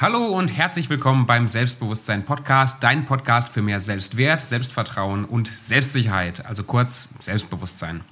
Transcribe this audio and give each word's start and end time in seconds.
Hallo 0.00 0.26
und 0.26 0.56
herzlich 0.56 0.88
willkommen 0.90 1.26
beim 1.26 1.48
Selbstbewusstsein 1.48 2.24
Podcast, 2.24 2.84
dein 2.84 3.04
Podcast 3.04 3.48
für 3.48 3.62
mehr 3.62 3.80
Selbstwert, 3.80 4.40
Selbstvertrauen 4.40 5.24
und 5.24 5.48
Selbstsicherheit, 5.48 6.46
also 6.46 6.62
kurz 6.62 7.08
Selbstbewusstsein. 7.18 8.02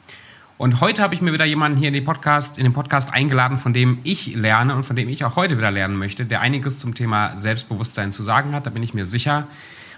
Und 0.59 0.81
heute 0.81 1.01
habe 1.01 1.15
ich 1.15 1.23
mir 1.23 1.33
wieder 1.33 1.45
jemanden 1.45 1.79
hier 1.79 1.87
in 1.87 1.95
den 1.95 2.03
Podcast, 2.03 2.59
in 2.59 2.65
den 2.65 2.73
Podcast 2.73 3.13
eingeladen, 3.13 3.57
von 3.57 3.73
dem 3.73 4.01
ich 4.03 4.35
lerne 4.35 4.75
und 4.75 4.83
von 4.83 4.97
dem 4.97 5.09
ich 5.09 5.25
auch 5.25 5.37
heute 5.37 5.59
wieder 5.59 5.71
lernen 5.71 5.95
möchte, 5.95 6.27
der 6.27 6.41
einiges 6.41 6.81
zum 6.81 6.97
Thema 6.97 7.37
Selbstbewusstsein 7.37 8.13
zu 8.13 8.25
sagen 8.25 8.53
hat, 8.53 8.67
da 8.67 8.71
bin 8.71 8.83
ich 8.83 8.93
mir 8.93 9.07
sicher. 9.07 9.47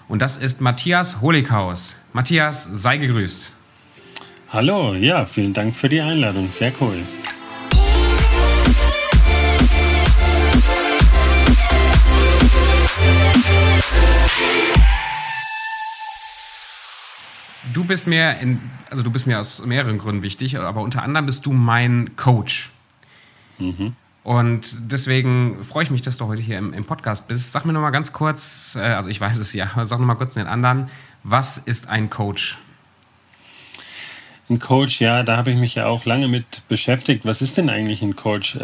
Und 0.09 0.21
das 0.21 0.37
ist 0.37 0.61
Matthias 0.61 1.23
Holikhaus. 1.23 1.97
Matthias, 2.13 2.65
sei 2.71 2.99
gegrüßt. 2.99 3.51
Hallo, 4.51 4.93
ja, 4.93 5.25
vielen 5.25 5.55
Dank 5.55 5.75
für 5.75 5.89
die 5.89 6.03
Einladung, 6.03 6.51
sehr 6.51 6.73
cool. 6.83 7.03
Du 17.73 17.85
bist 17.85 18.07
mir 18.07 18.39
in, 18.41 18.61
also 18.91 19.03
du 19.03 19.11
bist 19.11 19.27
mir 19.27 19.39
aus 19.39 19.65
mehreren 19.65 19.99
Gründen 19.99 20.23
wichtig, 20.23 20.59
aber 20.59 20.81
unter 20.81 21.03
anderem 21.03 21.27
bist 21.27 21.47
du 21.47 21.53
mein 21.53 22.17
Coach. 22.17 22.71
Mhm. 23.59 23.95
Und 24.25 24.93
deswegen 24.93 25.65
freue 25.65 25.85
ich 25.85 25.91
mich, 25.91 26.03
dass 26.03 26.17
du 26.19 26.27
heute 26.27 26.43
hier 26.43 26.59
im, 26.59 26.73
im 26.73 26.85
Podcast 26.85 27.29
bist. 27.29 27.53
Sag 27.53 27.65
mir 27.65 27.73
noch 27.73 27.81
mal 27.81 27.91
ganz 27.91 28.13
kurz, 28.13 28.77
äh, 28.77 28.81
also 28.81 29.09
ich 29.09 29.21
weiß 29.21 29.37
es 29.39 29.53
ja, 29.53 29.71
aber 29.73 29.87
sag 29.87 29.99
noch 30.01 30.07
mal 30.07 30.17
kurz 30.17 30.35
den 30.35 30.47
anderen, 30.47 30.91
was 31.23 31.57
ist 31.59 31.89
ein 31.89 32.11
Coach? 32.11 32.59
Ein 34.51 34.59
Coach, 34.59 35.01
ja, 35.01 35.23
da 35.23 35.37
habe 35.37 35.51
ich 35.51 35.59
mich 35.59 35.75
ja 35.75 35.87
auch 35.87 36.05
lange 36.05 36.29
mit 36.29 36.67
beschäftigt. 36.69 37.27
Was 37.27 37.43
ist 37.43 37.57
denn 37.59 37.69
eigentlich 37.69 38.03
ein 38.03 38.17
Coach? 38.17 38.59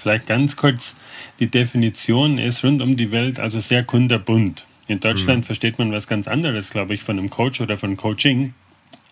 Vielleicht 0.00 0.26
ganz 0.26 0.56
kurz, 0.56 0.96
die 1.40 1.50
Definition 1.50 2.38
ist 2.38 2.64
rund 2.64 2.80
um 2.80 2.96
die 2.96 3.12
Welt 3.12 3.38
also 3.38 3.60
sehr 3.60 3.84
kunderbunt. 3.84 4.66
In 4.88 4.98
Deutschland 4.98 5.40
mhm. 5.40 5.44
versteht 5.44 5.78
man 5.78 5.92
was 5.92 6.06
ganz 6.06 6.26
anderes, 6.26 6.70
glaube 6.70 6.94
ich, 6.94 7.02
von 7.02 7.18
einem 7.18 7.28
Coach 7.28 7.60
oder 7.60 7.76
von 7.76 7.96
Coaching, 7.98 8.54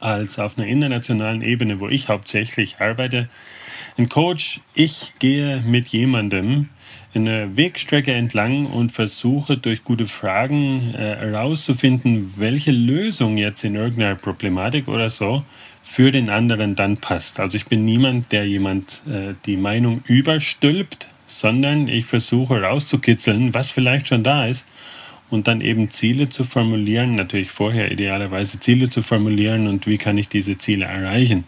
als 0.01 0.39
auf 0.39 0.57
einer 0.57 0.67
internationalen 0.67 1.43
Ebene, 1.43 1.79
wo 1.81 1.89
ich 1.89 2.09
hauptsächlich 2.09 2.81
arbeite. 2.81 3.29
Ein 3.99 4.09
Coach, 4.09 4.61
ich 4.75 5.13
gehe 5.19 5.61
mit 5.61 5.89
jemandem 5.89 6.71
eine 7.15 7.57
Wegstrecke 7.57 8.13
entlang 8.13 8.67
und 8.67 8.93
versuche 8.93 9.57
durch 9.57 9.85
gute 9.85 10.09
Fragen 10.09 10.95
herauszufinden, 10.95 12.17
äh, 12.17 12.41
welche 12.41 12.71
Lösung 12.71 13.37
jetzt 13.37 13.63
in 13.65 13.75
irgendeiner 13.75 14.15
Problematik 14.15 14.89
oder 14.89 15.11
so 15.11 15.45
für 15.91 16.13
den 16.13 16.29
anderen 16.29 16.75
dann 16.75 16.99
passt. 16.99 17.41
Also 17.41 17.57
ich 17.57 17.67
bin 17.67 17.85
niemand, 17.85 18.31
der 18.31 18.47
jemand 18.47 19.03
äh, 19.09 19.35
die 19.47 19.57
Meinung 19.57 20.03
überstülpt, 20.07 21.09
sondern 21.25 21.89
ich 21.89 22.05
versuche 22.05 22.57
herauszukitzeln, 22.57 23.55
was 23.55 23.71
vielleicht 23.71 24.09
schon 24.09 24.23
da 24.23 24.47
ist 24.47 24.67
und 25.31 25.49
dann 25.49 25.63
eben 25.63 25.91
Ziele 25.91 26.29
zu 26.29 26.45
formulieren, 26.45 27.15
natürlich 27.15 27.51
vorher 27.51 27.91
idealerweise 27.91 28.61
Ziele 28.61 28.91
zu 28.91 29.03
formulieren 29.03 29.67
und 29.67 29.87
wie 29.87 29.97
kann 29.97 30.19
ich 30.19 30.29
diese 30.29 30.59
Ziele 30.59 30.85
erreichen. 30.85 31.45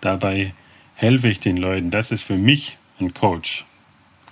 Dabei 0.00 0.52
helfe 0.94 1.28
ich 1.28 1.38
den 1.38 1.56
Leuten. 1.56 1.90
Das 1.90 2.10
ist 2.10 2.22
für 2.22 2.36
mich 2.36 2.78
ein 3.00 3.14
Coach. 3.14 3.64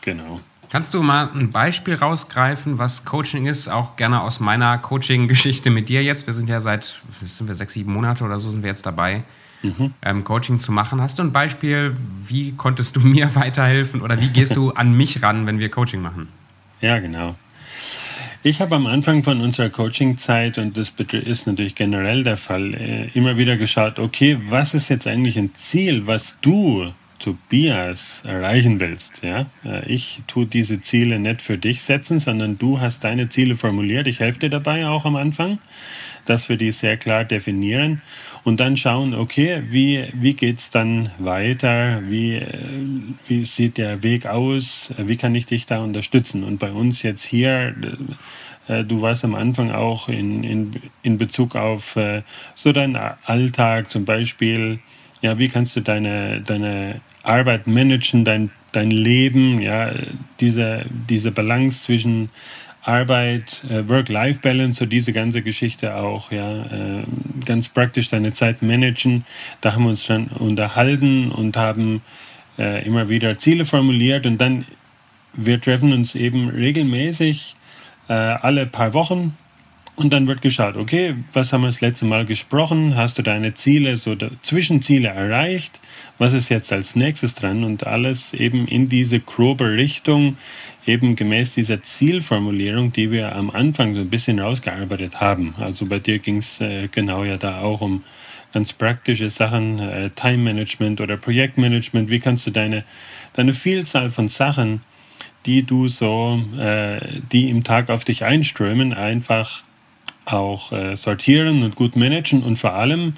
Genau. 0.00 0.40
Kannst 0.68 0.92
du 0.94 1.02
mal 1.02 1.30
ein 1.32 1.52
Beispiel 1.52 1.94
rausgreifen, 1.94 2.78
was 2.78 3.04
Coaching 3.04 3.46
ist? 3.46 3.68
Auch 3.68 3.94
gerne 3.94 4.20
aus 4.20 4.40
meiner 4.40 4.76
Coaching-Geschichte 4.78 5.70
mit 5.70 5.88
dir 5.88 6.02
jetzt. 6.02 6.26
Wir 6.26 6.34
sind 6.34 6.48
ja 6.48 6.58
seit, 6.58 7.00
sind 7.22 7.46
wir 7.46 7.54
sechs, 7.54 7.74
sieben 7.74 7.92
Monate 7.92 8.24
oder 8.24 8.40
so 8.40 8.50
sind 8.50 8.62
wir 8.62 8.70
jetzt 8.70 8.84
dabei, 8.84 9.22
mhm. 9.64 9.94
ähm, 10.02 10.24
Coaching 10.24 10.58
zu 10.58 10.72
machen. 10.72 11.00
Hast 11.00 11.18
du 11.18 11.22
ein 11.22 11.32
Beispiel, 11.32 11.96
wie 12.26 12.52
konntest 12.52 12.96
du 12.96 13.00
mir 13.04 13.34
weiterhelfen 13.34 14.02
oder 14.02 14.20
wie 14.20 14.28
gehst 14.28 14.56
du 14.56 14.70
an 14.70 14.92
mich 14.92 15.22
ran, 15.22 15.46
wenn 15.46 15.58
wir 15.58 15.70
Coaching 15.70 16.00
machen? 16.00 16.28
Ja, 16.80 16.98
genau. 16.98 17.34
Ich 18.46 18.60
habe 18.60 18.76
am 18.76 18.86
Anfang 18.86 19.24
von 19.24 19.40
unserer 19.40 19.70
Coaching-Zeit, 19.70 20.58
und 20.58 20.76
das 20.76 20.92
ist 21.12 21.46
natürlich 21.46 21.74
generell 21.74 22.24
der 22.24 22.36
Fall, 22.36 22.74
äh, 22.74 23.08
immer 23.14 23.38
wieder 23.38 23.56
geschaut, 23.56 23.98
okay, 23.98 24.38
was 24.50 24.74
ist 24.74 24.90
jetzt 24.90 25.06
eigentlich 25.06 25.38
ein 25.38 25.54
Ziel, 25.54 26.06
was 26.06 26.36
du, 26.42 26.92
Tobias, 27.18 28.22
erreichen 28.26 28.80
willst? 28.80 29.22
Ja? 29.24 29.46
Äh, 29.64 29.86
ich 29.86 30.24
tue 30.26 30.44
diese 30.44 30.82
Ziele 30.82 31.18
nicht 31.18 31.40
für 31.40 31.56
dich 31.56 31.80
setzen, 31.80 32.18
sondern 32.18 32.58
du 32.58 32.80
hast 32.80 33.02
deine 33.02 33.30
Ziele 33.30 33.56
formuliert. 33.56 34.06
Ich 34.08 34.20
helfe 34.20 34.40
dir 34.40 34.50
dabei 34.50 34.86
auch 34.88 35.06
am 35.06 35.16
Anfang, 35.16 35.58
dass 36.26 36.50
wir 36.50 36.58
die 36.58 36.70
sehr 36.70 36.98
klar 36.98 37.24
definieren 37.24 38.02
und 38.44 38.60
dann 38.60 38.76
schauen, 38.76 39.14
okay, 39.14 39.62
wie, 39.70 40.06
wie 40.12 40.34
geht 40.34 40.58
es 40.58 40.70
dann 40.70 41.10
weiter? 41.18 42.02
Wie, 42.06 42.36
äh, 42.36 42.48
wie 43.26 43.44
sieht 43.44 43.78
der 43.78 44.02
Weg 44.02 44.26
aus? 44.26 44.92
Wie 44.98 45.16
kann 45.16 45.34
ich 45.34 45.46
dich 45.46 45.64
da 45.66 45.80
unterstützen? 45.80 46.44
Und 46.44 46.58
bei 46.58 46.70
uns 46.70 47.02
jetzt 47.02 47.24
hier, 47.24 47.74
äh, 48.68 48.84
du 48.84 49.00
warst 49.00 49.24
am 49.24 49.34
Anfang 49.34 49.70
auch 49.70 50.08
in, 50.08 50.44
in, 50.44 50.70
in 51.02 51.16
Bezug 51.16 51.56
auf 51.56 51.96
äh, 51.96 52.22
so 52.54 52.72
deinen 52.72 52.96
Alltag 53.24 53.90
zum 53.90 54.04
Beispiel, 54.04 54.78
ja, 55.22 55.38
wie 55.38 55.48
kannst 55.48 55.74
du 55.74 55.80
deine, 55.80 56.42
deine 56.42 57.00
Arbeit 57.22 57.66
managen, 57.66 58.26
dein, 58.26 58.50
dein 58.72 58.90
Leben, 58.90 59.62
ja, 59.62 59.90
diese, 60.40 60.84
diese 61.08 61.32
Balance 61.32 61.84
zwischen 61.84 62.28
Arbeit, 62.84 63.64
äh, 63.70 63.88
Work-Life-Balance, 63.88 64.78
so 64.78 64.86
diese 64.86 65.12
ganze 65.12 65.42
Geschichte 65.42 65.96
auch, 65.96 66.30
ja, 66.30 66.64
äh, 66.66 67.04
ganz 67.44 67.68
praktisch 67.68 68.10
deine 68.10 68.32
Zeit 68.32 68.62
managen. 68.62 69.24
Da 69.60 69.74
haben 69.74 69.84
wir 69.84 69.90
uns 69.90 70.06
dann 70.06 70.26
unterhalten 70.26 71.30
und 71.30 71.56
haben 71.56 72.02
äh, 72.58 72.86
immer 72.86 73.08
wieder 73.08 73.38
Ziele 73.38 73.64
formuliert 73.64 74.26
und 74.26 74.38
dann, 74.38 74.66
wir 75.32 75.60
treffen 75.60 75.92
uns 75.92 76.14
eben 76.14 76.48
regelmäßig 76.48 77.56
alle 78.06 78.66
paar 78.66 78.92
Wochen 78.92 79.34
und 79.96 80.12
dann 80.12 80.26
wird 80.26 80.42
geschaut, 80.42 80.76
okay, 80.76 81.14
was 81.32 81.52
haben 81.52 81.60
wir 81.60 81.68
das 81.68 81.80
letzte 81.80 82.04
Mal 82.04 82.24
gesprochen? 82.24 82.96
Hast 82.96 83.16
du 83.16 83.22
deine 83.22 83.54
Ziele, 83.54 83.96
so 83.96 84.16
Zwischenziele 84.42 85.08
erreicht? 85.08 85.80
Was 86.18 86.32
ist 86.32 86.48
jetzt 86.48 86.72
als 86.72 86.96
nächstes 86.96 87.34
dran? 87.34 87.62
Und 87.62 87.86
alles 87.86 88.34
eben 88.34 88.66
in 88.66 88.88
diese 88.88 89.20
grobe 89.20 89.72
Richtung, 89.72 90.36
eben 90.86 91.16
gemäß 91.16 91.54
dieser 91.54 91.82
Zielformulierung, 91.82 92.92
die 92.92 93.10
wir 93.10 93.34
am 93.34 93.50
Anfang 93.50 93.94
so 93.94 94.00
ein 94.00 94.10
bisschen 94.10 94.38
rausgearbeitet 94.38 95.20
haben. 95.20 95.54
Also 95.58 95.86
bei 95.86 95.98
dir 95.98 96.18
ging 96.18 96.38
es 96.38 96.60
äh, 96.60 96.88
genau 96.88 97.24
ja 97.24 97.36
da 97.36 97.60
auch 97.60 97.80
um 97.80 98.04
ganz 98.52 98.72
praktische 98.72 99.30
Sachen, 99.30 99.80
äh, 99.80 100.10
Time 100.10 100.38
Management 100.38 101.00
oder 101.00 101.16
Projektmanagement. 101.16 102.10
Wie 102.10 102.20
kannst 102.20 102.46
du 102.46 102.50
deine, 102.50 102.84
deine 103.34 103.52
Vielzahl 103.52 104.10
von 104.10 104.28
Sachen, 104.28 104.80
die 105.46 105.62
du 105.64 105.88
so, 105.88 106.40
äh, 106.58 107.00
die 107.32 107.50
im 107.50 107.64
Tag 107.64 107.90
auf 107.90 108.04
dich 108.04 108.24
einströmen, 108.24 108.92
einfach 108.94 109.64
auch 110.24 110.72
äh, 110.72 110.96
sortieren 110.96 111.62
und 111.64 111.76
gut 111.76 111.96
managen 111.96 112.42
und 112.42 112.56
vor 112.56 112.74
allem 112.74 113.14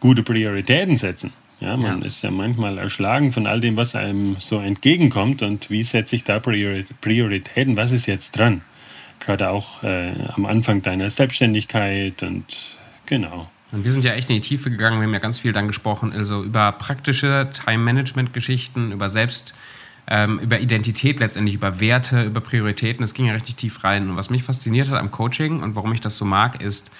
gute 0.00 0.22
Prioritäten 0.22 0.96
setzen. 0.96 1.32
Ja, 1.60 1.76
man 1.76 2.00
ja. 2.00 2.06
ist 2.06 2.22
ja 2.22 2.30
manchmal 2.30 2.78
erschlagen 2.78 3.32
von 3.32 3.46
all 3.46 3.60
dem, 3.60 3.76
was 3.76 3.94
einem 3.94 4.36
so 4.38 4.58
entgegenkommt 4.58 5.42
und 5.42 5.70
wie 5.70 5.82
setze 5.82 6.16
ich 6.16 6.24
da 6.24 6.38
Prioritäten, 6.38 7.76
was 7.76 7.92
ist 7.92 8.06
jetzt 8.06 8.36
dran? 8.36 8.60
Gerade 9.20 9.48
auch 9.48 9.82
äh, 9.82 10.12
am 10.34 10.44
Anfang 10.44 10.82
deiner 10.82 11.08
Selbstständigkeit 11.08 12.22
und 12.22 12.44
genau. 13.06 13.48
Und 13.72 13.84
wir 13.84 13.90
sind 13.90 14.04
ja 14.04 14.12
echt 14.12 14.28
in 14.28 14.36
die 14.36 14.42
Tiefe 14.42 14.70
gegangen, 14.70 14.98
wir 14.98 15.06
haben 15.06 15.14
ja 15.14 15.18
ganz 15.18 15.38
viel 15.38 15.52
dann 15.52 15.66
gesprochen, 15.66 16.12
also 16.12 16.44
über 16.44 16.72
praktische 16.72 17.50
Time-Management-Geschichten, 17.64 18.92
über 18.92 19.08
Selbst- 19.08 19.54
ähm, 20.08 20.38
über 20.38 20.60
Identität 20.60 21.20
letztendlich, 21.20 21.54
über 21.54 21.80
Werte, 21.80 22.24
über 22.24 22.40
Prioritäten. 22.40 23.02
Das 23.02 23.14
ging 23.14 23.26
ja 23.26 23.32
richtig 23.32 23.56
tief 23.56 23.82
rein. 23.82 24.08
Und 24.08 24.16
was 24.16 24.30
mich 24.30 24.42
fasziniert 24.42 24.88
hat 24.88 25.00
am 25.00 25.10
Coaching 25.10 25.62
und 25.62 25.74
warum 25.74 25.92
ich 25.92 26.00
das 26.00 26.16
so 26.16 26.24
mag, 26.24 26.62
ist, 26.62 26.90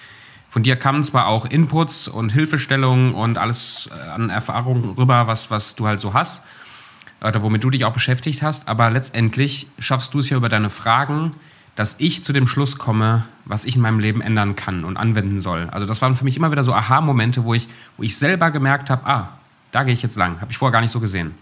von 0.49 0.62
dir 0.62 0.77
kamen 0.77 1.05
zwar 1.05 1.27
auch 1.27 1.45
Inputs 1.45 2.09
und 2.09 2.33
Hilfestellungen 2.33 3.15
und 3.15 3.39
alles 3.39 3.91
äh, 3.93 4.09
an 4.11 4.31
Erfahrungen 4.31 4.91
rüber, 4.91 5.27
was, 5.27 5.51
was 5.51 5.75
du 5.75 5.87
halt 5.87 6.01
so 6.01 6.15
hast, 6.15 6.45
oder 7.21 7.43
womit 7.43 7.65
du 7.65 7.71
dich 7.71 7.84
auch 7.84 7.93
beschäftigt 7.93 8.43
hast, 8.43 8.69
aber 8.69 8.91
letztendlich 8.91 9.69
schaffst 9.79 10.15
du 10.15 10.19
es 10.19 10.31
ja 10.31 10.37
über 10.37 10.49
deine 10.49 10.71
Fragen, 10.71 11.33
dass 11.75 11.97
ich 11.98 12.25
zu 12.25 12.33
dem 12.33 12.47
Schluss 12.47 12.78
komme, 12.78 13.25
was 13.45 13.65
ich 13.65 13.77
in 13.77 13.83
meinem 13.83 13.98
Leben 13.98 14.22
ändern 14.22 14.57
kann 14.57 14.84
und 14.84 14.97
anwenden 14.97 15.41
soll. 15.41 15.69
Also 15.71 15.87
das 15.87 16.01
waren 16.01 16.16
für 16.16 16.25
mich 16.25 16.37
immer 16.37 16.51
wieder 16.51 16.65
so 16.65 16.72
Aha-Momente, 16.72 17.45
wo 17.45 17.53
ich, 17.53 17.69
wo 17.97 18.03
ich 18.03 18.16
selber 18.16 18.51
gemerkt 18.51 18.89
habe, 18.89 19.07
ah, 19.07 19.39
da 19.72 19.84
gehe 19.84 19.93
ich 19.93 20.03
jetzt 20.03 20.16
lang. 20.16 20.41
Habe 20.41 20.51
ich 20.51 20.59
vorher 20.59 20.72
gar 20.72 20.81
nicht 20.81 20.91
so 20.91 21.01
gesehen. 21.01 21.34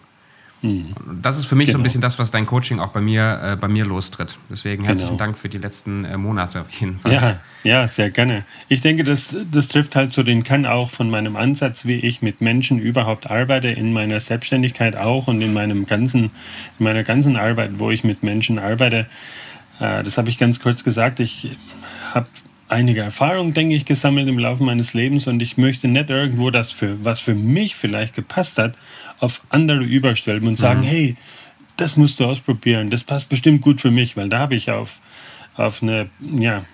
Mhm. 0.64 0.94
Das 1.20 1.38
ist 1.38 1.44
für 1.44 1.56
mich 1.56 1.66
genau. 1.66 1.72
so 1.72 1.78
ein 1.78 1.82
genau. 1.82 1.84
bisschen 1.84 2.00
das, 2.00 2.18
was 2.18 2.30
dein 2.30 2.46
Coaching 2.46 2.80
auch 2.80 2.88
bei 2.88 3.02
mir, 3.02 3.40
äh, 3.42 3.56
bei 3.56 3.68
mir 3.68 3.84
lostritt. 3.84 4.38
Deswegen 4.48 4.84
herzlichen 4.84 5.18
genau. 5.18 5.26
Dank 5.26 5.38
für 5.38 5.50
die 5.50 5.58
letzten 5.58 6.06
äh, 6.06 6.16
Monate 6.16 6.62
auf 6.62 6.70
jeden 6.70 6.96
Fall. 6.96 7.12
Ja, 7.12 7.40
ja, 7.64 7.86
sehr 7.86 8.10
gerne. 8.10 8.44
Ich 8.68 8.80
denke, 8.80 9.04
das, 9.04 9.36
das 9.52 9.68
trifft 9.68 9.94
halt 9.94 10.14
so 10.14 10.22
den 10.22 10.42
Kern 10.42 10.64
auch 10.64 10.90
von 10.90 11.10
meinem 11.10 11.36
Ansatz, 11.36 11.84
wie 11.84 11.96
ich 11.96 12.22
mit 12.22 12.40
Menschen 12.40 12.78
überhaupt 12.78 13.30
arbeite, 13.30 13.68
in 13.68 13.92
meiner 13.92 14.18
Selbstständigkeit 14.20 14.96
auch 14.96 15.28
und 15.28 15.42
in 15.42 15.52
meinem 15.52 15.84
ganzen, 15.84 16.24
in 16.78 16.84
meiner 16.84 17.02
ganzen 17.02 17.36
Arbeit, 17.36 17.72
wo 17.78 17.90
ich 17.90 18.02
mit 18.02 18.22
Menschen 18.22 18.58
arbeite. 18.58 19.06
Äh, 19.80 20.02
das 20.02 20.16
habe 20.16 20.30
ich 20.30 20.38
ganz 20.38 20.60
kurz 20.60 20.82
gesagt. 20.82 21.20
Ich 21.20 21.50
habe 22.14 22.26
einige 22.68 23.02
Erfahrungen, 23.02 23.52
denke 23.52 23.74
ich, 23.74 23.84
gesammelt 23.84 24.28
im 24.28 24.38
Laufe 24.38 24.62
meines 24.62 24.94
Lebens 24.94 25.26
und 25.26 25.42
ich 25.42 25.58
möchte 25.58 25.88
nicht 25.88 26.08
irgendwo 26.08 26.50
das 26.50 26.70
für, 26.70 27.04
was 27.04 27.20
für 27.20 27.34
mich 27.34 27.76
vielleicht 27.76 28.14
gepasst 28.14 28.58
hat, 28.58 28.74
auf 29.24 29.42
andere 29.48 29.82
überstellen 29.82 30.46
und 30.46 30.56
sagen, 30.56 30.80
mhm. 30.80 30.84
hey, 30.84 31.16
das 31.76 31.96
musst 31.96 32.20
du 32.20 32.24
ausprobieren, 32.24 32.90
das 32.90 33.04
passt 33.04 33.28
bestimmt 33.28 33.60
gut 33.60 33.80
für 33.80 33.90
mich, 33.90 34.16
weil 34.16 34.28
da 34.28 34.38
habe 34.38 34.54
ich 34.54 34.70
auf, 34.70 35.00
auf 35.56 35.82
eine, 35.82 36.08
ja, 36.20 36.64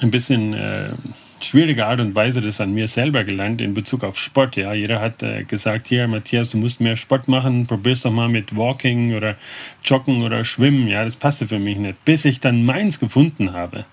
ein 0.00 0.10
bisschen 0.10 0.54
äh, 0.54 0.92
schwierige 1.40 1.86
Art 1.86 2.00
und 2.00 2.14
Weise 2.14 2.40
das 2.40 2.60
an 2.60 2.72
mir 2.72 2.88
selber 2.88 3.24
gelernt 3.24 3.60
in 3.60 3.74
Bezug 3.74 4.04
auf 4.04 4.18
Sport. 4.18 4.56
Ja, 4.56 4.72
jeder 4.72 5.00
hat 5.00 5.22
äh, 5.22 5.44
gesagt, 5.44 5.88
hier 5.88 6.06
Matthias, 6.08 6.50
du 6.50 6.58
musst 6.58 6.80
mehr 6.80 6.96
Sport 6.96 7.28
machen, 7.28 7.66
probier's 7.66 8.02
doch 8.02 8.10
mal 8.10 8.28
mit 8.28 8.56
Walking 8.56 9.14
oder 9.14 9.36
Joggen 9.84 10.22
oder 10.22 10.44
Schwimmen. 10.44 10.88
Ja, 10.88 11.04
das 11.04 11.16
passte 11.16 11.48
für 11.48 11.58
mich 11.58 11.78
nicht, 11.78 12.04
bis 12.04 12.24
ich 12.24 12.40
dann 12.40 12.64
meins 12.64 12.98
gefunden 12.98 13.52
habe. 13.52 13.84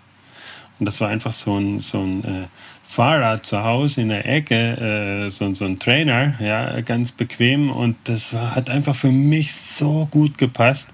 Und 0.80 0.86
das 0.86 1.02
war 1.02 1.10
einfach 1.10 1.34
so 1.34 1.58
ein, 1.58 1.82
so 1.82 2.02
ein 2.02 2.24
äh, 2.24 2.48
Fahrrad 2.92 3.46
zu 3.46 3.64
Hause 3.64 4.02
in 4.02 4.10
der 4.10 4.28
Ecke, 4.28 4.56
äh, 4.56 5.30
so, 5.30 5.54
so 5.54 5.66
ein 5.66 5.78
Trainer, 5.78 6.34
ja, 6.40 6.82
ganz 6.82 7.12
bequem 7.12 7.70
und 7.70 7.96
das 8.06 8.34
war, 8.34 8.56
hat 8.56 8.72
einfach 8.72 8.96
für 8.96 9.12
mich 9.12 9.54
so 9.54 10.08
gut 10.10 10.40
gepasst. 10.40 10.90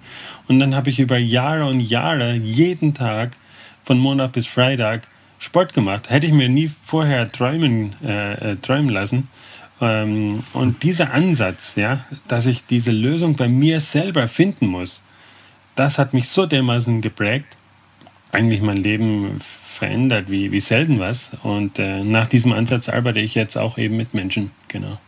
Und 0.50 0.60
dann 0.60 0.76
habe 0.76 0.90
ich 0.90 1.00
über 1.00 1.18
Jahre 1.18 1.68
und 1.68 1.80
Jahre 1.80 2.34
jeden 2.34 2.94
Tag 2.94 3.38
von 3.86 3.98
Montag 3.98 4.34
bis 4.34 4.46
Freitag 4.46 5.08
Sport 5.40 5.74
gemacht. 5.74 6.10
Hätte 6.10 6.26
ich 6.26 6.34
mir 6.34 6.50
nie 6.50 6.70
vorher 6.84 7.32
träumen, 7.32 7.96
äh, 8.04 8.52
äh, 8.52 8.56
träumen 8.58 8.90
lassen. 8.90 9.30
Ähm, 9.80 10.44
und 10.52 10.84
dieser 10.84 11.14
Ansatz, 11.14 11.78
ja, 11.78 12.04
dass 12.28 12.46
ich 12.46 12.66
diese 12.66 12.92
Lösung 12.92 13.38
bei 13.38 13.48
mir 13.48 13.80
selber 13.80 14.28
finden 14.28 14.68
muss, 14.68 15.02
das 15.76 15.98
hat 15.98 16.14
mich 16.14 16.28
so 16.28 16.46
dermaßen 16.46 17.00
geprägt, 17.00 17.56
eigentlich 18.36 18.62
mein 18.62 18.78
Leben 18.78 19.40
verändert 19.40 20.30
wie, 20.30 20.52
wie 20.52 20.60
selten 20.60 21.00
was. 21.00 21.32
Und 21.44 21.80
äh, 21.80 22.04
nach 22.04 22.28
diesem 22.28 22.54
Ansatz 22.54 22.90
arbeite 22.90 23.20
ich 23.20 23.36
jetzt 23.36 23.58
auch 23.58 23.78
eben 23.78 23.98
mit 23.98 24.14
Menschen, 24.14 24.52
genau. 24.68 25.00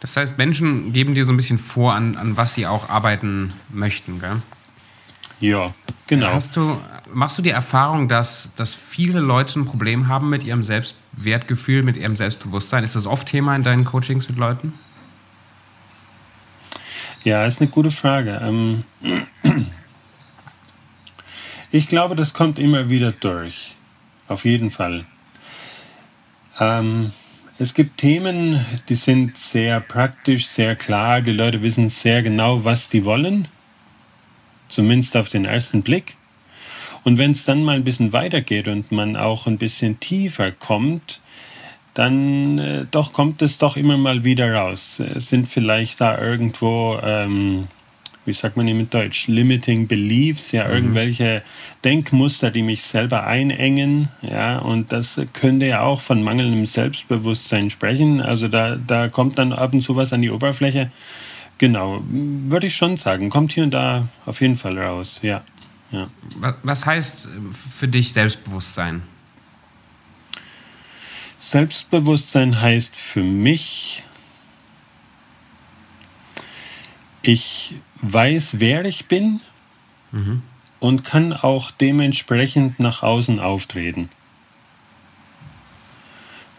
Das 0.00 0.16
heißt, 0.16 0.38
Menschen 0.38 0.92
geben 0.92 1.14
dir 1.14 1.24
so 1.24 1.32
ein 1.32 1.36
bisschen 1.36 1.58
vor, 1.58 1.94
an, 1.94 2.16
an 2.16 2.36
was 2.36 2.54
sie 2.54 2.66
auch 2.66 2.90
arbeiten 2.90 3.54
möchten, 3.70 4.20
gell? 4.20 4.42
Ja, 5.40 5.74
genau. 6.06 6.28
Hast 6.28 6.56
du, 6.56 6.80
machst 7.12 7.36
du 7.38 7.42
die 7.42 7.50
Erfahrung, 7.50 8.08
dass, 8.08 8.54
dass 8.56 8.72
viele 8.72 9.20
Leute 9.20 9.58
ein 9.60 9.64
Problem 9.64 10.08
haben 10.08 10.30
mit 10.30 10.44
ihrem 10.44 10.62
Selbstwertgefühl, 10.62 11.82
mit 11.82 11.96
ihrem 11.96 12.16
Selbstbewusstsein? 12.16 12.84
Ist 12.84 12.96
das 12.96 13.06
oft 13.06 13.26
Thema 13.26 13.54
in 13.56 13.62
deinen 13.62 13.84
Coachings 13.84 14.28
mit 14.28 14.38
Leuten? 14.38 14.74
Ja, 17.24 17.44
ist 17.44 17.60
eine 17.60 17.68
gute 17.70 17.90
Frage. 17.90 18.40
Ähm, 18.42 18.84
ich 21.76 21.88
glaube, 21.88 22.16
das 22.16 22.34
kommt 22.34 22.58
immer 22.58 22.88
wieder 22.88 23.12
durch. 23.12 23.76
Auf 24.28 24.44
jeden 24.44 24.70
Fall. 24.70 25.04
Ähm, 26.58 27.12
es 27.58 27.74
gibt 27.74 27.98
Themen, 27.98 28.64
die 28.88 28.94
sind 28.94 29.36
sehr 29.38 29.80
praktisch, 29.80 30.46
sehr 30.46 30.76
klar. 30.76 31.20
Die 31.20 31.32
Leute 31.32 31.62
wissen 31.62 31.88
sehr 31.88 32.22
genau, 32.22 32.64
was 32.64 32.88
die 32.88 33.04
wollen 33.04 33.48
zumindest 34.68 35.16
auf 35.16 35.28
den 35.28 35.44
ersten 35.44 35.82
Blick. 35.82 36.16
Und 37.04 37.18
wenn 37.18 37.30
es 37.30 37.44
dann 37.44 37.62
mal 37.62 37.76
ein 37.76 37.84
bisschen 37.84 38.12
weitergeht 38.12 38.68
und 38.68 38.90
man 38.90 39.16
auch 39.16 39.46
ein 39.46 39.58
bisschen 39.58 40.00
tiefer 40.00 40.50
kommt, 40.50 41.20
dann 41.94 42.58
äh, 42.58 42.84
doch 42.90 43.12
kommt 43.12 43.42
es 43.42 43.58
doch 43.58 43.76
immer 43.76 43.96
mal 43.96 44.24
wieder 44.24 44.52
raus. 44.52 45.00
Es 45.00 45.28
sind 45.28 45.48
vielleicht 45.48 46.00
da 46.00 46.20
irgendwo, 46.20 46.98
ähm, 47.02 47.68
wie 48.26 48.32
sagt 48.32 48.56
man 48.56 48.68
in 48.68 48.90
Deutsch, 48.90 49.28
limiting 49.28 49.86
beliefs, 49.86 50.52
ja, 50.52 50.66
mhm. 50.66 50.74
irgendwelche 50.74 51.42
Denkmuster, 51.84 52.50
die 52.50 52.62
mich 52.62 52.82
selber 52.82 53.26
einengen, 53.26 54.08
ja, 54.22 54.58
und 54.58 54.92
das 54.92 55.20
könnte 55.32 55.66
ja 55.66 55.82
auch 55.82 56.00
von 56.00 56.22
mangelndem 56.22 56.66
Selbstbewusstsein 56.66 57.70
sprechen. 57.70 58.20
Also 58.20 58.48
da, 58.48 58.76
da 58.76 59.08
kommt 59.08 59.38
dann 59.38 59.52
ab 59.52 59.72
und 59.72 59.82
zu 59.82 59.96
was 59.96 60.12
an 60.12 60.22
die 60.22 60.30
Oberfläche. 60.30 60.90
Genau, 61.58 62.02
würde 62.10 62.66
ich 62.66 62.76
schon 62.76 62.96
sagen. 62.96 63.30
Kommt 63.30 63.52
hier 63.52 63.64
und 63.64 63.70
da 63.70 64.08
auf 64.26 64.40
jeden 64.40 64.56
Fall 64.56 64.78
raus, 64.78 65.20
ja. 65.22 65.42
ja. 65.90 66.08
Was 66.62 66.84
heißt 66.84 67.28
für 67.52 67.88
dich 67.88 68.12
Selbstbewusstsein? 68.12 69.02
Selbstbewusstsein 71.38 72.60
heißt 72.60 72.96
für 72.96 73.22
mich, 73.22 74.02
ich 77.26 77.74
weiß, 78.02 78.56
wer 78.58 78.84
ich 78.84 79.06
bin 79.06 79.40
mhm. 80.12 80.42
und 80.80 81.04
kann 81.04 81.32
auch 81.32 81.70
dementsprechend 81.70 82.78
nach 82.78 83.02
außen 83.02 83.40
auftreten 83.40 84.08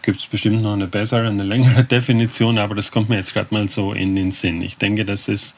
gibt 0.08 0.20
es 0.20 0.26
bestimmt 0.26 0.62
noch 0.62 0.72
eine 0.72 0.86
bessere, 0.86 1.28
eine 1.28 1.42
längere 1.42 1.84
Definition, 1.96 2.56
aber 2.56 2.74
das 2.74 2.90
kommt 2.90 3.10
mir 3.10 3.16
jetzt 3.16 3.34
gerade 3.34 3.52
mal 3.52 3.68
so 3.68 3.92
in 3.92 4.16
den 4.16 4.30
Sinn. 4.30 4.62
Ich 4.62 4.78
denke, 4.78 5.04
das 5.04 5.28
ist. 5.28 5.54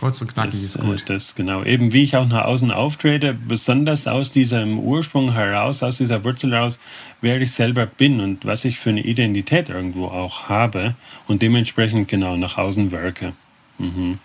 Kurz 0.00 0.20
und 0.20 0.34
knackig 0.34 0.50
das, 0.50 0.60
ist 0.60 0.80
gut. 0.80 1.02
Äh, 1.02 1.04
das, 1.06 1.36
genau. 1.36 1.62
Eben 1.62 1.92
wie 1.92 2.02
ich 2.02 2.16
auch 2.16 2.26
nach 2.26 2.46
außen 2.46 2.72
auftrete, 2.72 3.32
besonders 3.32 4.08
aus 4.08 4.32
diesem 4.32 4.80
Ursprung 4.80 5.32
heraus, 5.32 5.84
aus 5.84 5.98
dieser 5.98 6.24
Wurzel 6.24 6.50
heraus, 6.50 6.80
wer 7.20 7.40
ich 7.40 7.52
selber 7.52 7.86
bin 7.86 8.18
und 8.18 8.44
was 8.44 8.64
ich 8.64 8.80
für 8.80 8.90
eine 8.90 9.02
Identität 9.02 9.68
irgendwo 9.68 10.06
auch 10.06 10.48
habe 10.48 10.96
und 11.28 11.40
dementsprechend 11.40 12.08
genau 12.08 12.36
nach 12.36 12.58
außen 12.58 12.90
wirke. 12.90 13.34
Mhm. 13.78 14.18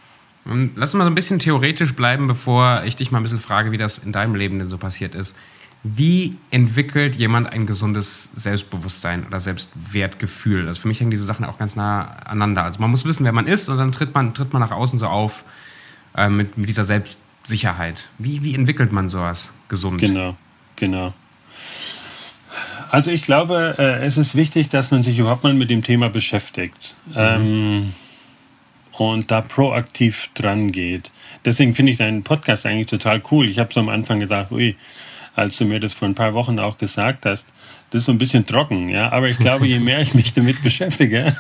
Lass 0.45 0.89
uns 0.89 0.93
mal 0.93 1.03
so 1.03 1.11
ein 1.11 1.15
bisschen 1.15 1.39
theoretisch 1.39 1.95
bleiben, 1.95 2.27
bevor 2.27 2.83
ich 2.85 2.95
dich 2.95 3.11
mal 3.11 3.19
ein 3.19 3.23
bisschen 3.23 3.39
frage, 3.39 3.71
wie 3.71 3.77
das 3.77 3.99
in 3.99 4.11
deinem 4.11 4.35
Leben 4.35 4.59
denn 4.59 4.69
so 4.69 4.77
passiert 4.77 5.13
ist. 5.13 5.35
Wie 5.83 6.37
entwickelt 6.51 7.15
jemand 7.15 7.51
ein 7.51 7.65
gesundes 7.65 8.29
Selbstbewusstsein 8.35 9.25
oder 9.25 9.39
Selbstwertgefühl? 9.39 10.67
Also 10.67 10.81
für 10.81 10.87
mich 10.87 10.99
hängen 10.99 11.09
diese 11.09 11.25
Sachen 11.25 11.43
auch 11.43 11.57
ganz 11.57 11.75
nah 11.75 12.17
aneinander. 12.25 12.63
Also 12.63 12.79
man 12.79 12.91
muss 12.91 13.05
wissen, 13.05 13.23
wer 13.23 13.31
man 13.31 13.47
ist 13.47 13.67
und 13.67 13.77
dann 13.77 13.91
tritt 13.91 14.13
man, 14.13 14.33
tritt 14.33 14.53
man 14.53 14.61
nach 14.61 14.71
außen 14.71 14.99
so 14.99 15.07
auf 15.07 15.43
äh, 16.15 16.29
mit, 16.29 16.57
mit 16.57 16.69
dieser 16.69 16.83
Selbstsicherheit. 16.83 18.09
Wie, 18.19 18.43
wie 18.43 18.53
entwickelt 18.53 18.91
man 18.91 19.09
sowas 19.09 19.51
gesund? 19.69 19.99
Genau, 19.99 20.35
genau. 20.75 21.13
Also 22.91 23.09
ich 23.09 23.21
glaube, 23.21 23.75
äh, 23.79 24.05
es 24.05 24.17
ist 24.17 24.35
wichtig, 24.35 24.69
dass 24.69 24.91
man 24.91 25.01
sich 25.01 25.17
überhaupt 25.17 25.43
mal 25.43 25.53
mit 25.53 25.69
dem 25.69 25.81
Thema 25.81 26.09
beschäftigt. 26.09 26.95
Mhm. 27.07 27.13
Ähm, 27.15 27.93
und 28.93 29.31
da 29.31 29.41
proaktiv 29.41 30.29
dran 30.33 30.71
geht. 30.71 31.11
Deswegen 31.45 31.75
finde 31.75 31.91
ich 31.91 31.97
deinen 31.97 32.23
Podcast 32.23 32.65
eigentlich 32.65 32.87
total 32.87 33.21
cool. 33.31 33.47
Ich 33.47 33.59
habe 33.59 33.73
so 33.73 33.79
am 33.79 33.89
Anfang 33.89 34.19
gedacht, 34.19 34.51
ui, 34.51 34.75
als 35.35 35.57
du 35.57 35.65
mir 35.65 35.79
das 35.79 35.93
vor 35.93 36.07
ein 36.07 36.15
paar 36.15 36.33
Wochen 36.33 36.59
auch 36.59 36.77
gesagt 36.77 37.25
hast. 37.25 37.45
Das 37.89 37.99
ist 37.99 38.05
so 38.05 38.13
ein 38.13 38.17
bisschen 38.17 38.45
trocken, 38.45 38.87
ja. 38.87 39.11
Aber 39.11 39.27
ich 39.27 39.37
glaube, 39.37 39.67
je 39.67 39.79
mehr 39.79 39.99
ich 39.99 40.13
mich 40.13 40.33
damit 40.33 40.61
beschäftige, 40.63 41.33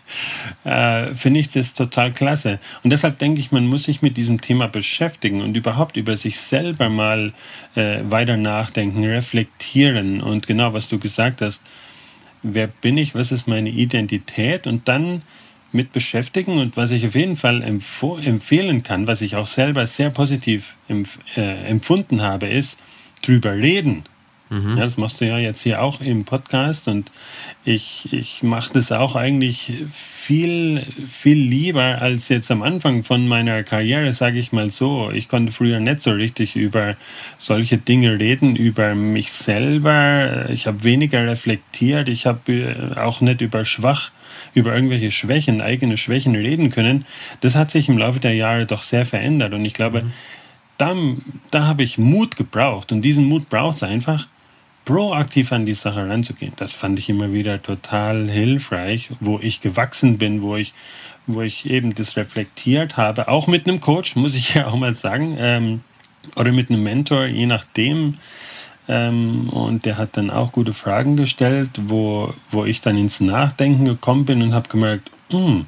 äh, 0.64 1.14
finde 1.14 1.38
ich 1.38 1.48
das 1.48 1.74
total 1.74 2.12
klasse. 2.12 2.58
Und 2.82 2.90
deshalb 2.90 3.18
denke 3.20 3.40
ich, 3.40 3.52
man 3.52 3.66
muss 3.66 3.84
sich 3.84 4.02
mit 4.02 4.16
diesem 4.16 4.40
Thema 4.40 4.66
beschäftigen 4.66 5.42
und 5.42 5.56
überhaupt 5.56 5.96
über 5.96 6.16
sich 6.16 6.40
selber 6.40 6.88
mal 6.88 7.32
äh, 7.76 8.00
weiter 8.04 8.36
nachdenken, 8.36 9.04
reflektieren. 9.04 10.20
Und 10.20 10.48
genau, 10.48 10.72
was 10.72 10.88
du 10.88 10.98
gesagt 10.98 11.40
hast, 11.40 11.62
wer 12.42 12.66
bin 12.66 12.98
ich, 12.98 13.14
was 13.14 13.30
ist 13.30 13.46
meine 13.46 13.70
Identität 13.70 14.66
und 14.66 14.88
dann 14.88 15.22
mit 15.72 15.92
beschäftigen 15.92 16.58
und 16.58 16.76
was 16.76 16.90
ich 16.90 17.06
auf 17.06 17.14
jeden 17.14 17.36
Fall 17.36 17.62
empfehlen 17.62 18.82
kann, 18.82 19.06
was 19.06 19.22
ich 19.22 19.36
auch 19.36 19.46
selber 19.46 19.86
sehr 19.86 20.10
positiv 20.10 20.76
empf 20.88 21.18
äh, 21.36 21.66
empfunden 21.66 22.22
habe, 22.22 22.46
ist, 22.46 22.78
drüber 23.22 23.52
reden. 23.52 24.04
Mhm. 24.52 24.76
Ja, 24.76 24.84
das 24.84 24.98
machst 24.98 25.18
du 25.22 25.24
ja 25.24 25.38
jetzt 25.38 25.62
hier 25.62 25.80
auch 25.80 26.02
im 26.02 26.26
Podcast 26.26 26.86
und 26.86 27.10
ich, 27.64 28.12
ich 28.12 28.42
mache 28.42 28.74
das 28.74 28.92
auch 28.92 29.16
eigentlich 29.16 29.72
viel, 29.90 30.84
viel 31.08 31.38
lieber 31.38 32.02
als 32.02 32.28
jetzt 32.28 32.50
am 32.50 32.62
Anfang 32.62 33.02
von 33.02 33.26
meiner 33.26 33.62
Karriere, 33.62 34.12
sage 34.12 34.38
ich 34.38 34.52
mal 34.52 34.68
so. 34.68 35.10
Ich 35.10 35.28
konnte 35.28 35.52
früher 35.52 35.80
nicht 35.80 36.02
so 36.02 36.10
richtig 36.10 36.54
über 36.54 36.96
solche 37.38 37.78
Dinge 37.78 38.18
reden, 38.18 38.54
über 38.54 38.94
mich 38.94 39.32
selber. 39.32 40.50
Ich 40.50 40.66
habe 40.66 40.84
weniger 40.84 41.26
reflektiert, 41.26 42.10
ich 42.10 42.26
habe 42.26 42.52
äh, 42.52 42.98
auch 42.98 43.22
nicht 43.22 43.40
über 43.40 43.64
schwach 43.64 44.10
über 44.54 44.74
irgendwelche 44.74 45.10
Schwächen, 45.10 45.62
eigene 45.62 45.96
Schwächen 45.96 46.34
reden 46.34 46.70
können. 46.70 47.06
Das 47.40 47.54
hat 47.54 47.70
sich 47.70 47.88
im 47.88 47.96
Laufe 47.96 48.20
der 48.20 48.34
Jahre 48.34 48.66
doch 48.66 48.82
sehr 48.82 49.06
verändert 49.06 49.54
und 49.54 49.64
ich 49.64 49.72
glaube, 49.72 50.02
mhm 50.02 50.12
da, 50.82 50.96
da 51.52 51.66
habe 51.66 51.84
ich 51.84 51.98
Mut 51.98 52.36
gebraucht 52.36 52.90
und 52.90 53.02
diesen 53.02 53.24
Mut 53.26 53.48
braucht 53.48 53.76
es 53.76 53.82
einfach, 53.84 54.26
proaktiv 54.84 55.52
an 55.52 55.66
die 55.66 55.74
Sache 55.74 56.08
ranzugehen. 56.08 56.52
Das 56.56 56.72
fand 56.72 56.98
ich 56.98 57.08
immer 57.08 57.32
wieder 57.32 57.62
total 57.62 58.28
hilfreich, 58.28 59.10
wo 59.20 59.38
ich 59.40 59.60
gewachsen 59.60 60.18
bin, 60.18 60.42
wo 60.42 60.56
ich, 60.56 60.74
wo 61.26 61.42
ich 61.42 61.68
eben 61.70 61.94
das 61.94 62.16
reflektiert 62.16 62.96
habe, 62.96 63.28
auch 63.28 63.46
mit 63.46 63.66
einem 63.66 63.80
Coach, 63.80 64.16
muss 64.16 64.34
ich 64.34 64.54
ja 64.54 64.66
auch 64.66 64.76
mal 64.76 64.94
sagen, 64.94 65.36
ähm, 65.38 65.80
oder 66.36 66.52
mit 66.52 66.70
einem 66.70 66.82
Mentor, 66.82 67.26
je 67.26 67.46
nachdem. 67.46 68.18
Ähm, 68.88 69.48
und 69.50 69.84
der 69.84 69.96
hat 69.96 70.16
dann 70.16 70.30
auch 70.30 70.52
gute 70.52 70.72
Fragen 70.72 71.16
gestellt, 71.16 71.70
wo, 71.86 72.34
wo 72.50 72.64
ich 72.64 72.80
dann 72.80 72.98
ins 72.98 73.20
Nachdenken 73.20 73.84
gekommen 73.84 74.24
bin 74.24 74.42
und 74.42 74.54
habe 74.54 74.68
gemerkt, 74.68 75.10
mh, 75.30 75.38
hm, 75.38 75.66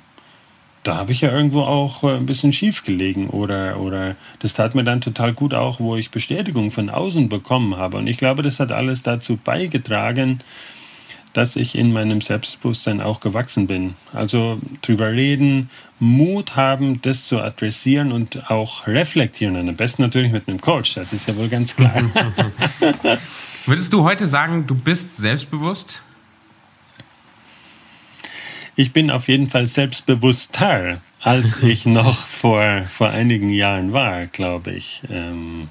da 0.85 0.97
habe 0.97 1.13
ich 1.13 1.23
ja 1.23 1.33
irgendwo 1.33 1.63
auch 1.63 2.05
äh, 2.05 2.17
ein 2.17 2.27
bisschen 2.27 2.53
schief 2.53 2.85
gelegen 2.85 3.29
oder, 3.29 3.81
oder 3.81 4.17
das 4.39 4.55
tat 4.55 4.75
mir 4.75 4.85
dann 4.85 5.01
total 5.01 5.33
gut 5.33 5.55
auch, 5.55 5.81
wo 5.81 5.97
ich 5.97 6.11
Bestätigung 6.11 6.71
von 6.71 6.91
außen 6.91 7.29
bekommen 7.29 7.77
habe. 7.77 7.97
Und 7.97 8.07
ich 8.07 8.19
glaube, 8.19 8.43
das 8.43 8.61
hat 8.61 8.71
alles 8.71 9.03
dazu 9.03 9.37
beigetragen, 9.37 10.41
dass 11.33 11.57
ich 11.57 11.77
in 11.77 11.93
meinem 11.93 12.21
Selbstbewusstsein 12.21 13.01
auch 13.01 13.19
gewachsen 13.21 13.67
bin. 13.67 13.95
Also 14.13 14.61
drüber 14.83 15.11
reden, 15.11 15.69
Mut 15.99 16.55
haben, 16.55 17.03
das 17.03 17.27
zu 17.27 17.41
adressieren 17.41 18.13
und 18.13 18.51
auch 18.51 18.87
reflektieren. 18.87 19.57
Und 19.57 19.69
am 19.69 19.75
besten 19.75 20.03
natürlich 20.03 20.31
mit 20.31 20.49
einem 20.49 20.61
Coach, 20.61 20.95
das 20.95 21.13
ist 21.13 21.27
ja 21.27 21.37
wohl 21.37 21.49
ganz 21.49 21.75
klar. 21.75 21.95
Würdest 23.67 23.93
du 23.93 24.05
heute 24.05 24.27
sagen, 24.27 24.67
du 24.67 24.75
bist 24.75 25.17
selbstbewusst? 25.17 26.03
Ich 28.77 28.93
bin 28.93 29.11
auf 29.11 29.29
jeden 29.29 29.49
Fall 29.49 29.67
selbstbewusster, 29.67 31.01
als 31.21 31.59
ich 31.63 31.87
noch 31.87 32.27
vor, 32.27 32.85
vor 32.89 33.11
einigen 33.11 33.51
Jahren 33.51 33.93
war, 33.93 34.27
glaube 34.27 34.73
ich. 34.73 35.03
Ähm, 35.11 35.69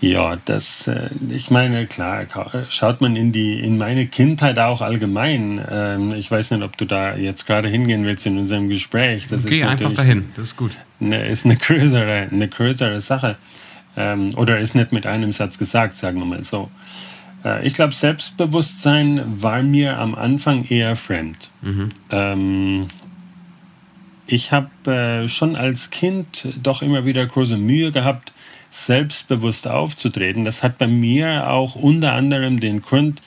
ja, 0.00 0.36
das, 0.46 0.86
äh, 0.86 1.10
ich 1.28 1.50
meine, 1.50 1.86
klar, 1.86 2.24
schaut 2.70 3.02
man 3.02 3.16
in 3.16 3.32
die, 3.32 3.60
in 3.60 3.76
meine 3.76 4.06
Kindheit 4.06 4.58
auch 4.58 4.80
allgemein. 4.80 5.60
Ähm, 5.70 6.14
ich 6.14 6.30
weiß 6.30 6.52
nicht, 6.52 6.62
ob 6.62 6.76
du 6.78 6.86
da 6.86 7.16
jetzt 7.16 7.46
gerade 7.46 7.68
hingehen 7.68 8.04
willst 8.04 8.26
in 8.26 8.38
unserem 8.38 8.68
Gespräch. 8.70 9.28
Das 9.28 9.44
Geh 9.44 9.62
einfach 9.64 9.92
dahin, 9.92 10.30
das 10.36 10.46
ist 10.46 10.56
gut. 10.56 10.72
Ne, 11.00 11.26
ist 11.26 11.44
eine 11.44 11.56
größere, 11.56 12.28
eine 12.30 12.48
größere 12.48 13.00
Sache. 13.02 13.36
Ähm, 13.96 14.30
oder 14.36 14.58
ist 14.58 14.74
nicht 14.74 14.92
mit 14.92 15.04
einem 15.04 15.32
Satz 15.32 15.58
gesagt, 15.58 15.98
sagen 15.98 16.18
wir 16.18 16.24
mal 16.24 16.44
so. 16.44 16.70
Äh, 17.44 17.66
ich 17.66 17.74
glaube, 17.74 17.94
Selbstbewusstsein 17.94 19.22
war 19.42 19.62
mir 19.62 19.98
am 19.98 20.14
Anfang 20.14 20.64
eher 20.64 20.96
fremd. 20.96 21.50
Mhm. 21.62 21.88
Ähm, 22.10 22.86
ich 24.26 24.52
habe 24.52 24.70
äh, 24.90 25.28
schon 25.28 25.56
als 25.56 25.90
Kind 25.90 26.48
doch 26.62 26.82
immer 26.82 27.04
wieder 27.04 27.26
große 27.26 27.56
Mühe 27.56 27.90
gehabt, 27.90 28.32
selbstbewusst 28.70 29.66
aufzutreten. 29.66 30.44
Das 30.44 30.62
hat 30.62 30.78
bei 30.78 30.86
mir 30.86 31.50
auch 31.50 31.74
unter 31.74 32.12
anderem 32.12 32.60
den 32.60 32.82
Grund, 32.82 33.20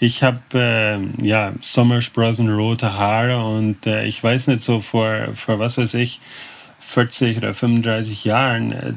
ich 0.00 0.22
habe 0.22 0.40
äh, 0.54 1.26
ja 1.26 1.52
Sommersprossen, 1.60 2.48
rote 2.48 2.96
Haare 2.96 3.44
und 3.44 3.86
äh, 3.86 4.06
ich 4.06 4.22
weiß 4.22 4.46
nicht 4.46 4.62
so 4.62 4.80
vor, 4.80 5.34
vor 5.34 5.58
was 5.58 5.76
weiß 5.76 5.94
ich 5.94 6.20
40 6.78 7.36
oder 7.38 7.52
35 7.52 8.24
Jahren, 8.24 8.72
äh, 8.72 8.92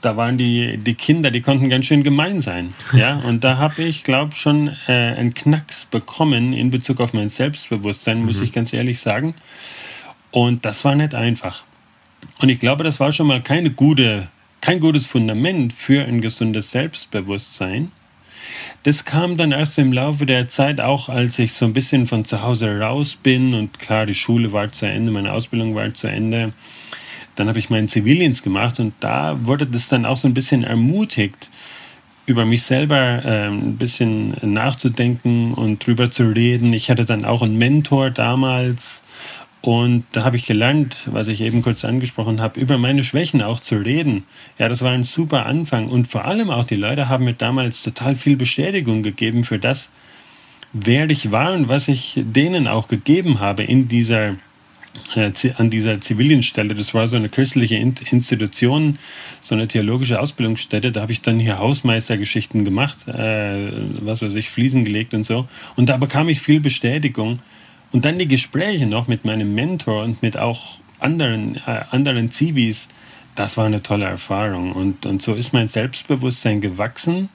da 0.00 0.16
waren 0.16 0.38
die, 0.38 0.78
die 0.78 0.94
Kinder, 0.94 1.30
die 1.30 1.40
konnten 1.40 1.68
ganz 1.68 1.86
schön 1.86 2.02
gemein 2.02 2.40
sein. 2.40 2.74
Ja? 2.92 3.16
Und 3.24 3.44
da 3.44 3.58
habe 3.58 3.82
ich, 3.82 4.04
glaube 4.04 4.32
ich, 4.32 4.40
schon 4.40 4.68
äh, 4.86 4.92
einen 4.92 5.34
Knacks 5.34 5.84
bekommen 5.86 6.52
in 6.52 6.70
Bezug 6.70 7.00
auf 7.00 7.12
mein 7.12 7.28
Selbstbewusstsein, 7.28 8.24
muss 8.24 8.38
mhm. 8.38 8.44
ich 8.44 8.52
ganz 8.52 8.72
ehrlich 8.72 9.00
sagen. 9.00 9.34
Und 10.30 10.64
das 10.64 10.84
war 10.84 10.94
nicht 10.94 11.14
einfach. 11.14 11.64
Und 12.40 12.48
ich 12.48 12.60
glaube, 12.60 12.84
das 12.84 13.00
war 13.00 13.12
schon 13.12 13.26
mal 13.26 13.42
keine 13.42 13.70
gute 13.70 14.28
kein 14.60 14.80
gutes 14.80 15.06
Fundament 15.06 15.72
für 15.72 16.04
ein 16.04 16.20
gesundes 16.20 16.70
Selbstbewusstsein. 16.70 17.92
Das 18.82 19.04
kam 19.04 19.36
dann 19.36 19.52
erst 19.52 19.78
im 19.78 19.92
Laufe 19.92 20.26
der 20.26 20.48
Zeit, 20.48 20.80
auch 20.80 21.08
als 21.08 21.38
ich 21.38 21.52
so 21.52 21.64
ein 21.64 21.72
bisschen 21.72 22.06
von 22.06 22.24
zu 22.24 22.42
Hause 22.42 22.80
raus 22.80 23.16
bin 23.16 23.54
und 23.54 23.78
klar, 23.78 24.06
die 24.06 24.14
Schule 24.14 24.52
war 24.52 24.72
zu 24.72 24.86
Ende, 24.86 25.12
meine 25.12 25.32
Ausbildung 25.32 25.74
war 25.74 25.92
zu 25.94 26.06
Ende. 26.06 26.52
Dann 27.38 27.48
habe 27.48 27.58
ich 27.58 27.70
meinen 27.70 27.88
Zivildienst 27.88 28.42
gemacht 28.42 28.80
und 28.80 28.94
da 29.00 29.38
wurde 29.44 29.66
das 29.66 29.88
dann 29.88 30.04
auch 30.04 30.16
so 30.16 30.28
ein 30.28 30.34
bisschen 30.34 30.64
ermutigt, 30.64 31.50
über 32.26 32.44
mich 32.44 32.62
selber 32.62 33.24
äh, 33.24 33.48
ein 33.48 33.76
bisschen 33.76 34.34
nachzudenken 34.42 35.54
und 35.54 35.86
drüber 35.86 36.10
zu 36.10 36.28
reden. 36.28 36.72
Ich 36.72 36.90
hatte 36.90 37.04
dann 37.04 37.24
auch 37.24 37.42
einen 37.42 37.56
Mentor 37.56 38.10
damals, 38.10 39.02
und 39.60 40.04
da 40.12 40.24
habe 40.24 40.36
ich 40.36 40.46
gelernt, 40.46 40.96
was 41.06 41.26
ich 41.28 41.40
eben 41.40 41.62
kurz 41.62 41.84
angesprochen 41.84 42.40
habe, 42.40 42.60
über 42.60 42.78
meine 42.78 43.02
Schwächen 43.02 43.42
auch 43.42 43.58
zu 43.58 43.76
reden. 43.76 44.24
Ja, 44.58 44.68
das 44.68 44.82
war 44.82 44.92
ein 44.92 45.02
super 45.02 45.46
Anfang. 45.46 45.88
Und 45.88 46.08
vor 46.08 46.24
allem 46.24 46.50
auch 46.50 46.64
die 46.64 46.76
Leute 46.76 47.08
haben 47.08 47.24
mir 47.24 47.34
damals 47.34 47.82
total 47.82 48.14
viel 48.14 48.36
Bestätigung 48.36 49.02
gegeben 49.02 49.44
für 49.44 49.58
das, 49.58 49.90
wer 50.72 51.10
ich 51.10 51.32
war 51.32 51.54
und 51.54 51.68
was 51.68 51.88
ich 51.88 52.14
denen 52.16 52.68
auch 52.68 52.88
gegeben 52.88 53.40
habe 53.40 53.64
in 53.64 53.88
dieser, 53.88 54.36
an 55.56 55.70
dieser 55.70 56.00
Zivildienststelle. 56.00 56.74
Das 56.74 56.94
war 56.94 57.08
so 57.08 57.16
eine 57.16 57.28
christliche 57.28 57.76
Institution, 57.76 58.98
so 59.40 59.54
eine 59.54 59.68
theologische 59.68 60.20
Ausbildungsstätte. 60.20 60.92
Da 60.92 61.02
habe 61.02 61.12
ich 61.12 61.22
dann 61.22 61.38
hier 61.38 61.58
Hausmeistergeschichten 61.58 62.64
gemacht, 62.64 63.08
äh, 63.08 63.70
was 64.00 64.22
weiß 64.22 64.34
ich, 64.34 64.50
Fliesen 64.50 64.84
gelegt 64.84 65.14
und 65.14 65.24
so. 65.24 65.48
Und 65.76 65.88
da 65.88 65.96
bekam 65.96 66.28
ich 66.28 66.40
viel 66.40 66.60
Bestätigung 66.60 67.40
und 67.92 68.04
dann 68.04 68.18
die 68.18 68.28
Gespräche 68.28 68.86
noch 68.86 69.08
mit 69.08 69.24
meinem 69.24 69.54
Mentor 69.54 70.04
und 70.04 70.22
mit 70.22 70.36
auch 70.36 70.78
anderen, 70.98 71.56
äh, 71.66 71.80
anderen 71.90 72.30
Zivis, 72.30 72.88
das 73.34 73.56
war 73.56 73.66
eine 73.66 73.82
tolle 73.82 74.04
Erfahrung. 74.06 74.72
Und, 74.72 75.06
und 75.06 75.22
so 75.22 75.34
ist 75.34 75.52
mein 75.52 75.68
Selbstbewusstsein 75.68 76.60
gewachsen. 76.60 77.28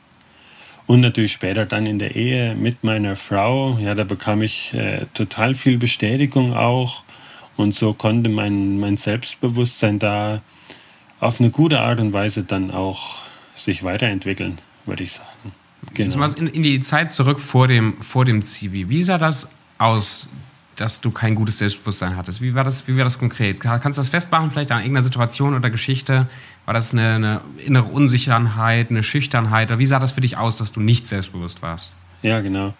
Und 0.86 1.00
natürlich 1.00 1.32
später 1.32 1.66
dann 1.66 1.86
in 1.86 1.98
der 1.98 2.16
Ehe 2.16 2.56
mit 2.56 2.84
meiner 2.84 3.16
Frau, 3.16 3.78
ja, 3.82 3.96
da 3.96 4.04
bekam 4.04 4.42
ich 4.42 4.74
äh, 4.74 5.06
total 5.14 5.56
viel 5.56 5.78
Bestätigung 5.78 6.54
auch. 6.54 7.04
Und 7.56 7.76
so 7.76 7.94
konnte 7.94 8.30
mein, 8.30 8.80
mein 8.80 8.98
Selbstbewusstsein 8.98 10.00
da 10.00 10.42
auf 11.20 11.40
eine 11.40 11.52
gute 11.52 11.80
Art 11.80 12.00
und 12.00 12.14
Weise 12.14 12.44
dann 12.44 12.72
auch 12.72 13.22
sich 13.56 13.84
weiterentwickeln, 13.84 14.58
würde 14.86 15.04
ich 15.04 15.14
sagen. 15.14 15.54
Genau. 15.94 16.26
In, 16.26 16.48
in 16.48 16.64
die 16.64 16.80
Zeit 16.82 17.12
zurück 17.12 17.40
vor 17.40 17.68
dem, 17.68 18.02
vor 18.02 18.26
dem 18.26 18.42
Zivi. 18.42 18.90
Wie 18.90 19.04
sah 19.04 19.18
das 19.18 19.50
aus, 19.78 20.28
dass 20.76 21.02
du 21.02 21.12
kein 21.12 21.36
gutes 21.36 21.60
Selbstbewusstsein 21.60 22.16
hattest? 22.16 22.42
Wie 22.42 22.56
war 22.56 22.64
das, 22.64 22.88
wie 22.88 22.98
war 22.98 23.04
das 23.04 23.20
konkret? 23.20 23.60
Kannst 23.60 23.98
du 23.98 24.02
das 24.02 24.10
festmachen, 24.10 24.50
vielleicht 24.50 24.72
an 24.72 24.80
irgendeiner 24.80 25.04
Situation 25.04 25.54
oder 25.54 25.70
Geschichte? 25.70 26.28
War 26.66 26.74
das 26.74 26.94
eine, 26.94 27.16
eine 27.16 27.42
innere 27.58 27.86
Unsicherheit, 27.86 28.90
eine 28.90 29.04
Schüchternheit? 29.04 29.70
Oder 29.70 29.80
wie 29.80 29.86
sah 29.86 30.00
das 30.00 30.14
für 30.14 30.22
dich 30.22 30.38
aus, 30.38 30.58
dass 30.58 30.72
du 30.72 30.80
nicht 30.80 31.08
selbstbewusst 31.08 31.62
warst? 31.62 31.92
Ja, 32.22 32.40
genau. 32.40 32.74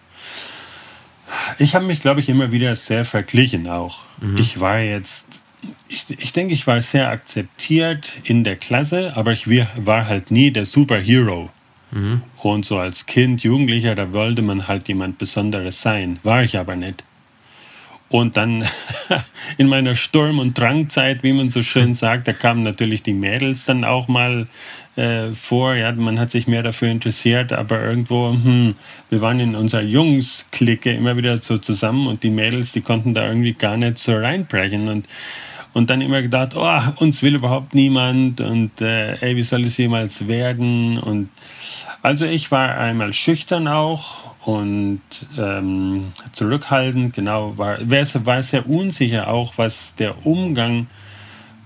Ich 1.58 1.74
habe 1.74 1.86
mich, 1.86 2.00
glaube 2.00 2.20
ich, 2.20 2.28
immer 2.28 2.52
wieder 2.52 2.74
sehr 2.76 3.04
verglichen 3.04 3.68
auch. 3.68 4.00
Mhm. 4.20 4.36
Ich 4.36 4.60
war 4.60 4.78
jetzt, 4.78 5.42
ich, 5.88 6.04
ich 6.08 6.32
denke, 6.32 6.54
ich 6.54 6.66
war 6.66 6.80
sehr 6.82 7.08
akzeptiert 7.08 8.08
in 8.24 8.44
der 8.44 8.56
Klasse, 8.56 9.12
aber 9.16 9.32
ich 9.32 9.46
war 9.48 10.08
halt 10.08 10.30
nie 10.30 10.50
der 10.50 10.66
Superhero. 10.66 11.50
Mhm. 11.90 12.22
Und 12.38 12.64
so 12.64 12.78
als 12.78 13.06
Kind, 13.06 13.42
Jugendlicher, 13.42 13.94
da 13.94 14.12
wollte 14.12 14.42
man 14.42 14.68
halt 14.68 14.88
jemand 14.88 15.18
Besonderes 15.18 15.80
sein. 15.80 16.18
War 16.22 16.42
ich 16.42 16.58
aber 16.58 16.76
nicht. 16.76 17.04
Und 18.08 18.36
dann 18.36 18.64
in 19.58 19.66
meiner 19.66 19.96
Sturm- 19.96 20.38
und 20.38 20.58
Drangzeit, 20.58 21.22
wie 21.22 21.32
man 21.32 21.48
so 21.48 21.62
schön 21.62 21.94
sagt, 21.94 22.28
da 22.28 22.32
kamen 22.32 22.62
natürlich 22.62 23.02
die 23.02 23.12
Mädels 23.12 23.64
dann 23.64 23.84
auch 23.84 24.08
mal 24.08 24.46
äh, 24.96 25.30
vor. 25.30 25.74
Ja, 25.74 25.90
man 25.92 26.20
hat 26.20 26.30
sich 26.30 26.46
mehr 26.46 26.62
dafür 26.62 26.88
interessiert, 26.88 27.52
aber 27.52 27.82
irgendwo, 27.82 28.30
hm, 28.30 28.74
wir 29.10 29.20
waren 29.20 29.40
in 29.40 29.56
unserer 29.56 29.82
Jungs-Clique 29.82 30.92
immer 30.92 31.16
wieder 31.16 31.40
so 31.40 31.58
zusammen 31.58 32.06
und 32.06 32.22
die 32.22 32.30
Mädels, 32.30 32.72
die 32.72 32.82
konnten 32.82 33.14
da 33.14 33.26
irgendwie 33.26 33.54
gar 33.54 33.76
nicht 33.76 33.98
so 33.98 34.14
reinbrechen. 34.14 34.88
Und 34.88 35.08
und 35.74 35.90
dann 35.90 36.00
immer 36.00 36.22
gedacht, 36.22 36.52
oh, 36.54 36.80
uns 37.00 37.20
will 37.22 37.34
überhaupt 37.34 37.74
niemand 37.74 38.40
und 38.40 38.80
äh, 38.80 39.16
ey, 39.16 39.36
wie 39.36 39.42
soll 39.42 39.64
es 39.64 39.76
jemals 39.76 40.28
werden? 40.28 40.98
Und 40.98 41.30
also 42.00 42.24
ich 42.24 42.50
war 42.52 42.78
einmal 42.78 43.12
schüchtern 43.12 43.66
auch 43.66 44.23
und 44.44 45.00
ähm, 45.38 46.12
zurückhaltend, 46.32 47.14
genau, 47.14 47.56
war, 47.56 47.78
war 47.80 48.42
sehr 48.42 48.68
unsicher 48.68 49.28
auch, 49.28 49.54
was 49.56 49.94
der 49.94 50.26
Umgang 50.26 50.86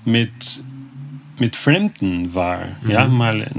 mit, 0.04 0.62
mit 1.38 1.56
Fremden 1.56 2.34
war. 2.34 2.66
Mhm. 2.82 2.90
Ja, 2.90 3.08
mal, 3.08 3.50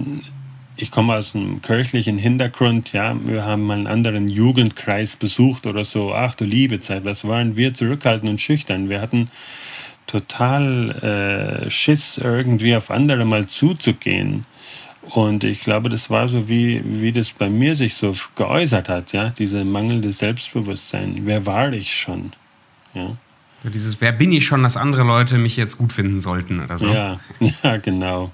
ich 0.78 0.90
komme 0.90 1.16
aus 1.16 1.36
einem 1.36 1.62
kirchlichen 1.62 2.18
Hintergrund, 2.18 2.94
ja, 2.94 3.14
wir 3.26 3.46
haben 3.46 3.64
mal 3.64 3.78
einen 3.78 3.88
anderen 3.88 4.30
Jugendkreis 4.30 5.18
besucht 5.18 5.66
oder 5.66 5.84
so, 5.84 6.14
ach 6.14 6.36
du 6.36 6.46
liebe 6.46 6.80
Zeit, 6.80 7.04
was 7.04 7.28
waren 7.28 7.58
wir 7.58 7.74
zurückhaltend 7.74 8.30
und 8.30 8.40
schüchtern. 8.40 8.90
Wir 8.90 9.02
hatten 9.02 9.30
total 10.08 11.66
äh, 11.66 11.70
Schiss, 11.70 12.18
irgendwie 12.18 12.74
auf 12.74 12.90
andere 12.90 13.26
mal 13.26 13.48
zuzugehen. 13.48 14.46
Und 15.12 15.44
ich 15.44 15.62
glaube, 15.62 15.89
das 15.89 16.10
war 16.10 16.30
so, 16.30 16.48
wie, 16.48 16.82
wie 16.86 17.12
das 17.12 17.32
bei 17.32 17.50
mir 17.50 17.74
sich 17.74 17.96
so 17.96 18.16
geäußert 18.36 18.89
hat, 18.89 19.12
ja, 19.12 19.30
diese 19.30 19.66
mangelnde 19.66 20.12
Selbstbewusstsein. 20.12 21.22
Wer 21.24 21.46
war 21.46 21.74
ich 21.74 21.96
schon? 21.96 22.34
Ja. 22.94 23.18
Dieses, 23.63 24.00
wer 24.01 24.12
bin 24.12 24.32
ich 24.32 24.46
schon, 24.46 24.63
dass 24.63 24.78
andere 24.78 25.04
Leute 25.04 25.38
mich 25.38 25.58
jetzt 25.58 25.78
gut 25.78 25.94
finden 25.94 26.22
sollten 26.22 26.62
oder 26.62 26.78
so. 26.78 26.88
Ja, 26.88 27.20
ja 27.63 27.78
genau. 27.78 28.24
Und 28.24 28.32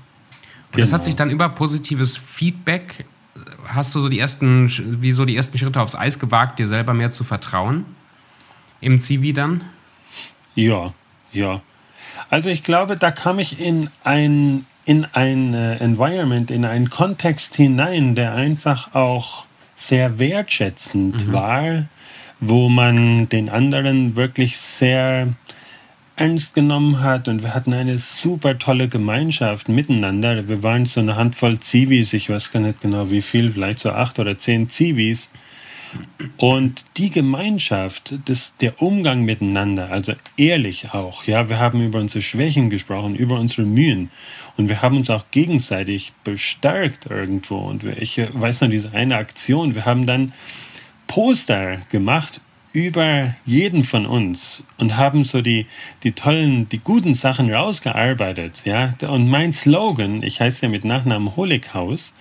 genau. 0.72 0.82
das 0.84 0.92
hat 0.92 1.02
genau. 1.02 1.06
sich 1.06 1.16
dann 1.16 1.30
über 1.30 1.50
positives 1.50 2.18
Feedback, 2.18 3.06
hast 3.66 3.96
du 3.96 4.00
so 4.02 4.10
die 4.10 4.20
ersten, 4.20 4.70
wie 5.02 5.14
so 5.14 5.26
die 5.26 5.36
ersten 5.36 5.58
Schritte 5.58 5.82
aufs 5.82 5.96
Eis 5.96 6.20
gewagt, 6.20 6.60
dir 6.60 6.68
selber 6.68 6.94
mehr 6.94 7.12
zu 7.12 7.24
vertrauen? 7.24 7.86
Im 8.82 9.00
Zivi 9.00 9.34
dann? 9.34 9.62
Ja, 10.56 10.94
ja. 11.32 11.62
Also 12.30 12.50
ich 12.50 12.64
glaube, 12.64 12.98
da 12.98 13.12
kam 13.12 13.40
ich 13.40 13.60
in 13.60 13.90
ein 14.04 14.66
in 14.86 15.06
ein 15.14 15.54
äh, 15.54 15.78
Environment, 15.78 16.50
in 16.52 16.64
einen 16.64 16.90
Kontext 16.90 17.56
hinein, 17.56 18.16
der 18.16 18.34
einfach 18.34 18.94
auch 18.94 19.46
sehr 19.76 20.20
wertschätzend 20.20 21.28
mhm. 21.28 21.34
war, 21.34 21.86
wo 22.40 22.70
man 22.70 23.28
den 23.30 23.50
anderen 23.50 24.16
wirklich 24.16 24.58
sehr 24.58 25.34
ernst 26.16 26.54
genommen 26.54 27.02
hat 27.02 27.28
und 27.28 27.44
wir 27.44 27.54
hatten 27.54 27.74
eine 27.74 27.98
super 27.98 28.58
tolle 28.58 28.88
Gemeinschaft 28.88 29.68
miteinander. 29.68 30.48
Wir 30.48 30.64
waren 30.64 30.86
so 30.86 31.02
eine 31.02 31.18
Handvoll 31.18 31.60
Zivis, 31.60 32.14
ich 32.14 32.30
weiß 32.30 32.52
gar 32.52 32.62
nicht 32.62 32.82
genau 32.82 33.12
wie 33.12 33.22
viel, 33.22 33.52
vielleicht 33.52 33.80
so 33.80 33.92
acht 33.92 34.18
oder 34.20 34.38
zehn 34.38 34.70
Zivis. 34.70 35.30
Und 36.38 36.86
die 36.98 37.10
Gemeinschaft, 37.10 38.16
das, 38.26 38.56
der 38.58 38.82
Umgang 38.82 39.24
miteinander, 39.24 39.92
also 39.92 40.14
ehrlich 40.38 40.94
auch, 40.94 41.26
ja, 41.26 41.50
wir 41.50 41.60
haben 41.60 41.82
über 41.82 42.00
unsere 42.00 42.22
Schwächen 42.22 42.70
gesprochen, 42.70 43.16
über 43.16 43.40
unsere 43.40 43.64
Mühen 43.64 44.10
und 44.58 44.70
wir 44.70 44.82
haben 44.82 44.98
uns 44.98 45.10
auch 45.10 45.26
gegenseitig 45.32 46.14
bestärkt 46.24 47.08
irgendwo. 47.10 47.58
Und 47.58 47.84
ich 47.84 48.22
weiß 48.34 48.62
noch, 48.62 48.70
diese 48.70 48.94
eine 48.94 49.18
Aktion, 49.18 49.76
wir 49.76 49.86
haben 49.86 50.06
dann 50.06 50.34
Poster 51.08 51.78
gemacht 51.92 52.42
über 52.76 53.34
jeden 53.46 53.86
von 53.86 54.06
uns 54.06 54.64
und 54.78 54.98
haben 54.98 55.24
so 55.24 55.42
die, 55.42 55.66
die 56.04 56.12
tollen, 56.12 56.68
die 56.68 56.80
guten 56.80 57.14
Sachen 57.14 57.52
rausgearbeitet. 57.52 58.64
Ja? 58.66 58.94
Und 59.08 59.30
mein 59.30 59.54
Slogan, 59.54 60.22
ich 60.22 60.42
heiße 60.42 60.66
ja 60.66 60.70
mit 60.70 60.84
Nachnamen 60.84 61.38
Holighaus, 61.38 62.14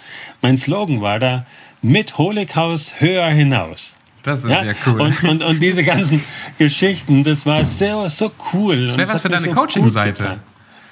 mein 0.43 0.57
Slogan 0.57 1.01
war 1.01 1.19
da, 1.19 1.45
mit 1.85 2.17
Holighaus 2.17 2.95
höher 2.99 3.29
hinaus. 3.29 3.95
Das 4.23 4.43
ist 4.43 4.51
ja, 4.51 4.63
sehr 4.63 4.75
cool. 4.87 5.03
Und, 5.03 5.23
und, 5.25 5.43
und 5.43 5.61
diese 5.61 5.85
ganzen 5.93 6.21
Geschichten, 6.57 7.23
das 7.25 7.45
war 7.45 7.63
sehr, 7.65 8.09
so 8.09 8.33
cool. 8.55 8.87
Das 8.87 8.97
wäre 8.97 9.13
was 9.13 9.21
für 9.21 9.29
deine 9.29 9.49
so 9.49 9.53
Coaching-Seite. 9.53 10.41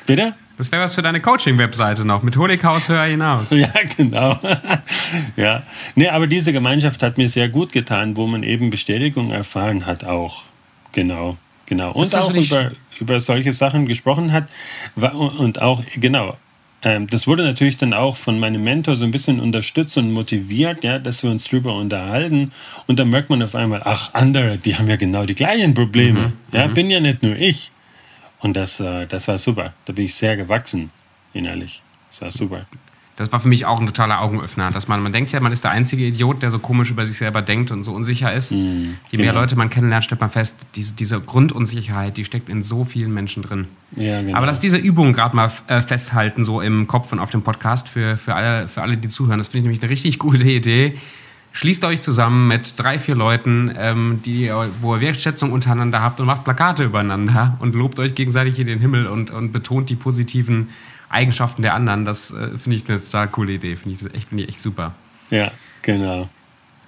Bitte? 0.06 0.34
Das 0.58 0.70
wäre 0.70 0.82
was 0.82 0.94
für 0.94 1.00
deine 1.00 1.20
Coaching-Webseite 1.20 2.04
noch, 2.04 2.22
mit 2.22 2.36
Honighaus 2.36 2.88
höher 2.90 3.04
hinaus. 3.04 3.46
Ja, 3.50 3.72
genau. 3.96 4.38
ja. 5.36 5.62
Nee, 5.94 6.08
aber 6.08 6.26
diese 6.26 6.52
Gemeinschaft 6.52 7.02
hat 7.02 7.16
mir 7.16 7.28
sehr 7.28 7.48
gut 7.48 7.72
getan, 7.72 8.14
wo 8.18 8.26
man 8.26 8.42
eben 8.42 8.68
Bestätigung 8.68 9.30
erfahren 9.30 9.86
hat 9.86 10.04
auch. 10.04 10.42
Genau, 10.92 11.38
genau. 11.64 11.92
Und 11.92 12.14
auch 12.14 12.34
über, 12.34 12.72
über 13.00 13.18
solche 13.18 13.54
Sachen 13.54 13.86
gesprochen 13.86 14.30
hat. 14.30 14.46
Und 14.94 15.62
auch, 15.62 15.82
genau, 15.96 16.36
das 16.82 17.28
wurde 17.28 17.44
natürlich 17.44 17.76
dann 17.76 17.94
auch 17.94 18.16
von 18.16 18.40
meinem 18.40 18.64
Mentor 18.64 18.96
so 18.96 19.04
ein 19.04 19.12
bisschen 19.12 19.38
unterstützt 19.38 19.96
und 19.98 20.10
motiviert, 20.10 20.82
ja, 20.82 20.98
dass 20.98 21.22
wir 21.22 21.30
uns 21.30 21.44
drüber 21.44 21.76
unterhalten. 21.76 22.50
Und 22.88 22.98
dann 22.98 23.08
merkt 23.08 23.30
man 23.30 23.40
auf 23.42 23.54
einmal, 23.54 23.82
ach, 23.84 24.12
andere, 24.14 24.58
die 24.58 24.76
haben 24.76 24.88
ja 24.88 24.96
genau 24.96 25.24
die 25.24 25.36
gleichen 25.36 25.74
Probleme. 25.74 26.32
Mhm, 26.50 26.56
ja, 26.56 26.66
mhm. 26.66 26.74
bin 26.74 26.90
ja 26.90 26.98
nicht 26.98 27.22
nur 27.22 27.36
ich. 27.36 27.70
Und 28.40 28.56
das, 28.56 28.80
äh, 28.80 29.06
das 29.06 29.28
war 29.28 29.38
super. 29.38 29.72
Da 29.84 29.92
bin 29.92 30.06
ich 30.06 30.14
sehr 30.14 30.36
gewachsen, 30.36 30.90
innerlich. 31.32 31.82
Das 32.10 32.20
war 32.20 32.32
super. 32.32 32.66
Das 33.22 33.30
war 33.32 33.38
für 33.38 33.48
mich 33.48 33.66
auch 33.66 33.80
ein 33.80 33.86
totaler 33.86 34.20
Augenöffner, 34.20 34.70
dass 34.70 34.88
man, 34.88 35.00
man 35.00 35.12
denkt 35.12 35.30
ja, 35.30 35.38
man 35.38 35.52
ist 35.52 35.62
der 35.62 35.70
einzige 35.70 36.04
Idiot, 36.04 36.42
der 36.42 36.50
so 36.50 36.58
komisch 36.58 36.90
über 36.90 37.06
sich 37.06 37.16
selber 37.16 37.40
denkt 37.40 37.70
und 37.70 37.84
so 37.84 37.92
unsicher 37.92 38.32
ist. 38.32 38.50
Mm, 38.50 38.96
Je 39.10 39.18
mehr 39.18 39.28
genau. 39.28 39.40
Leute 39.40 39.54
man 39.54 39.70
kennenlernt, 39.70 40.04
stellt 40.04 40.20
man 40.20 40.30
fest, 40.30 40.56
diese, 40.74 40.94
diese 40.94 41.20
Grundunsicherheit, 41.20 42.16
die 42.16 42.24
steckt 42.24 42.48
in 42.48 42.64
so 42.64 42.84
vielen 42.84 43.14
Menschen 43.14 43.44
drin. 43.44 43.68
Ja, 43.94 44.20
genau. 44.20 44.36
Aber 44.36 44.46
dass 44.46 44.58
diese 44.58 44.76
Übungen 44.76 45.12
gerade 45.12 45.36
mal 45.36 45.52
äh, 45.68 45.82
festhalten, 45.82 46.44
so 46.44 46.60
im 46.60 46.88
Kopf 46.88 47.12
und 47.12 47.20
auf 47.20 47.30
dem 47.30 47.42
Podcast 47.42 47.88
für, 47.88 48.16
für, 48.16 48.34
alle, 48.34 48.66
für 48.66 48.82
alle, 48.82 48.96
die 48.96 49.08
zuhören, 49.08 49.38
das 49.38 49.48
finde 49.48 49.58
ich 49.58 49.64
nämlich 49.64 49.82
eine 49.82 49.90
richtig 49.90 50.18
gute 50.18 50.42
Idee. 50.42 50.94
Schließt 51.54 51.84
euch 51.84 52.00
zusammen 52.00 52.48
mit 52.48 52.74
drei, 52.78 52.98
vier 52.98 53.14
Leuten, 53.14 53.70
ähm, 53.78 54.20
die, 54.24 54.50
wo 54.80 54.96
ihr 54.96 55.00
Wertschätzung 55.02 55.52
untereinander 55.52 56.00
habt 56.00 56.18
und 56.18 56.26
macht 56.26 56.44
Plakate 56.44 56.84
übereinander 56.84 57.56
und 57.60 57.74
lobt 57.74 57.98
euch 57.98 58.14
gegenseitig 58.14 58.58
in 58.58 58.66
den 58.66 58.80
Himmel 58.80 59.06
und, 59.06 59.30
und 59.30 59.52
betont 59.52 59.90
die 59.90 59.96
positiven 59.96 60.70
Eigenschaften 61.12 61.62
der 61.62 61.74
anderen. 61.74 62.04
Das 62.04 62.30
äh, 62.30 62.58
finde 62.58 62.76
ich 62.76 62.88
eine 62.88 63.02
total 63.02 63.28
coole 63.28 63.52
Idee. 63.52 63.76
Finde 63.76 63.96
ich, 63.96 64.14
echt, 64.14 64.28
find 64.28 64.40
ich 64.40 64.48
echt 64.48 64.60
super. 64.60 64.94
Ja, 65.30 65.50
genau. 65.82 66.28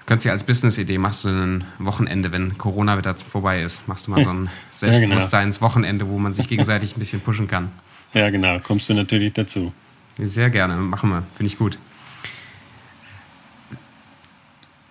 Könntest 0.06 0.26
du 0.26 0.30
als 0.30 0.44
Business-Idee 0.44 0.98
machst 0.98 1.24
du 1.24 1.28
ein 1.28 1.64
Wochenende, 1.78 2.30
wenn 2.30 2.58
Corona 2.58 2.98
wieder 2.98 3.16
vorbei 3.16 3.62
ist, 3.62 3.88
machst 3.88 4.06
du 4.06 4.10
mal 4.10 4.22
so 4.22 4.30
ein 4.30 4.50
Selbstbewusstseins-Wochenende, 4.72 6.06
wo 6.08 6.18
man 6.18 6.34
sich 6.34 6.46
gegenseitig 6.46 6.94
ein 6.96 6.98
bisschen 6.98 7.20
pushen 7.20 7.48
kann. 7.48 7.70
Ja, 8.12 8.30
genau. 8.30 8.60
Kommst 8.60 8.88
du 8.88 8.94
natürlich 8.94 9.32
dazu. 9.32 9.72
Sehr 10.20 10.48
gerne. 10.48 10.76
Machen 10.76 11.10
wir. 11.10 11.24
Finde 11.32 11.46
ich 11.46 11.58
gut. 11.58 11.80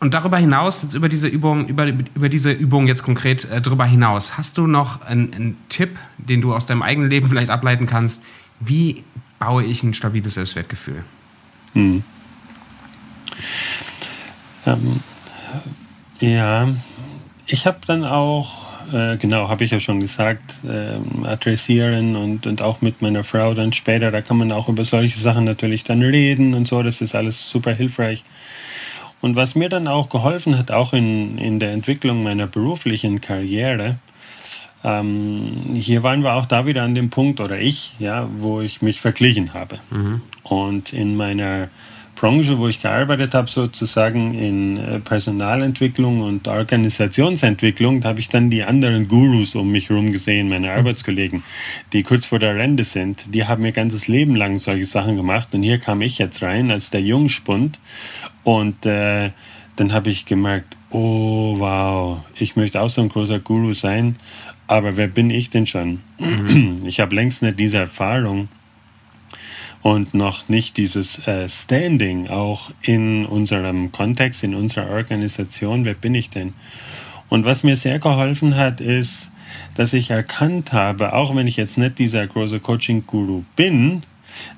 Und 0.04 0.14
darüber 0.14 0.38
hinaus, 0.38 0.84
jetzt 0.84 0.96
über 0.96 1.08
diese 1.08 1.30
Übung, 1.30 1.66
über, 1.68 1.88
über 1.88 2.28
diese 2.28 2.52
Übung 2.52 2.88
jetzt 2.88 3.04
konkret 3.04 3.46
äh, 3.46 3.62
darüber 3.62 3.86
hinaus, 3.86 4.38
hast 4.38 4.58
du 4.58 4.68
noch 4.68 5.02
einen, 5.02 5.34
einen, 5.34 5.58
Tipp, 5.70 5.98
den 6.18 6.42
du 6.42 6.54
aus 6.54 6.66
deinem 6.66 6.82
eigenen 6.82 7.10
Leben 7.10 7.30
vielleicht 7.30 7.50
ableiten 7.50 7.88
kannst? 7.88 8.22
Wie 8.60 9.06
baue 9.44 9.64
ich 9.66 9.84
ein 9.84 9.94
stabiles 9.94 10.36
Selbstwertgefühl? 10.36 11.04
Hm. 11.74 12.04
Ähm, 14.66 15.00
ja, 16.20 16.70
ich 17.48 17.68
habe 17.68 17.80
dann 17.86 18.06
auch, 18.06 18.64
äh, 18.94 19.18
genau, 19.18 19.50
habe 19.50 19.66
ich 19.66 19.72
ja 19.72 19.82
schon 19.82 20.00
gesagt, 20.00 20.64
äh, 20.64 21.28
adressieren 21.28 22.16
und, 22.16 22.48
und 22.48 22.62
auch 22.62 22.80
mit 22.80 23.02
meiner 23.02 23.26
Frau 23.26 23.54
dann 23.54 23.74
später, 23.74 24.12
da 24.12 24.22
kann 24.22 24.38
man 24.38 24.52
auch 24.54 24.70
über 24.70 24.86
solche 24.86 25.20
Sachen 25.20 25.44
natürlich 25.44 25.84
dann 25.84 26.02
reden 26.02 26.54
und 26.54 26.66
so, 26.66 26.82
das 26.82 27.02
ist 27.02 27.14
alles 27.14 27.50
super 27.50 27.74
hilfreich. 27.74 28.24
Und 29.20 29.36
was 29.36 29.56
mir 29.56 29.68
dann 29.68 29.90
auch 29.90 30.10
geholfen 30.10 30.58
hat, 30.58 30.72
auch 30.72 30.94
in, 30.94 31.38
in 31.38 31.60
der 31.60 31.72
Entwicklung 31.72 32.24
meiner 32.24 32.48
beruflichen 32.48 33.20
Karriere, 33.20 33.98
ähm, 34.84 35.76
hier 35.76 36.04
waren 36.04 36.24
wir 36.24 36.34
auch 36.34 36.46
da 36.46 36.66
wieder 36.66 36.84
an 36.84 36.96
dem 36.96 37.10
Punkt, 37.10 37.40
oder 37.40 37.60
ich, 37.60 37.94
ja, 38.00 38.28
wo 38.38 38.62
ich 38.62 38.82
mich 38.82 39.00
verglichen 39.00 39.54
habe. 39.54 39.80
Mhm. 39.92 40.22
Und 40.44 40.94
in 40.94 41.16
meiner 41.16 41.70
Branche, 42.16 42.58
wo 42.58 42.68
ich 42.68 42.82
gearbeitet 42.82 43.34
habe, 43.34 43.50
sozusagen 43.50 44.34
in 44.34 44.78
äh, 44.78 45.00
Personalentwicklung 45.00 46.22
und 46.22 46.48
Organisationsentwicklung, 46.48 48.02
da 48.02 48.10
habe 48.10 48.20
ich 48.20 48.30
dann 48.30 48.50
die 48.50 48.64
anderen 48.64 49.08
Gurus 49.08 49.56
um 49.56 49.72
mich 49.72 49.90
herum 49.90 50.12
gesehen, 50.12 50.50
meine 50.50 50.68
mhm. 50.68 50.78
Arbeitskollegen, 50.78 51.44
die 51.92 52.04
kurz 52.04 52.26
vor 52.26 52.40
der 52.40 52.56
Rente 52.56 52.84
sind. 52.84 53.34
Die 53.34 53.46
haben 53.46 53.66
ihr 53.66 53.72
ganzes 53.72 54.08
Leben 54.08 54.36
lang 54.36 54.60
solche 54.60 54.86
Sachen 54.86 55.18
gemacht. 55.18 55.50
Und 55.54 55.64
hier 55.64 55.80
kam 55.80 56.02
ich 56.02 56.18
jetzt 56.18 56.42
rein 56.42 56.72
als 56.72 56.92
der 56.92 57.02
Jungspund 57.02 57.80
und 58.44 58.86
äh, 58.86 59.32
dann 59.76 59.92
habe 59.92 60.10
ich 60.10 60.26
gemerkt, 60.26 60.78
oh 60.94 61.56
wow, 61.58 62.24
ich 62.38 62.56
möchte 62.56 62.80
auch 62.80 62.90
so 62.90 63.02
ein 63.02 63.10
großer 63.10 63.40
Guru 63.40 63.74
sein, 63.74 64.16
aber 64.68 64.96
wer 64.96 65.08
bin 65.08 65.30
ich 65.30 65.50
denn 65.50 65.66
schon? 65.66 66.02
Mhm. 66.20 66.76
Ich 66.86 67.00
habe 67.00 67.16
längst 67.16 67.42
nicht 67.42 67.60
diese 67.60 67.80
Erfahrung 67.80 68.48
und 69.82 70.14
noch 70.14 70.48
nicht 70.48 70.78
dieses 70.78 71.28
äh, 71.28 71.50
Standing 71.50 72.30
auch 72.30 72.72
in 72.82 73.26
unserem 73.26 73.92
Kontext, 73.92 74.44
in 74.44 74.56
unserer 74.56 74.90
Organisation. 74.90 75.84
Wer 75.84 75.96
bin 75.96 76.16
ich 76.16 76.30
denn? 76.30 76.54
Und 77.30 77.46
was 77.46 77.64
mir 77.64 77.76
sehr 77.76 78.00
geholfen 78.00 78.56
hat, 78.56 78.80
ist, 78.80 79.32
dass 79.76 79.94
ich 79.94 80.12
erkannt 80.12 80.72
habe, 80.72 81.14
auch 81.14 81.36
wenn 81.36 81.48
ich 81.48 81.58
jetzt 81.58 81.78
nicht 81.78 82.00
dieser 82.00 82.28
große 82.28 82.60
Coaching-Guru 82.60 83.44
bin, 83.56 84.04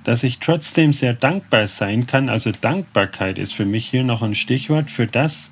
dass 0.04 0.24
ich 0.24 0.40
trotzdem 0.40 0.94
sehr 0.94 1.14
dankbar 1.14 1.68
sein 1.68 2.06
kann. 2.06 2.30
Also 2.30 2.52
Dankbarkeit 2.52 3.38
ist 3.38 3.54
für 3.54 3.66
mich 3.66 3.86
hier 3.86 4.04
noch 4.04 4.22
ein 4.22 4.36
Stichwort 4.36 4.92
für 4.92 5.08
das, 5.08 5.52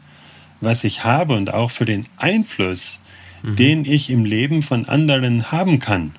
was 0.63 0.83
ich 0.83 1.03
habe 1.03 1.35
und 1.35 1.53
auch 1.53 1.71
für 1.71 1.85
den 1.85 2.05
Einfluss, 2.17 2.99
mhm. 3.41 3.55
den 3.55 3.85
ich 3.85 4.09
im 4.09 4.25
Leben 4.25 4.63
von 4.63 4.87
anderen 4.87 5.51
haben 5.51 5.79
kann. 5.79 6.13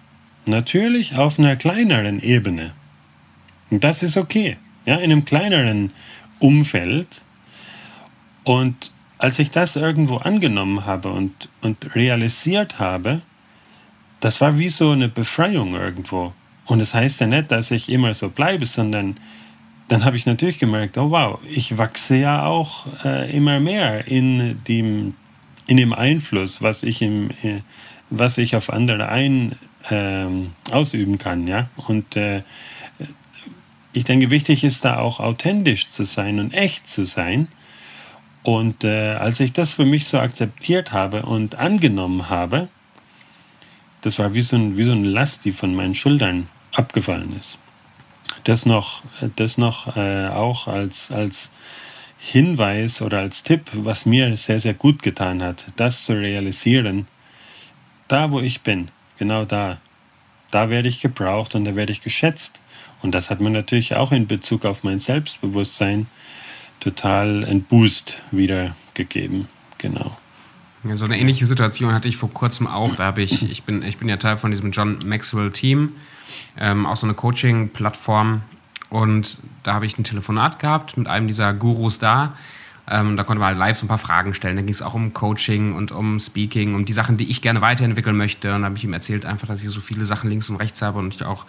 Natürlich 0.47 1.17
auf 1.17 1.39
einer 1.39 1.57
kleineren 1.57 2.21
Ebene. 2.21 2.73
Und 3.71 3.83
das 3.83 4.03
ist 4.03 4.17
okay, 4.17 4.57
ja, 4.85 4.97
in 4.97 5.11
einem 5.11 5.25
kleineren 5.25 5.93
Umfeld. 6.39 7.23
Und 8.45 8.93
als 9.19 9.39
ich 9.39 9.51
das 9.51 9.77
irgendwo 9.77 10.17
angenommen 10.17 10.85
habe 10.85 11.11
und, 11.11 11.49
und 11.63 11.95
realisiert 11.95 12.79
habe, 12.79 13.23
das 14.21 14.41
war 14.41 14.59
wie 14.59 14.69
so 14.69 14.91
eine 14.91 15.09
Befreiung 15.09 15.75
irgendwo. 15.75 16.33
Und 16.67 16.79
das 16.79 16.95
heißt 16.95 17.21
ja 17.21 17.27
nicht, 17.27 17.51
dass 17.51 17.71
ich 17.71 17.89
immer 17.91 18.15
so 18.15 18.29
bleibe, 18.29 18.67
sondern 18.67 19.17
dann 19.89 20.05
habe 20.05 20.17
ich 20.17 20.27
natürlich 20.27 20.59
gemerkt, 20.59 20.97
oh 20.99 21.11
wow, 21.11 21.39
ich 21.49 21.77
wachse 21.77 22.17
ja 22.17 22.47
auch 22.47 22.87
äh, 23.05 23.31
immer 23.37 23.61
mehr 23.61 24.07
in 24.07 24.63
dem, 24.65 25.15
in 25.67 25.77
dem 25.77 25.93
Einfluss, 25.93 26.63
was 26.63 26.83
ich, 26.83 27.03
im, 27.03 27.31
äh, 27.43 27.61
was 28.11 28.39
ich 28.39 28.57
auf 28.57 28.73
andere 28.73 29.09
ein, 29.09 29.57
äh, 29.91 30.27
ausüben 30.71 31.19
kann. 31.19 31.47
Ja? 31.47 31.69
Und 31.77 32.17
äh, 32.17 32.43
ich 33.93 34.05
denke, 34.05 34.31
wichtig 34.31 34.65
ist 34.65 34.85
da 34.85 34.99
auch 34.99 35.21
authentisch 35.21 35.89
zu 35.89 36.05
sein 36.05 36.41
und 36.41 36.53
echt 36.55 36.89
zu 36.89 37.05
sein. 37.05 37.49
Und 38.43 38.85
äh, 38.85 39.15
als 39.15 39.41
ich 39.41 39.53
das 39.53 39.73
für 39.73 39.87
mich 39.87 40.07
so 40.07 40.19
akzeptiert 40.19 40.93
habe 40.93 41.23
und 41.23 41.57
angenommen 41.57 42.29
habe, 42.29 42.69
das 44.01 44.19
war 44.19 44.35
wie 44.35 44.43
so, 44.43 44.57
ein, 44.57 44.77
wie 44.77 44.85
so 44.85 44.93
eine 44.93 45.09
Last, 45.09 45.45
die 45.45 45.53
von 45.53 45.75
meinen 45.75 45.95
Schultern 45.95 46.49
abgefallen 46.73 47.35
ist. 47.39 47.59
Das 48.45 48.67
noch, 48.67 49.03
das 49.37 49.59
noch 49.59 49.97
äh, 49.97 50.29
auch 50.29 50.69
als, 50.69 51.11
als 51.11 51.51
Hinweis 52.19 53.03
oder 53.03 53.19
als 53.19 53.43
Tipp, 53.43 53.71
was 53.75 54.07
mir 54.07 54.37
sehr, 54.37 54.61
sehr 54.61 54.75
gut 54.75 55.03
getan 55.03 55.43
hat, 55.43 55.67
das 55.77 56.05
zu 56.05 56.15
realisieren. 56.15 57.07
Da, 58.09 58.31
wo 58.31 58.41
ich 58.41 58.63
bin, 58.63 58.89
genau 59.19 59.45
da, 59.45 59.79
da 60.51 60.71
werde 60.71 60.89
ich 60.89 61.01
gebraucht 61.01 61.55
und 61.55 61.65
da 61.65 61.75
werde 61.75 61.93
ich 61.93 62.01
geschätzt. 62.01 62.61
Und 63.03 63.15
das 63.15 63.29
hat 63.29 63.41
mir 63.41 63.51
natürlich 63.51 63.95
auch 63.95 64.13
in 64.13 64.27
Bezug 64.27 64.65
auf 64.65 64.85
mein 64.85 65.01
Selbstbewusstsein 65.01 66.07
total 66.81 67.45
einen 67.45 67.63
Boost 67.63 68.23
wiedergegeben. 68.31 69.49
Genau. 69.79 70.17
Ja, 70.87 70.97
so 70.97 71.05
eine 71.07 71.19
ähnliche 71.19 71.47
Situation 71.47 71.93
hatte 71.93 72.09
ich 72.09 72.17
vor 72.17 72.31
kurzem 72.31 72.67
auch. 72.67 72.97
Da 72.97 73.05
habe 73.05 73.23
ich, 73.23 73.51
ich 73.51 73.63
bin, 73.63 73.83
ich 73.83 73.97
bin 73.97 74.09
ja 74.09 74.17
Teil 74.17 74.37
von 74.37 74.51
diesem 74.51 74.71
John 74.71 74.99
Maxwell 75.05 75.51
Team 75.51 75.93
ähm, 76.59 76.87
auch 76.87 76.97
so 76.97 77.07
eine 77.07 77.15
Coaching-Plattform. 77.15 78.43
Und 78.91 79.39
da 79.63 79.75
habe 79.75 79.87
ich 79.87 79.99
ein 79.99 80.05
Telefonat 80.05 80.59
gehabt 80.59 80.97
mit 80.97 81.07
einem 81.07 81.27
dieser 81.27 81.53
Gurus 81.53 81.99
da. 81.99 82.35
Ähm, 82.89 83.17
da 83.17 83.25
konnte 83.25 83.41
man 83.41 83.49
halt 83.49 83.59
live 83.59 83.77
so 83.77 83.87
ein 83.87 83.89
paar 83.89 83.99
Fragen 83.99 84.35
stellen. 84.35 84.57
Da 84.57 84.63
ging 84.63 84.73
es 84.73 84.83
auch 84.83 84.95
um 84.95 85.15
Coaching 85.15 85.75
und 85.75 85.91
um 85.91 86.21
Speaking, 86.21 86.75
um 86.75 86.85
die 86.85 86.93
Sachen, 86.93 87.17
die 87.17 87.31
ich 87.31 87.41
gerne 87.41 87.61
weiterentwickeln 87.61 88.17
möchte. 88.17 88.55
Und 88.55 88.61
da 88.61 88.67
habe 88.67 88.77
ich 88.77 88.85
ihm 88.85 88.93
erzählt 88.93 89.25
einfach, 89.25 89.49
dass 89.49 89.65
ich 89.65 89.71
so 89.71 89.81
viele 89.81 90.05
Sachen 90.05 90.29
links 90.29 90.49
und 90.51 90.57
rechts 90.57 90.83
habe 90.83 90.99
und 90.99 91.15
ich 91.15 91.25
auch 91.25 91.47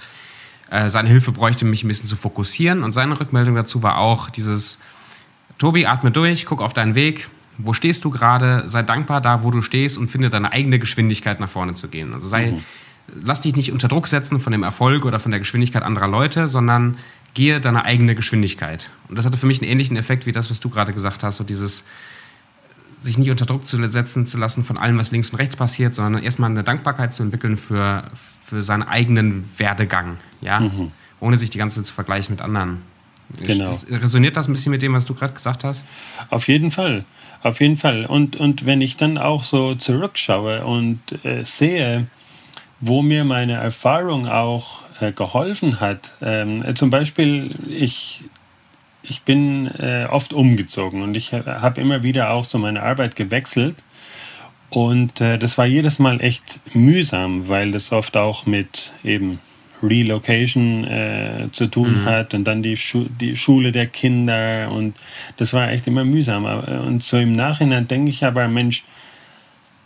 äh, 0.72 0.90
seine 0.90 1.10
Hilfe 1.10 1.34
bräuchte, 1.34 1.66
mich 1.66 1.84
ein 1.84 1.88
bisschen 1.90 2.08
zu 2.08 2.16
fokussieren. 2.16 2.84
Und 2.84 2.94
seine 2.94 3.20
Rückmeldung 3.20 3.56
dazu 3.56 3.84
war 3.84 3.98
auch 3.98 4.30
dieses, 4.30 4.80
Tobi, 5.58 5.86
atme 5.86 6.12
durch, 6.12 6.46
guck 6.46 6.62
auf 6.62 6.74
deinen 6.74 6.96
Weg. 6.96 7.30
Wo 7.58 7.74
stehst 7.74 8.04
du 8.06 8.10
gerade? 8.10 8.68
Sei 8.68 8.84
dankbar 8.84 9.22
da, 9.22 9.44
wo 9.44 9.52
du 9.52 9.62
stehst 9.62 9.98
und 9.98 10.10
finde 10.10 10.30
deine 10.30 10.52
eigene 10.52 10.80
Geschwindigkeit 10.80 11.40
nach 11.40 11.50
vorne 11.50 11.74
zu 11.74 11.88
gehen. 11.88 12.14
Also 12.14 12.28
sei, 12.28 12.52
mhm. 12.52 12.62
lass 13.24 13.42
dich 13.42 13.56
nicht 13.56 13.72
unter 13.72 13.88
Druck 13.88 14.08
setzen 14.08 14.40
von 14.40 14.52
dem 14.52 14.64
Erfolg 14.64 15.06
oder 15.06 15.20
von 15.20 15.32
der 15.32 15.40
Geschwindigkeit 15.40 15.84
anderer 15.84 16.08
Leute, 16.08 16.48
sondern 16.48 16.98
gehe 17.34 17.62
deine 17.62 17.86
eigene 17.86 18.16
Geschwindigkeit. 18.16 18.90
Und 19.10 19.18
das 19.18 19.26
hatte 19.26 19.38
für 19.38 19.46
mich 19.46 19.62
einen 19.62 19.70
ähnlichen 19.70 19.98
Effekt 19.98 20.26
wie 20.26 20.32
das, 20.32 20.50
was 20.50 20.60
du 20.60 20.70
gerade 20.70 20.94
gesagt 20.94 21.24
hast, 21.24 21.38
so 21.38 21.44
dieses 21.44 21.86
sich 23.06 23.18
nicht 23.18 23.30
unter 23.30 23.46
Druck 23.46 23.66
zu 23.68 23.78
setzen 23.90 24.26
zu 24.26 24.38
lassen 24.38 24.64
von 24.64 24.78
allem, 24.78 24.98
was 24.98 25.12
links 25.12 25.30
und 25.30 25.38
rechts 25.38 25.56
passiert, 25.56 25.94
sondern 25.94 26.24
erstmal 26.24 26.50
eine 26.50 26.64
Dankbarkeit 26.64 27.14
zu 27.14 27.24
entwickeln 27.24 27.56
für, 27.56 28.04
für 28.16 28.64
seinen 28.64 28.84
eigenen 28.84 29.46
Werdegang, 29.58 30.18
ja, 30.42 30.62
mhm. 30.62 30.92
ohne 31.20 31.38
sich 31.38 31.52
die 31.52 31.58
ganze 31.58 31.78
Zeit 31.78 31.86
zu 31.86 31.94
vergleichen 31.94 32.34
mit 32.34 32.42
anderen. 32.42 32.82
Genau. 33.42 33.76
Resoniert 33.90 34.38
das 34.38 34.48
ein 34.48 34.54
bisschen 34.54 34.72
mit 34.72 34.82
dem, 34.82 34.94
was 34.94 35.06
du 35.06 35.14
gerade 35.14 35.34
gesagt 35.34 35.64
hast? 35.64 35.86
Auf 36.30 36.48
jeden 36.48 36.72
Fall, 36.72 37.06
auf 37.44 37.62
jeden 37.62 37.78
Fall. 37.78 38.06
Und, 38.06 38.36
und 38.36 38.66
wenn 38.66 38.82
ich 38.82 38.98
dann 38.98 39.18
auch 39.18 39.44
so 39.44 39.76
zurückschaue 39.76 40.66
und 40.66 41.00
äh, 41.24 41.44
sehe, 41.44 42.08
wo 42.82 43.02
mir 43.02 43.24
meine 43.24 43.54
Erfahrung 43.54 44.28
auch 44.28 44.82
äh, 45.00 45.12
geholfen 45.12 45.80
hat, 45.80 46.14
ähm, 46.22 46.64
zum 46.76 46.90
Beispiel, 46.90 47.56
ich 47.70 48.24
ich 49.08 49.22
bin 49.22 49.68
äh, 49.80 50.08
oft 50.10 50.34
umgezogen 50.34 51.02
und 51.02 51.16
ich 51.16 51.34
habe 51.34 51.82
immer 51.82 52.04
wieder 52.04 52.32
auch 52.32 52.46
so 52.46 52.58
meine 52.58 52.82
Arbeit 52.84 53.16
gewechselt. 53.16 53.76
Und 54.70 55.22
äh, 55.22 55.38
das 55.38 55.58
war 55.58 55.66
jedes 55.66 56.00
Mal 56.00 56.22
echt 56.22 56.60
mühsam, 56.74 57.48
weil 57.48 57.72
das 57.72 57.92
oft 57.92 58.18
auch 58.18 58.46
mit 58.46 58.94
eben 59.04 59.40
Relocation 59.84 60.84
äh, 60.86 61.48
zu 61.52 61.68
tun 61.68 62.02
mhm. 62.02 62.06
hat 62.06 62.34
und 62.34 62.46
dann 62.46 62.64
die, 62.64 62.78
Schu 62.78 63.06
die 63.20 63.36
Schule 63.36 63.72
der 63.72 63.88
Kinder 63.88 64.72
und 64.72 64.96
das 65.38 65.54
war 65.54 65.70
echt 65.72 65.88
immer 65.88 66.04
mühsam. 66.04 66.46
Und 66.46 67.04
so 67.04 67.18
im 67.18 67.34
Nachhinein 67.34 67.88
denke 67.88 68.10
ich 68.10 68.24
aber, 68.24 68.48
Mensch, 68.48 68.84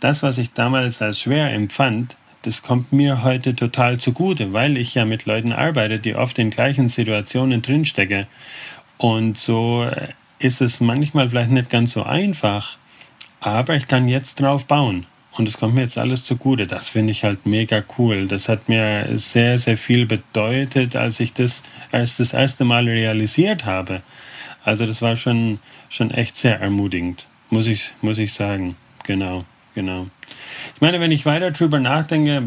das, 0.00 0.22
was 0.22 0.38
ich 0.38 0.52
damals 0.52 1.02
als 1.02 1.20
schwer 1.20 1.52
empfand, 1.52 2.16
das 2.42 2.62
kommt 2.62 2.92
mir 2.92 3.22
heute 3.22 3.54
total 3.54 3.98
zugute, 3.98 4.52
weil 4.52 4.78
ich 4.78 4.94
ja 4.94 5.04
mit 5.04 5.26
Leuten 5.26 5.52
arbeite, 5.52 5.98
die 5.98 6.14
oft 6.14 6.38
in 6.38 6.50
gleichen 6.50 6.88
Situationen 6.88 7.60
drinstecke. 7.60 8.26
Und 8.96 9.36
so 9.36 9.86
ist 10.38 10.62
es 10.62 10.80
manchmal 10.80 11.28
vielleicht 11.28 11.50
nicht 11.50 11.70
ganz 11.70 11.92
so 11.92 12.02
einfach, 12.02 12.78
aber 13.40 13.76
ich 13.76 13.88
kann 13.88 14.08
jetzt 14.08 14.40
drauf 14.40 14.66
bauen. 14.66 15.06
Und 15.40 15.48
es 15.48 15.56
kommt 15.56 15.74
mir 15.74 15.80
jetzt 15.80 15.96
alles 15.96 16.22
zugute. 16.22 16.66
Das 16.66 16.90
finde 16.90 17.12
ich 17.12 17.24
halt 17.24 17.46
mega 17.46 17.82
cool. 17.96 18.28
Das 18.28 18.50
hat 18.50 18.68
mir 18.68 19.08
sehr, 19.14 19.58
sehr 19.58 19.78
viel 19.78 20.04
bedeutet, 20.04 20.96
als 20.96 21.18
ich 21.18 21.32
das 21.32 21.62
als 21.92 22.18
das 22.18 22.34
erste 22.34 22.66
Mal 22.66 22.84
realisiert 22.84 23.64
habe. 23.64 24.02
Also 24.64 24.84
das 24.84 25.00
war 25.00 25.16
schon, 25.16 25.58
schon 25.88 26.10
echt 26.10 26.36
sehr 26.36 26.60
ermutigend, 26.60 27.26
muss 27.48 27.68
ich, 27.68 27.92
muss 28.02 28.18
ich 28.18 28.34
sagen. 28.34 28.76
Genau, 29.04 29.46
genau. 29.74 30.08
Ich 30.74 30.82
meine, 30.82 31.00
wenn 31.00 31.10
ich 31.10 31.24
weiter 31.24 31.52
drüber 31.52 31.80
nachdenke, 31.80 32.42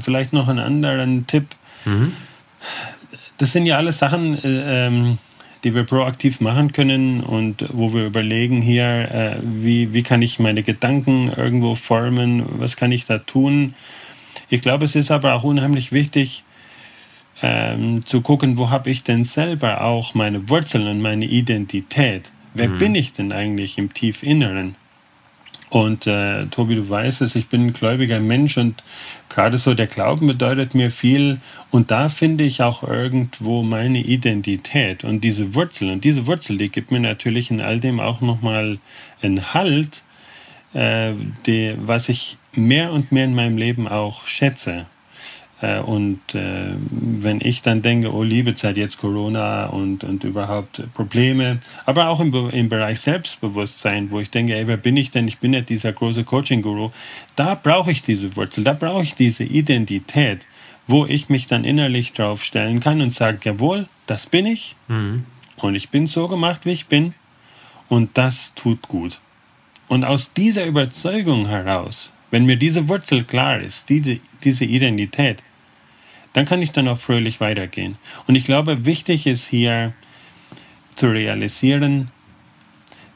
vielleicht 0.00 0.32
noch 0.32 0.46
einen 0.46 0.60
anderen 0.60 1.26
Tipp. 1.26 1.48
Mhm. 1.84 2.12
Das 3.38 3.50
sind 3.50 3.66
ja 3.66 3.78
alles 3.78 3.98
Sachen, 3.98 4.38
äh, 4.44 4.86
ähm, 4.86 5.18
die 5.64 5.74
wir 5.74 5.84
proaktiv 5.84 6.40
machen 6.40 6.72
können 6.72 7.20
und 7.20 7.64
wo 7.72 7.92
wir 7.92 8.06
überlegen 8.06 8.60
hier, 8.60 8.84
äh, 8.84 9.36
wie, 9.42 9.92
wie 9.92 10.02
kann 10.02 10.22
ich 10.22 10.38
meine 10.38 10.62
Gedanken 10.62 11.30
irgendwo 11.36 11.74
formen, 11.74 12.44
was 12.58 12.76
kann 12.76 12.92
ich 12.92 13.04
da 13.04 13.18
tun. 13.18 13.74
Ich 14.48 14.60
glaube, 14.62 14.84
es 14.84 14.96
ist 14.96 15.10
aber 15.10 15.34
auch 15.34 15.44
unheimlich 15.44 15.92
wichtig 15.92 16.44
ähm, 17.42 18.04
zu 18.04 18.20
gucken, 18.20 18.58
wo 18.58 18.70
habe 18.70 18.90
ich 18.90 19.04
denn 19.04 19.24
selber 19.24 19.82
auch 19.82 20.14
meine 20.14 20.48
Wurzeln 20.48 20.86
und 20.86 21.00
meine 21.00 21.26
Identität. 21.26 22.32
Wer 22.54 22.68
mhm. 22.68 22.78
bin 22.78 22.94
ich 22.94 23.12
denn 23.12 23.32
eigentlich 23.32 23.78
im 23.78 23.94
Tiefinneren? 23.94 24.74
Und 25.72 26.06
äh, 26.06 26.44
Tobi, 26.48 26.74
du 26.74 26.86
weißt 26.86 27.22
es, 27.22 27.34
ich 27.34 27.48
bin 27.48 27.68
ein 27.68 27.72
gläubiger 27.72 28.20
Mensch 28.20 28.58
und 28.58 28.84
gerade 29.30 29.56
so 29.56 29.72
der 29.72 29.86
Glauben 29.86 30.26
bedeutet 30.26 30.74
mir 30.74 30.90
viel. 30.90 31.40
Und 31.70 31.90
da 31.90 32.10
finde 32.10 32.44
ich 32.44 32.62
auch 32.62 32.82
irgendwo 32.82 33.62
meine 33.62 34.00
Identität 34.00 35.02
und 35.02 35.24
diese 35.24 35.54
Wurzel. 35.54 35.88
Und 35.88 36.04
diese 36.04 36.26
Wurzel, 36.26 36.58
die 36.58 36.70
gibt 36.70 36.90
mir 36.90 37.00
natürlich 37.00 37.50
in 37.50 37.62
all 37.62 37.80
dem 37.80 38.00
auch 38.00 38.20
nochmal 38.20 38.80
einen 39.22 39.54
Halt, 39.54 40.04
äh, 40.74 41.14
die, 41.46 41.74
was 41.78 42.10
ich 42.10 42.36
mehr 42.54 42.92
und 42.92 43.10
mehr 43.10 43.24
in 43.24 43.34
meinem 43.34 43.56
Leben 43.56 43.88
auch 43.88 44.26
schätze. 44.26 44.84
Äh, 45.62 45.78
und 45.78 46.34
äh, 46.34 46.74
wenn 46.90 47.40
ich 47.40 47.62
dann 47.62 47.80
denke, 47.80 48.12
oh 48.12 48.22
liebe 48.22 48.54
Zeit, 48.54 48.76
jetzt 48.76 48.98
Corona 48.98 49.66
und, 49.66 50.04
und 50.04 50.24
überhaupt 50.24 50.82
Probleme, 50.92 51.60
aber 51.86 52.08
auch 52.08 52.20
im, 52.20 52.34
im 52.50 52.68
Bereich 52.68 53.00
Selbstbewusstsein, 53.00 54.10
wo 54.10 54.20
ich 54.20 54.30
denke, 54.30 54.54
ey, 54.54 54.66
wer 54.66 54.76
bin 54.76 54.96
ich 54.96 55.10
denn? 55.10 55.28
Ich 55.28 55.38
bin 55.38 55.52
nicht 55.52 55.68
dieser 55.68 55.92
große 55.92 56.24
Coaching-Guru. 56.24 56.90
Da 57.36 57.54
brauche 57.54 57.92
ich 57.92 58.02
diese 58.02 58.36
Wurzel, 58.36 58.64
da 58.64 58.72
brauche 58.72 59.02
ich 59.02 59.14
diese 59.14 59.44
Identität, 59.44 60.48
wo 60.88 61.06
ich 61.06 61.28
mich 61.28 61.46
dann 61.46 61.64
innerlich 61.64 62.12
drauf 62.12 62.42
stellen 62.42 62.80
kann 62.80 63.00
und 63.00 63.12
sage, 63.12 63.38
jawohl, 63.44 63.86
das 64.06 64.26
bin 64.26 64.46
ich 64.46 64.74
mhm. 64.88 65.24
und 65.58 65.76
ich 65.76 65.90
bin 65.90 66.08
so 66.08 66.26
gemacht, 66.26 66.66
wie 66.66 66.72
ich 66.72 66.86
bin 66.86 67.14
und 67.88 68.18
das 68.18 68.52
tut 68.56 68.88
gut. 68.88 69.20
Und 69.86 70.04
aus 70.04 70.32
dieser 70.32 70.66
Überzeugung 70.66 71.46
heraus, 71.46 72.12
wenn 72.32 72.46
mir 72.46 72.56
diese 72.56 72.88
Wurzel 72.88 73.24
klar 73.24 73.60
ist, 73.60 73.90
diese, 73.90 74.18
diese 74.42 74.64
Identität, 74.64 75.42
dann 76.32 76.44
kann 76.44 76.62
ich 76.62 76.72
dann 76.72 76.88
auch 76.88 76.98
fröhlich 76.98 77.40
weitergehen. 77.40 77.96
Und 78.26 78.34
ich 78.34 78.44
glaube, 78.44 78.84
wichtig 78.84 79.26
ist 79.26 79.46
hier 79.46 79.92
zu 80.94 81.08
realisieren, 81.08 82.10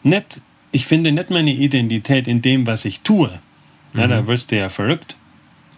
nicht, 0.03 0.41
ich 0.73 0.87
finde 0.87 1.13
nicht 1.13 1.31
meine 1.31 1.53
Identität 1.53 2.29
in 2.29 2.43
dem, 2.43 2.67
was 2.67 2.85
ich 2.85 3.01
tue. 3.01 3.31
Ja, 3.95 4.07
mhm. 4.07 4.11
da 4.11 4.27
wirst 4.27 4.51
du 4.51 4.57
ja 4.57 4.69
verrückt. 4.69 5.17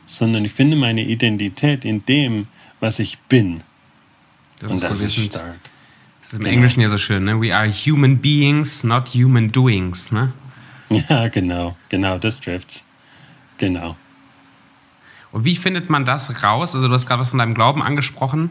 Sondern 0.07 0.45
ich 0.45 0.53
finde 0.53 0.77
meine 0.77 1.03
Identität 1.03 1.85
in 1.85 2.05
dem, 2.07 2.47
was 2.81 2.99
ich 2.99 3.19
bin. 3.29 3.63
Das 4.61 4.73
Und 4.73 4.83
das 4.83 5.01
ist 5.01 5.17
stark. 5.17 5.57
Das 6.21 6.29
ist 6.29 6.33
im 6.35 6.41
genau. 6.41 6.53
Englischen 6.53 6.81
ja 6.81 6.89
so 6.89 6.99
schön, 6.99 7.25
ne? 7.25 7.41
We 7.41 7.55
are 7.55 7.71
human 7.71 8.19
beings, 8.19 8.85
not 8.85 9.15
human 9.15 9.51
doings, 9.51 10.13
ne? 10.13 10.33
Ja, 11.09 11.29
genau, 11.29 11.77
genau, 11.91 12.19
das 12.19 12.41
trifft's. 12.41 12.85
Genau. 13.59 13.97
Und 15.33 15.45
wie 15.45 15.57
findet 15.57 15.91
man 15.91 16.05
das 16.05 16.43
raus? 16.43 16.75
Also 16.75 16.89
du 16.89 16.95
hast 16.95 17.07
gerade 17.07 17.21
was 17.21 17.31
von 17.31 17.39
deinem 17.39 17.55
Glauben 17.55 17.83
angesprochen. 17.83 18.51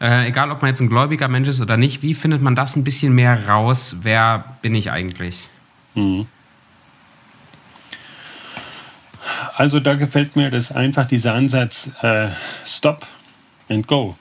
Äh, 0.00 0.28
egal, 0.28 0.50
ob 0.50 0.62
man 0.62 0.70
jetzt 0.70 0.80
ein 0.80 0.88
gläubiger 0.88 1.28
Mensch 1.28 1.48
ist 1.48 1.60
oder 1.60 1.76
nicht, 1.76 2.02
wie 2.02 2.14
findet 2.14 2.42
man 2.42 2.54
das 2.54 2.74
ein 2.74 2.84
bisschen 2.84 3.14
mehr 3.14 3.48
raus? 3.48 3.96
Wer 4.00 4.56
bin 4.62 4.74
ich 4.74 4.90
eigentlich? 4.90 5.48
Mhm. 5.94 6.26
Also 9.56 9.78
da 9.78 9.94
gefällt 9.94 10.36
mir 10.36 10.50
das 10.50 10.72
einfach 10.72 11.06
dieser 11.06 11.34
Ansatz 11.34 11.90
äh, 12.00 12.28
Stop 12.64 13.06
and 13.68 13.86
Go. 13.86 14.16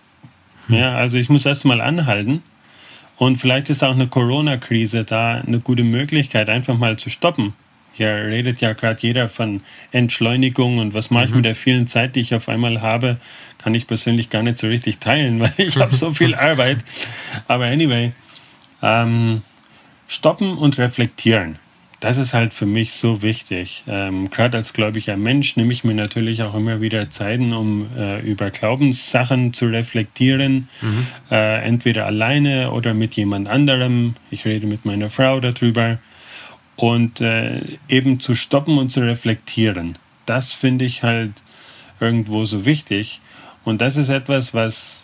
Hm. 0.68 0.76
Ja, 0.76 0.94
also 0.96 1.18
ich 1.18 1.30
muss 1.30 1.46
erst 1.46 1.64
mal 1.64 1.80
anhalten 1.80 2.44
und 3.16 3.38
vielleicht 3.38 3.70
ist 3.70 3.84
auch 3.84 3.94
eine 3.94 4.08
Corona-Krise 4.08 5.06
da 5.06 5.36
eine 5.36 5.62
gute 5.62 5.84
Möglichkeit, 5.84 6.50
einfach 6.50 6.78
mal 6.78 6.98
zu 6.98 7.10
stoppen 7.10 7.54
hier 7.94 8.08
redet 8.08 8.62
ja 8.62 8.74
gerade 8.74 9.02
jeder 9.02 9.28
von 9.30 9.62
Entschleunigung 9.92 10.78
und 10.78 10.94
was 10.94 11.10
mache 11.10 11.26
ich 11.26 11.30
mhm. 11.32 11.38
mit 11.38 11.46
der 11.46 11.56
vielen 11.56 11.88
Zeit, 11.88 12.16
die 12.16 12.22
ich 12.22 12.34
auf 12.34 12.48
einmal 12.48 12.82
habe, 12.82 13.18
kann 13.58 13.76
ich 13.76 13.88
persönlich 13.88 14.30
gar 14.30 14.44
nicht 14.44 14.58
so 14.58 14.68
richtig 14.68 15.00
teilen, 15.00 15.40
weil 15.40 15.54
ich 15.58 15.76
habe 15.78 15.94
so 15.94 16.12
viel 16.12 16.36
Arbeit. 16.50 16.80
Aber 17.48 17.66
anyway, 17.66 18.12
ähm, 18.82 19.42
stoppen 20.08 20.58
und 20.58 20.78
reflektieren. 20.78 21.58
Das 22.00 22.18
ist 22.18 22.34
halt 22.34 22.54
für 22.54 22.66
mich 22.66 22.94
so 22.94 23.22
wichtig. 23.22 23.84
Ähm, 23.86 24.30
Gerade 24.30 24.56
als 24.56 24.72
gläubiger 24.72 25.18
Mensch 25.18 25.58
nehme 25.58 25.74
ich 25.74 25.84
mir 25.84 25.94
natürlich 25.94 26.42
auch 26.44 26.56
immer 26.56 26.80
wieder 26.80 27.10
Zeiten, 27.10 27.52
um 27.52 27.88
äh, 27.98 28.22
über 28.22 28.52
Glaubenssachen 28.52 29.52
zu 29.52 29.66
reflektieren. 29.66 30.70
Mhm. 30.82 31.08
Äh, 31.30 31.62
entweder 31.64 32.06
alleine 32.06 32.72
oder 32.72 32.94
mit 32.94 33.16
jemand 33.16 33.50
anderem. 33.50 34.14
Ich 34.32 34.46
rede 34.46 34.66
mit 34.66 34.86
meiner 34.86 35.10
Frau 35.10 35.42
darüber 35.42 36.00
und 36.80 37.20
äh, 37.20 37.60
eben 37.90 38.22
zu 38.22 38.36
stoppen 38.36 38.78
und 38.78 38.90
zu 38.90 39.02
reflektieren. 39.02 39.98
Das 40.26 40.54
finde 40.54 40.86
ich 40.86 41.04
halt 41.04 41.34
irgendwo 42.00 42.46
so 42.46 42.64
wichtig. 42.64 43.20
Und 43.66 43.82
das 43.82 43.98
ist 43.98 44.08
etwas, 44.08 44.54
was 44.54 45.04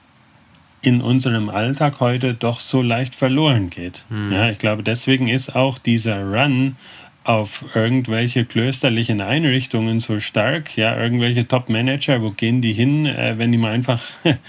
in 0.82 1.02
unserem 1.02 1.50
Alltag 1.50 2.00
heute 2.00 2.34
doch 2.34 2.62
so 2.62 2.82
leicht 2.82 3.14
verloren 3.14 3.70
geht. 3.70 4.06
Mhm. 4.10 4.32
Ja, 4.32 4.50
ich 4.50 4.58
glaube, 4.58 4.84
deswegen 4.84 5.28
ist 5.28 5.54
auch 5.54 5.78
dieser 5.78 6.24
Run 6.24 6.78
auf 7.26 7.66
irgendwelche 7.74 8.46
klösterlichen 8.46 9.20
Einrichtungen 9.20 10.00
so 10.00 10.22
stark. 10.22 10.78
Ja, 10.78 10.98
irgendwelche 10.98 11.46
Top-Manager, 11.46 12.22
wo 12.22 12.30
gehen 12.30 12.62
die 12.62 12.72
hin, 12.72 13.06
äh, 13.06 13.38
wenn 13.38 13.52
die 13.52 13.58
mal 13.58 13.74
einfach 13.74 14.02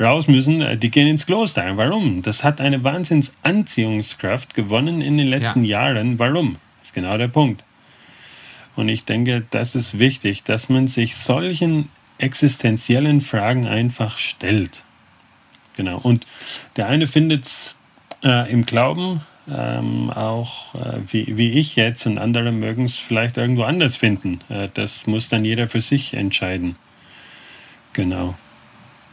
raus 0.00 0.28
müssen? 0.28 0.60
Äh, 0.60 0.76
die 0.76 0.90
gehen 0.90 1.08
ins 1.08 1.24
Kloster. 1.24 1.78
Warum? 1.78 2.20
Das 2.20 2.44
hat 2.44 2.60
eine 2.60 2.84
Wahnsinnsanziehungskraft 2.84 4.54
gewonnen 4.54 5.00
in 5.00 5.16
den 5.16 5.28
letzten 5.28 5.62
ja. 5.64 5.88
Jahren. 5.88 6.18
Warum? 6.18 6.58
Das 6.84 6.90
ist 6.90 6.94
genau 6.96 7.16
der 7.16 7.28
Punkt. 7.28 7.64
Und 8.76 8.90
ich 8.90 9.06
denke, 9.06 9.42
das 9.48 9.74
ist 9.74 9.98
wichtig, 9.98 10.42
dass 10.42 10.68
man 10.68 10.86
sich 10.86 11.16
solchen 11.16 11.88
existenziellen 12.18 13.22
Fragen 13.22 13.66
einfach 13.66 14.18
stellt. 14.18 14.84
Genau. 15.78 15.96
Und 15.96 16.26
der 16.76 16.88
eine 16.88 17.06
findet 17.06 17.46
es 17.46 17.76
äh, 18.22 18.52
im 18.52 18.66
Glauben, 18.66 19.22
ähm, 19.50 20.10
auch 20.10 20.74
äh, 20.74 20.98
wie, 21.06 21.38
wie 21.38 21.52
ich 21.52 21.74
jetzt 21.74 22.04
und 22.04 22.18
andere 22.18 22.52
mögen 22.52 22.84
es 22.84 22.96
vielleicht 22.96 23.38
irgendwo 23.38 23.62
anders 23.62 23.96
finden. 23.96 24.40
Äh, 24.50 24.68
das 24.74 25.06
muss 25.06 25.30
dann 25.30 25.46
jeder 25.46 25.68
für 25.68 25.80
sich 25.80 26.12
entscheiden. 26.12 26.76
Genau. 27.94 28.34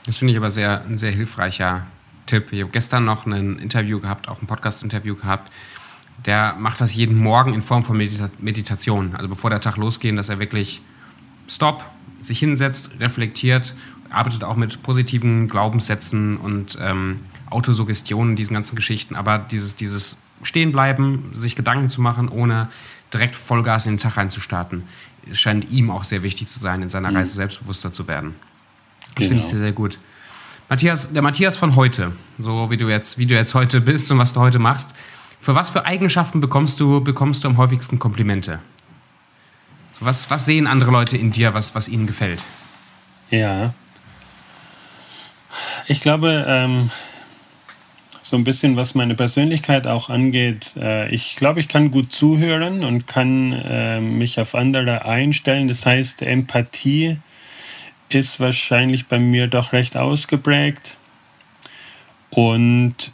Das 0.05 0.17
finde 0.17 0.33
ich 0.33 0.37
aber 0.37 0.51
sehr, 0.51 0.83
ein 0.83 0.97
sehr 0.97 1.11
hilfreicher 1.11 1.87
Tipp. 2.25 2.51
Ich 2.51 2.59
habe 2.59 2.71
gestern 2.71 3.05
noch 3.05 3.25
ein 3.25 3.59
Interview 3.59 4.01
gehabt, 4.01 4.27
auch 4.27 4.41
ein 4.41 4.47
Podcast-Interview 4.47 5.15
gehabt. 5.15 5.49
Der 6.25 6.55
macht 6.59 6.81
das 6.81 6.93
jeden 6.93 7.17
Morgen 7.17 7.53
in 7.53 7.61
Form 7.61 7.83
von 7.83 7.97
Medita 7.97 8.29
Meditation. 8.39 9.15
Also 9.15 9.27
bevor 9.27 9.49
der 9.49 9.61
Tag 9.61 9.77
losgeht, 9.77 10.17
dass 10.17 10.29
er 10.29 10.39
wirklich 10.39 10.81
Stop, 11.47 11.83
sich 12.21 12.39
hinsetzt, 12.39 12.91
reflektiert, 12.99 13.75
arbeitet 14.09 14.43
auch 14.43 14.55
mit 14.55 14.83
positiven 14.83 15.47
Glaubenssätzen 15.47 16.37
und 16.37 16.77
ähm, 16.79 17.21
Autosuggestionen, 17.49 18.35
diesen 18.35 18.53
ganzen 18.53 18.75
Geschichten. 18.75 19.15
Aber 19.15 19.39
dieses, 19.39 19.75
dieses 19.75 20.17
Stehenbleiben, 20.43 21.31
sich 21.33 21.55
Gedanken 21.55 21.89
zu 21.89 22.01
machen, 22.01 22.29
ohne 22.29 22.69
direkt 23.13 23.35
Vollgas 23.35 23.85
in 23.85 23.93
den 23.93 23.99
Tag 23.99 24.17
reinzustarten, 24.17 24.83
scheint 25.33 25.69
ihm 25.69 25.91
auch 25.91 26.03
sehr 26.03 26.23
wichtig 26.23 26.47
zu 26.47 26.59
sein, 26.59 26.81
in 26.81 26.89
seiner 26.89 27.11
mhm. 27.11 27.17
Reise 27.17 27.33
selbstbewusster 27.33 27.91
zu 27.91 28.07
werden. 28.07 28.35
Das 29.15 29.15
genau. 29.15 29.27
finde 29.27 29.43
ich 29.43 29.49
sehr, 29.49 29.59
sehr 29.59 29.71
gut. 29.71 29.99
Matthias, 30.69 31.11
der 31.11 31.21
Matthias 31.21 31.57
von 31.57 31.75
heute, 31.75 32.13
so 32.39 32.71
wie 32.71 32.77
du 32.77 32.87
jetzt, 32.87 33.17
wie 33.17 33.25
du 33.25 33.35
jetzt 33.35 33.53
heute 33.53 33.81
bist 33.81 34.09
und 34.09 34.17
was 34.17 34.33
du 34.33 34.39
heute 34.39 34.57
machst, 34.57 34.95
für 35.41 35.55
was 35.55 35.71
für 35.71 35.85
Eigenschaften 35.85 36.39
bekommst 36.39 36.79
du, 36.79 37.03
bekommst 37.03 37.43
du 37.43 37.47
am 37.47 37.57
häufigsten 37.57 37.97
Komplimente? 37.97 38.59
Was, 39.99 40.29
was 40.29 40.45
sehen 40.45 40.67
andere 40.67 40.91
Leute 40.91 41.17
in 41.17 41.31
dir, 41.31 41.53
was, 41.53 41.75
was 41.75 41.89
ihnen 41.89 42.07
gefällt? 42.07 42.43
Ja. 43.31 43.73
Ich 45.87 45.99
glaube, 45.99 46.45
ähm, 46.47 46.91
so 48.21 48.37
ein 48.37 48.43
bisschen, 48.43 48.75
was 48.75 48.93
meine 48.93 49.15
Persönlichkeit 49.15 49.87
auch 49.87 50.09
angeht. 50.09 50.73
Äh, 50.77 51.09
ich 51.09 51.35
glaube, 51.35 51.59
ich 51.59 51.67
kann 51.67 51.91
gut 51.91 52.11
zuhören 52.11 52.83
und 52.83 53.07
kann 53.07 53.51
äh, 53.51 53.99
mich 53.99 54.39
auf 54.39 54.53
andere 54.53 55.05
einstellen. 55.05 55.67
Das 55.67 55.85
heißt, 55.85 56.21
Empathie 56.21 57.17
ist 58.09 58.39
wahrscheinlich 58.39 59.07
bei 59.07 59.17
mir 59.17 59.47
doch 59.47 59.73
recht 59.73 59.97
ausgeprägt. 59.97 60.97
Und 62.29 63.11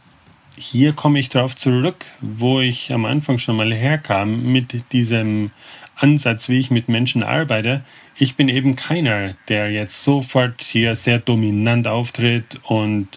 hier 0.57 0.93
komme 0.93 1.19
ich 1.19 1.29
darauf 1.29 1.55
zurück, 1.55 2.05
wo 2.19 2.59
ich 2.59 2.91
am 2.91 3.05
Anfang 3.05 3.37
schon 3.37 3.55
mal 3.55 3.71
herkam 3.71 4.51
mit 4.51 4.91
diesem 4.91 5.51
Ansatz, 5.95 6.49
wie 6.49 6.59
ich 6.59 6.71
mit 6.71 6.89
Menschen 6.89 7.21
arbeite. 7.21 7.83
Ich 8.17 8.35
bin 8.35 8.49
eben 8.49 8.75
keiner, 8.75 9.35
der 9.49 9.71
jetzt 9.71 10.01
sofort 10.01 10.61
hier 10.61 10.95
sehr 10.95 11.19
dominant 11.19 11.87
auftritt 11.87 12.59
und 12.63 13.07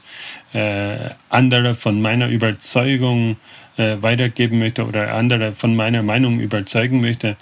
äh, 0.53 1.11
andere 1.31 1.75
von 1.75 2.03
meiner 2.03 2.29
Überzeugung 2.29 3.37
äh, 3.79 3.97
weitergeben 4.01 4.59
möchte 4.59 4.87
oder 4.87 5.15
andere 5.15 5.53
von 5.53 5.75
meiner 5.75 6.03
Meinung 6.03 6.41
überzeugen 6.41 7.01
möchte, 7.01 7.37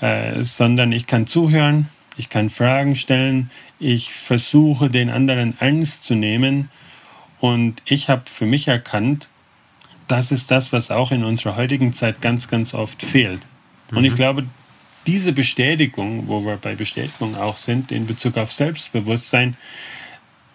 äh, 0.00 0.42
sondern 0.42 0.90
ich 0.90 1.06
kann 1.06 1.28
zuhören, 1.28 1.88
ich 2.16 2.28
kann 2.28 2.50
Fragen 2.50 2.96
stellen, 2.96 3.50
ich 3.78 4.12
versuche 4.12 4.90
den 4.90 5.08
anderen 5.08 5.56
ernst 5.60 6.04
zu 6.04 6.16
nehmen 6.16 6.68
und 7.38 7.82
ich 7.84 8.08
habe 8.08 8.22
für 8.26 8.46
mich 8.46 8.66
erkannt, 8.66 9.28
das 10.08 10.30
ist 10.30 10.50
das, 10.50 10.72
was 10.72 10.90
auch 10.90 11.10
in 11.10 11.24
unserer 11.24 11.56
heutigen 11.56 11.92
Zeit 11.92 12.20
ganz, 12.20 12.48
ganz 12.48 12.74
oft 12.74 13.02
fehlt. 13.02 13.40
Und 13.92 14.04
ich 14.04 14.12
mhm. 14.12 14.16
glaube, 14.16 14.44
diese 15.06 15.32
Bestätigung, 15.32 16.26
wo 16.26 16.44
wir 16.44 16.56
bei 16.56 16.74
Bestätigung 16.74 17.36
auch 17.36 17.56
sind 17.56 17.92
in 17.92 18.06
Bezug 18.06 18.36
auf 18.36 18.52
Selbstbewusstsein, 18.52 19.56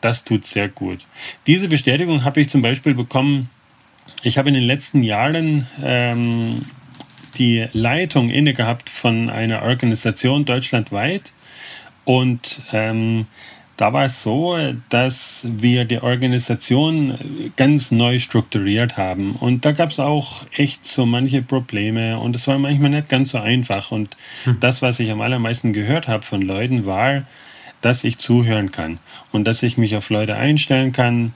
das 0.02 0.24
tut 0.24 0.46
sehr 0.46 0.68
gut. 0.68 1.06
Diese 1.48 1.68
Bestätigung 1.68 2.24
habe 2.24 2.42
ich 2.42 2.50
zum 2.50 2.62
Beispiel 2.62 2.94
bekommen, 2.94 3.50
ich 4.24 4.38
habe 4.38 4.50
in 4.50 4.56
den 4.56 4.64
letzten 4.64 5.04
Jahren 5.04 5.68
ähm, 5.84 6.66
die 7.38 7.68
Leitung 7.72 8.30
inne 8.30 8.54
gehabt 8.54 8.90
von 8.90 9.30
einer 9.30 9.62
Organisation 9.62 10.44
deutschlandweit 10.44 11.32
und 12.04 12.62
ähm, 12.74 13.28
da 13.82 13.94
war 13.94 14.06
es 14.06 14.22
so, 14.22 14.56
dass 14.90 15.44
wir 15.44 15.86
die 15.86 16.04
Organisation 16.04 17.52
ganz 17.56 17.90
neu 17.90 18.20
strukturiert 18.20 18.96
haben. 18.96 19.32
Und 19.32 19.66
da 19.66 19.72
gab 19.72 19.90
es 19.90 20.00
auch 20.00 20.46
echt 20.56 20.86
so 20.86 21.08
manche 21.08 21.42
Probleme 21.42 22.20
und 22.20 22.36
es 22.36 22.46
war 22.46 22.60
manchmal 22.60 22.92
nicht 22.92 23.10
ganz 23.10 23.32
so 23.32 23.40
einfach. 23.40 23.92
Und 23.92 24.16
hm. 24.44 24.60
das, 24.60 24.84
was 24.84 25.00
ich 25.00 25.10
am 25.10 25.20
allermeisten 25.20 25.74
gehört 25.74 26.08
habe 26.08 26.22
von 26.22 26.44
Leuten, 26.44 26.86
war, 26.86 27.24
dass 27.82 28.04
ich 28.04 28.20
zuhören 28.20 28.70
kann 28.70 29.00
und 29.32 29.46
dass 29.46 29.64
ich 29.64 29.80
mich 29.80 29.96
auf 29.96 30.12
Leute 30.12 30.36
einstellen 30.36 30.92
kann 30.92 31.34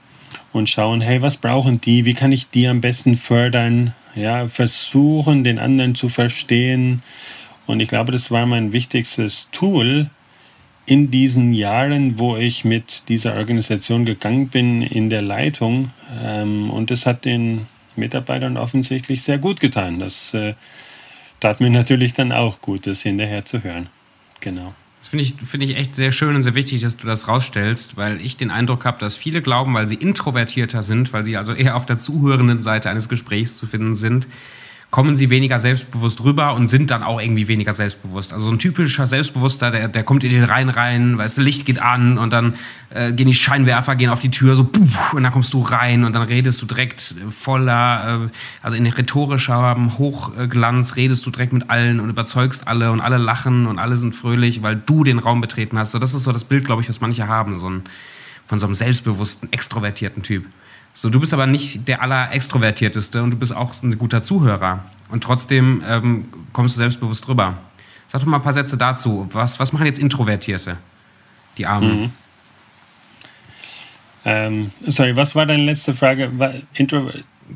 und 0.52 0.70
schauen, 0.70 1.00
hey, 1.00 1.22
was 1.22 1.38
brauchen 1.38 1.80
die? 1.80 2.04
Wie 2.04 2.14
kann 2.14 2.30
ich 2.30 2.48
die 2.50 2.68
am 2.68 2.80
besten 2.80 3.16
fördern? 3.16 3.92
Ja, 4.14 4.46
versuchen, 4.46 5.42
den 5.42 5.58
anderen 5.58 5.96
zu 5.96 6.08
verstehen. 6.08 7.02
Und 7.66 7.80
ich 7.80 7.88
glaube, 7.88 8.12
das 8.12 8.30
war 8.30 8.46
mein 8.46 8.72
wichtigstes 8.72 9.48
Tool, 9.50 10.10
in 10.86 11.10
diesen 11.10 11.52
Jahren, 11.52 12.18
wo 12.18 12.36
ich 12.36 12.64
mit 12.64 13.08
dieser 13.08 13.34
Organisation 13.34 14.04
gegangen 14.04 14.48
bin, 14.48 14.82
in 14.82 15.10
der 15.10 15.22
Leitung. 15.22 15.92
Ähm, 16.22 16.70
und 16.70 16.90
das 16.90 17.06
hat 17.06 17.24
den 17.24 17.66
Mitarbeitern 17.96 18.56
offensichtlich 18.56 19.22
sehr 19.22 19.38
gut 19.38 19.58
getan. 19.58 19.98
Das 19.98 20.32
äh, 20.32 20.54
tat 21.40 21.60
mir 21.60 21.70
natürlich 21.70 22.12
dann 22.12 22.30
auch 22.32 22.60
gut, 22.60 22.86
das 22.86 23.02
hinterher 23.02 23.44
zu 23.44 23.64
hören. 23.64 23.88
Genau. 24.40 24.74
Das 25.00 25.08
finde 25.08 25.24
ich, 25.24 25.34
find 25.34 25.62
ich 25.62 25.76
echt 25.76 25.94
sehr 25.94 26.12
schön 26.12 26.34
und 26.34 26.42
sehr 26.42 26.54
wichtig, 26.54 26.82
dass 26.82 26.96
du 26.96 27.06
das 27.06 27.28
rausstellst, 27.28 27.96
weil 27.96 28.20
ich 28.20 28.36
den 28.36 28.50
Eindruck 28.50 28.84
habe, 28.84 28.98
dass 28.98 29.16
viele 29.16 29.42
glauben, 29.42 29.74
weil 29.74 29.86
sie 29.86 29.94
introvertierter 29.94 30.82
sind, 30.82 31.12
weil 31.12 31.24
sie 31.24 31.36
also 31.36 31.52
eher 31.52 31.76
auf 31.76 31.86
der 31.86 31.98
zuhörenden 31.98 32.60
Seite 32.60 32.90
eines 32.90 33.08
Gesprächs 33.08 33.56
zu 33.56 33.66
finden 33.66 33.94
sind, 33.94 34.26
kommen 34.90 35.16
sie 35.16 35.30
weniger 35.30 35.58
selbstbewusst 35.58 36.22
rüber 36.22 36.54
und 36.54 36.68
sind 36.68 36.90
dann 36.90 37.02
auch 37.02 37.20
irgendwie 37.20 37.48
weniger 37.48 37.72
selbstbewusst. 37.72 38.32
Also 38.32 38.50
ein 38.50 38.58
typischer 38.58 39.06
Selbstbewusster, 39.06 39.70
der, 39.70 39.88
der 39.88 40.04
kommt 40.04 40.24
in 40.24 40.30
den 40.30 40.44
Rhein 40.44 40.68
rein, 40.68 41.18
weißt 41.18 41.36
du, 41.36 41.42
Licht 41.42 41.66
geht 41.66 41.80
an 41.80 42.18
und 42.18 42.32
dann 42.32 42.54
äh, 42.90 43.12
gehen 43.12 43.26
die 43.26 43.34
Scheinwerfer, 43.34 43.96
gehen 43.96 44.10
auf 44.10 44.20
die 44.20 44.30
Tür, 44.30 44.54
so 44.54 44.64
puh, 44.64 44.80
und 45.16 45.24
dann 45.24 45.32
kommst 45.32 45.52
du 45.52 45.60
rein 45.60 46.04
und 46.04 46.14
dann 46.14 46.22
redest 46.22 46.62
du 46.62 46.66
direkt 46.66 47.14
voller, 47.28 48.26
äh, 48.26 48.28
also 48.62 48.76
in 48.76 48.86
rhetorischem 48.86 49.98
Hochglanz 49.98 50.96
redest 50.96 51.26
du 51.26 51.30
direkt 51.30 51.52
mit 51.52 51.68
allen 51.68 52.00
und 52.00 52.08
überzeugst 52.08 52.68
alle 52.68 52.92
und 52.92 53.00
alle 53.00 53.18
lachen 53.18 53.66
und 53.66 53.78
alle 53.78 53.96
sind 53.96 54.14
fröhlich, 54.14 54.62
weil 54.62 54.76
du 54.76 55.04
den 55.04 55.18
Raum 55.18 55.40
betreten 55.40 55.78
hast. 55.78 55.92
So, 55.92 55.98
das 55.98 56.14
ist 56.14 56.22
so 56.22 56.32
das 56.32 56.44
Bild, 56.44 56.64
glaube 56.64 56.80
ich, 56.80 56.88
was 56.88 57.00
manche 57.00 57.26
haben, 57.26 57.58
so 57.58 57.68
ein, 57.68 57.82
von 58.46 58.58
so 58.58 58.66
einem 58.66 58.76
selbstbewussten, 58.76 59.52
extrovertierten 59.52 60.22
Typ. 60.22 60.46
So, 60.98 61.10
du 61.10 61.20
bist 61.20 61.34
aber 61.34 61.46
nicht 61.46 61.86
der 61.86 62.00
allerextrovertierteste 62.00 63.22
und 63.22 63.32
du 63.32 63.36
bist 63.36 63.54
auch 63.54 63.74
ein 63.82 63.98
guter 63.98 64.22
Zuhörer. 64.22 64.82
Und 65.10 65.22
trotzdem 65.22 65.82
ähm, 65.86 66.24
kommst 66.54 66.74
du 66.74 66.78
selbstbewusst 66.78 67.28
rüber. 67.28 67.58
Sag 68.08 68.22
doch 68.22 68.26
mal 68.26 68.38
ein 68.38 68.42
paar 68.42 68.54
Sätze 68.54 68.78
dazu. 68.78 69.28
Was, 69.30 69.60
was 69.60 69.74
machen 69.74 69.84
jetzt 69.84 69.98
Introvertierte, 69.98 70.78
die 71.58 71.66
Armen? 71.66 72.00
Mhm. 72.00 72.10
Ähm, 74.24 74.70
sorry, 74.86 75.14
was 75.14 75.34
war 75.34 75.44
deine 75.44 75.64
letzte 75.64 75.92
Frage? 75.94 76.32
Intro, 76.72 77.10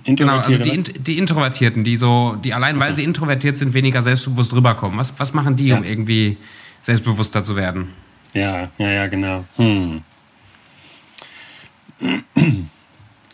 genau, 0.04 0.38
also 0.40 0.62
die, 0.62 0.82
die, 0.82 1.16
Introvertierten, 1.16 1.82
die 1.82 1.96
so, 1.96 2.36
die 2.44 2.52
allein 2.52 2.78
weil 2.78 2.94
sie 2.94 3.04
introvertiert 3.04 3.56
sind, 3.56 3.72
weniger 3.72 4.02
selbstbewusst 4.02 4.52
rüberkommen. 4.52 4.98
Was, 4.98 5.18
was 5.18 5.32
machen 5.32 5.56
die, 5.56 5.68
ja. 5.68 5.78
um 5.78 5.84
irgendwie 5.84 6.36
selbstbewusster 6.82 7.42
zu 7.42 7.56
werden? 7.56 7.88
Ja, 8.34 8.68
ja, 8.76 8.90
ja, 8.90 9.06
genau. 9.06 9.46
Hm. 9.56 10.02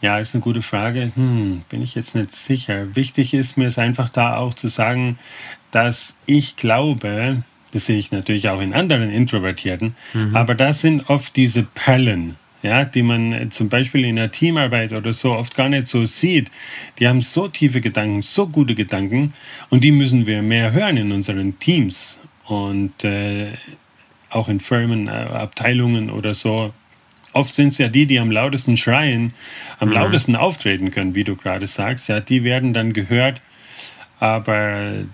Ja, 0.03 0.19
ist 0.19 0.35
eine 0.35 0.43
gute 0.43 0.63
Frage. 0.63 1.11
Hm, 1.15 1.63
bin 1.69 1.83
ich 1.83 1.95
jetzt 1.95 2.15
nicht 2.15 2.33
sicher. 2.33 2.95
Wichtig 2.95 3.35
ist 3.35 3.57
mir 3.57 3.69
es 3.69 3.79
einfach 3.79 4.09
da 4.09 4.37
auch 4.37 4.55
zu 4.55 4.69
sagen, 4.69 5.19
dass 5.71 6.17
ich 6.27 6.57
glaube, 6.57 7.43
das 7.73 7.87
sehe 7.87 7.99
ich 7.99 8.13
natürlich 8.13 8.49
auch 8.49 8.61
in 8.61 8.75
anderen 8.75 9.11
Introvertierten, 9.11 9.95
mhm. 10.15 10.37
aber 10.37 10.55
das 10.55 10.81
sind 10.81 11.09
oft 11.11 11.37
diese 11.37 11.63
Perlen, 11.63 12.37
ja, 12.63 12.85
die 12.85 13.03
man 13.03 13.51
zum 13.51 13.69
Beispiel 13.69 14.05
in 14.05 14.17
der 14.17 14.31
Teamarbeit 14.31 14.93
oder 14.93 15.13
so 15.13 15.33
oft 15.33 15.55
gar 15.55 15.69
nicht 15.69 15.87
so 15.87 16.07
sieht. 16.07 16.51
Die 16.99 17.09
haben 17.09 17.21
so 17.21 17.49
tiefe 17.49 17.81
Gedanken, 17.81 18.23
so 18.23 18.47
gute 18.47 18.75
Gedanken 18.75 19.35
und 19.71 19.83
die 19.83 19.93
müssen 19.93 20.27
wir 20.27 20.43
mehr 20.43 20.73
hören 20.73 20.97
in 20.97 21.13
unseren 21.13 21.59
Teams 21.59 22.19
und 22.47 23.05
äh, 23.05 23.49
auch 24.31 24.49
in 24.49 24.61
Firmen, 24.61 25.09
äh, 25.09 25.11
Abteilungen 25.11 26.11
oder 26.11 26.35
so 26.35 26.73
oft 27.37 27.55
sind 27.55 27.69
es 27.69 27.79
ja 27.79 27.89
die, 27.89 28.07
die 28.07 28.19
am 28.19 28.31
lautesten 28.31 28.77
schreien, 28.77 29.33
am 29.79 29.89
mhm. 29.89 29.95
lautesten 29.95 30.37
auftreten 30.37 30.91
können, 30.91 31.15
wie 31.15 31.25
du 31.25 31.37
gerade 31.37 31.67
sagst. 31.67 32.09
Ja, 32.09 32.21
die 32.21 32.45
werden 32.45 32.73
dann 32.73 32.93
gehört. 32.93 33.41
aber 34.19 35.05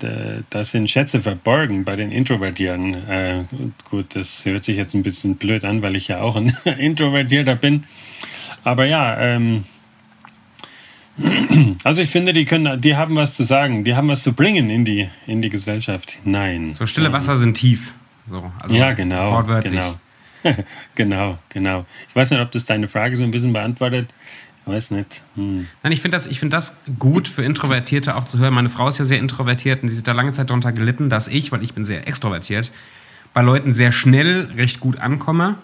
da 0.50 0.64
sind 0.64 0.88
Schätze 0.88 1.20
verborgen 1.20 1.84
bei 1.84 1.96
den 1.96 2.12
Introvertierten. 2.12 2.94
Äh, 3.08 3.44
gut, 3.90 4.14
das 4.14 4.44
hört 4.44 4.64
sich 4.64 4.76
jetzt 4.76 4.94
ein 4.94 5.02
bisschen 5.02 5.36
blöd 5.36 5.64
an, 5.64 5.82
weil 5.82 5.96
ich 5.96 6.08
ja 6.08 6.20
auch 6.20 6.36
ein 6.36 6.52
Introvertierter 6.78 7.56
bin. 7.56 7.84
Aber 8.64 8.84
ja, 8.84 9.18
ähm, 9.18 9.64
also 11.84 12.00
ich 12.00 12.10
finde, 12.10 12.32
die 12.32 12.44
können, 12.44 12.80
die 12.80 12.96
haben 12.96 13.16
was 13.16 13.34
zu 13.34 13.44
sagen, 13.44 13.84
die 13.84 13.94
haben 13.94 14.08
was 14.08 14.22
zu 14.22 14.32
bringen 14.32 14.70
in 14.70 14.84
die, 14.84 15.08
in 15.26 15.42
die 15.42 15.50
Gesellschaft 15.50 16.18
hinein. 16.22 16.74
So 16.74 16.86
stille 16.86 17.12
Wasser 17.12 17.36
sind 17.36 17.54
tief. 17.54 17.94
So, 18.26 18.50
also 18.60 18.74
ja, 18.74 18.92
genau. 18.92 19.32
Wortwörtlich. 19.32 19.80
Genau. 19.80 19.96
genau, 20.94 21.38
genau. 21.48 21.84
Ich 22.08 22.16
weiß 22.16 22.30
nicht, 22.30 22.40
ob 22.40 22.50
das 22.52 22.64
deine 22.64 22.88
Frage 22.88 23.16
so 23.16 23.24
ein 23.24 23.30
bisschen 23.30 23.52
beantwortet. 23.52 24.08
Ich 24.64 24.72
weiß 24.72 24.90
nicht. 24.92 25.22
Hm. 25.34 25.66
Nein, 25.82 25.92
ich 25.92 26.00
finde 26.00 26.16
das, 26.16 26.26
find 26.26 26.52
das 26.52 26.76
gut 26.98 27.26
für 27.26 27.42
Introvertierte 27.42 28.16
auch 28.16 28.24
zu 28.24 28.38
hören. 28.38 28.54
Meine 28.54 28.68
Frau 28.68 28.88
ist 28.88 28.98
ja 28.98 29.04
sehr 29.04 29.18
introvertiert 29.18 29.82
und 29.82 29.88
sie 29.88 29.98
hat 29.98 30.06
da 30.06 30.12
lange 30.12 30.32
Zeit 30.32 30.50
darunter 30.50 30.72
gelitten, 30.72 31.10
dass 31.10 31.28
ich, 31.28 31.50
weil 31.52 31.62
ich 31.62 31.74
bin 31.74 31.84
sehr 31.84 32.06
extrovertiert, 32.06 32.70
bei 33.34 33.42
Leuten 33.42 33.72
sehr 33.72 33.92
schnell 33.92 34.50
recht 34.56 34.80
gut 34.80 34.98
ankomme 34.98 35.56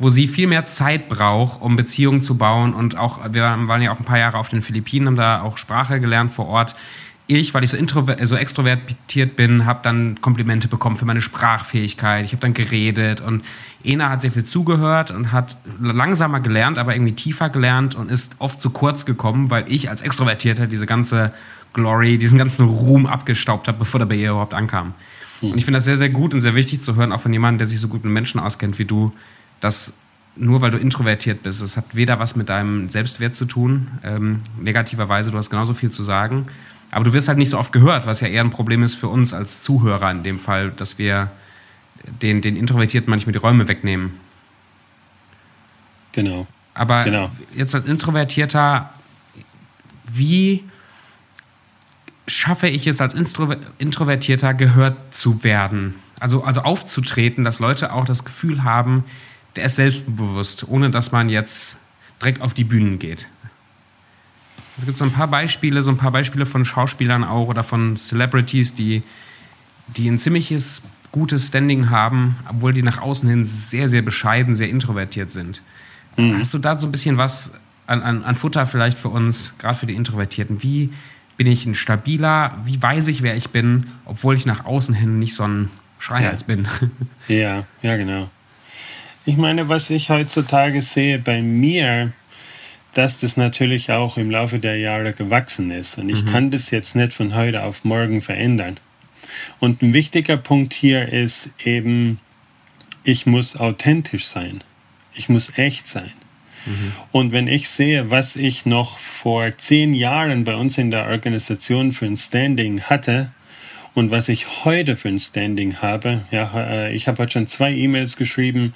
wo 0.00 0.08
sie 0.08 0.28
viel 0.28 0.46
mehr 0.46 0.64
Zeit 0.64 1.08
braucht, 1.08 1.60
um 1.60 1.76
Beziehungen 1.76 2.22
zu 2.22 2.38
bauen. 2.38 2.74
Und 2.74 2.96
auch, 2.96 3.20
wir 3.32 3.42
waren 3.42 3.82
ja 3.82 3.92
auch 3.92 3.98
ein 3.98 4.04
paar 4.04 4.18
Jahre 4.18 4.38
auf 4.38 4.48
den 4.48 4.62
Philippinen, 4.62 5.06
haben 5.06 5.16
da 5.16 5.42
auch 5.42 5.58
Sprache 5.58 6.00
gelernt 6.00 6.32
vor 6.32 6.48
Ort. 6.48 6.74
Ich, 7.30 7.54
weil 7.54 7.62
ich 7.62 7.70
so, 7.70 7.76
so 8.22 8.34
extrovertiert 8.36 9.36
bin, 9.36 9.64
habe 9.64 9.78
dann 9.84 10.20
Komplimente 10.20 10.66
bekommen 10.66 10.96
für 10.96 11.04
meine 11.04 11.20
Sprachfähigkeit. 11.20 12.24
Ich 12.24 12.32
habe 12.32 12.40
dann 12.40 12.54
geredet 12.54 13.20
und 13.20 13.44
Ena 13.84 14.08
hat 14.08 14.20
sehr 14.20 14.32
viel 14.32 14.42
zugehört 14.42 15.12
und 15.12 15.30
hat 15.30 15.56
langsamer 15.80 16.40
gelernt, 16.40 16.80
aber 16.80 16.92
irgendwie 16.92 17.12
tiefer 17.12 17.48
gelernt 17.48 17.94
und 17.94 18.10
ist 18.10 18.34
oft 18.38 18.60
zu 18.60 18.70
kurz 18.70 19.06
gekommen, 19.06 19.48
weil 19.48 19.64
ich 19.68 19.88
als 19.88 20.00
Extrovertierter 20.00 20.66
diese 20.66 20.86
ganze 20.86 21.32
Glory, 21.72 22.18
diesen 22.18 22.36
ganzen 22.36 22.66
Ruhm 22.66 23.06
abgestaubt 23.06 23.68
habe, 23.68 23.78
bevor 23.78 24.00
der 24.00 24.06
bei 24.06 24.16
ihr 24.16 24.30
überhaupt 24.30 24.54
ankam. 24.54 24.94
Und 25.40 25.56
ich 25.56 25.64
finde 25.64 25.78
das 25.78 25.84
sehr, 25.84 25.96
sehr 25.96 26.10
gut 26.10 26.34
und 26.34 26.40
sehr 26.40 26.56
wichtig 26.56 26.80
zu 26.80 26.96
hören, 26.96 27.12
auch 27.12 27.20
von 27.20 27.32
jemandem, 27.32 27.58
der 27.58 27.68
sich 27.68 27.78
so 27.78 27.86
gut 27.86 28.02
mit 28.02 28.12
Menschen 28.12 28.40
auskennt 28.40 28.80
wie 28.80 28.86
du, 28.86 29.12
dass 29.60 29.92
nur 30.34 30.60
weil 30.62 30.72
du 30.72 30.78
introvertiert 30.78 31.44
bist, 31.44 31.62
es 31.62 31.76
hat 31.76 31.94
weder 31.94 32.18
was 32.18 32.34
mit 32.34 32.48
deinem 32.48 32.88
Selbstwert 32.88 33.36
zu 33.36 33.44
tun, 33.44 33.88
ähm, 34.02 34.40
negativerweise, 34.60 35.30
du 35.30 35.36
hast 35.36 35.50
genauso 35.50 35.74
viel 35.74 35.90
zu 35.90 36.02
sagen, 36.02 36.46
aber 36.90 37.04
du 37.04 37.12
wirst 37.12 37.28
halt 37.28 37.38
nicht 37.38 37.50
so 37.50 37.58
oft 37.58 37.72
gehört, 37.72 38.06
was 38.06 38.20
ja 38.20 38.28
eher 38.28 38.42
ein 38.42 38.50
Problem 38.50 38.82
ist 38.82 38.94
für 38.94 39.08
uns 39.08 39.32
als 39.32 39.62
Zuhörer 39.62 40.10
in 40.10 40.22
dem 40.22 40.38
Fall, 40.38 40.70
dass 40.70 40.98
wir 40.98 41.30
den, 42.22 42.40
den 42.40 42.56
Introvertierten 42.56 43.10
manchmal 43.10 43.32
die 43.32 43.38
Räume 43.38 43.68
wegnehmen. 43.68 44.12
Genau. 46.12 46.46
Aber 46.74 47.04
genau. 47.04 47.30
jetzt 47.54 47.74
als 47.74 47.84
Introvertierter, 47.86 48.90
wie 50.12 50.64
schaffe 52.26 52.68
ich 52.68 52.86
es 52.86 53.00
als 53.00 53.14
Introvertierter 53.14 54.54
gehört 54.54 55.14
zu 55.14 55.44
werden? 55.44 55.94
Also, 56.20 56.42
also 56.44 56.62
aufzutreten, 56.62 57.44
dass 57.44 57.60
Leute 57.60 57.92
auch 57.92 58.04
das 58.04 58.24
Gefühl 58.24 58.64
haben, 58.64 59.04
der 59.56 59.64
ist 59.64 59.76
selbstbewusst, 59.76 60.68
ohne 60.68 60.90
dass 60.90 61.12
man 61.12 61.28
jetzt 61.28 61.78
direkt 62.20 62.40
auf 62.40 62.54
die 62.54 62.64
Bühnen 62.64 62.98
geht. 62.98 63.28
Es 64.80 64.86
gibt 64.86 64.96
so 64.96 65.04
ein 65.04 65.12
paar 65.12 65.28
Beispiele, 65.28 65.82
so 65.82 65.90
ein 65.90 65.98
paar 65.98 66.10
Beispiele 66.10 66.46
von 66.46 66.64
Schauspielern 66.64 67.22
auch 67.22 67.48
oder 67.48 67.62
von 67.62 67.96
Celebrities, 67.96 68.74
die, 68.74 69.02
die 69.88 70.08
ein 70.08 70.18
ziemliches 70.18 70.80
gutes 71.12 71.48
Standing 71.48 71.90
haben, 71.90 72.38
obwohl 72.48 72.72
die 72.72 72.82
nach 72.82 73.02
außen 73.02 73.28
hin 73.28 73.44
sehr, 73.44 73.90
sehr 73.90 74.00
bescheiden, 74.00 74.54
sehr 74.54 74.70
introvertiert 74.70 75.30
sind. 75.32 75.60
Mhm. 76.16 76.38
Hast 76.38 76.54
du 76.54 76.58
da 76.58 76.78
so 76.78 76.86
ein 76.86 76.92
bisschen 76.92 77.18
was 77.18 77.52
an, 77.86 78.00
an, 78.02 78.24
an 78.24 78.36
Futter 78.36 78.66
vielleicht 78.66 78.98
für 78.98 79.10
uns, 79.10 79.52
gerade 79.58 79.76
für 79.76 79.86
die 79.86 79.94
Introvertierten? 79.94 80.62
Wie 80.62 80.88
bin 81.36 81.46
ich 81.46 81.66
ein 81.66 81.74
stabiler, 81.74 82.56
wie 82.64 82.82
weiß 82.82 83.08
ich, 83.08 83.20
wer 83.20 83.36
ich 83.36 83.50
bin, 83.50 83.88
obwohl 84.06 84.34
ich 84.34 84.46
nach 84.46 84.64
außen 84.64 84.94
hin 84.94 85.18
nicht 85.18 85.34
so 85.34 85.42
ein 85.42 85.68
Schreihals 85.98 86.46
ja. 86.48 86.54
bin? 86.54 86.68
Ja, 87.28 87.64
ja, 87.82 87.96
genau. 87.98 88.30
Ich 89.26 89.36
meine, 89.36 89.68
was 89.68 89.90
ich 89.90 90.08
heutzutage 90.08 90.80
sehe 90.80 91.18
bei 91.18 91.42
mir, 91.42 92.12
dass 92.94 93.20
das 93.20 93.36
natürlich 93.36 93.90
auch 93.90 94.16
im 94.16 94.30
Laufe 94.30 94.58
der 94.58 94.78
Jahre 94.78 95.12
gewachsen 95.12 95.70
ist. 95.70 95.98
Und 95.98 96.08
ich 96.08 96.24
mhm. 96.24 96.28
kann 96.28 96.50
das 96.50 96.70
jetzt 96.70 96.96
nicht 96.96 97.12
von 97.12 97.34
heute 97.34 97.62
auf 97.62 97.84
morgen 97.84 98.22
verändern. 98.22 98.78
Und 99.58 99.82
ein 99.82 99.92
wichtiger 99.92 100.36
Punkt 100.36 100.74
hier 100.74 101.08
ist 101.08 101.50
eben, 101.64 102.18
ich 103.04 103.26
muss 103.26 103.56
authentisch 103.56 104.26
sein. 104.26 104.62
Ich 105.14 105.28
muss 105.28 105.52
echt 105.56 105.86
sein. 105.86 106.12
Mhm. 106.66 106.92
Und 107.12 107.32
wenn 107.32 107.46
ich 107.46 107.68
sehe, 107.68 108.10
was 108.10 108.36
ich 108.36 108.66
noch 108.66 108.98
vor 108.98 109.56
zehn 109.56 109.94
Jahren 109.94 110.44
bei 110.44 110.56
uns 110.56 110.78
in 110.78 110.90
der 110.90 111.06
Organisation 111.06 111.92
für 111.92 112.06
ein 112.06 112.16
Standing 112.16 112.82
hatte, 112.82 113.30
und 113.94 114.10
was 114.10 114.28
ich 114.28 114.64
heute 114.64 114.96
für 114.96 115.08
ein 115.08 115.18
Standing 115.18 115.76
habe, 115.78 116.22
ja, 116.30 116.50
äh, 116.54 116.94
ich 116.94 117.08
habe 117.08 117.22
heute 117.22 117.32
schon 117.32 117.46
zwei 117.46 117.72
E-Mails 117.72 118.16
geschrieben, 118.16 118.72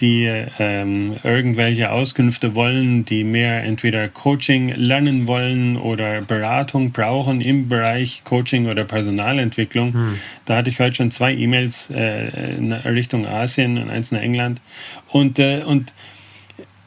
die 0.00 0.24
ähm, 0.58 1.16
irgendwelche 1.22 1.90
Auskünfte 1.90 2.54
wollen, 2.54 3.04
die 3.04 3.24
mehr 3.24 3.62
entweder 3.64 4.08
Coaching 4.08 4.68
lernen 4.70 5.26
wollen 5.26 5.76
oder 5.76 6.22
Beratung 6.22 6.92
brauchen 6.92 7.40
im 7.40 7.68
Bereich 7.68 8.22
Coaching 8.24 8.66
oder 8.66 8.84
Personalentwicklung. 8.84 9.94
Hm. 9.94 10.18
Da 10.44 10.56
hatte 10.56 10.70
ich 10.70 10.80
heute 10.80 10.96
schon 10.96 11.10
zwei 11.10 11.34
E-Mails 11.34 11.90
äh, 11.90 12.58
Richtung 12.84 13.26
Asien 13.26 13.78
und 13.78 13.90
eins 13.90 14.12
nach 14.12 14.20
England. 14.20 14.60
Und, 15.08 15.38
äh, 15.38 15.62
und 15.64 15.92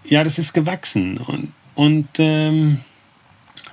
ja, 0.05 0.23
das 0.23 0.39
ist 0.39 0.53
gewachsen. 0.53 1.17
Und, 1.17 1.53
und 1.75 2.07
ähm, 2.17 2.79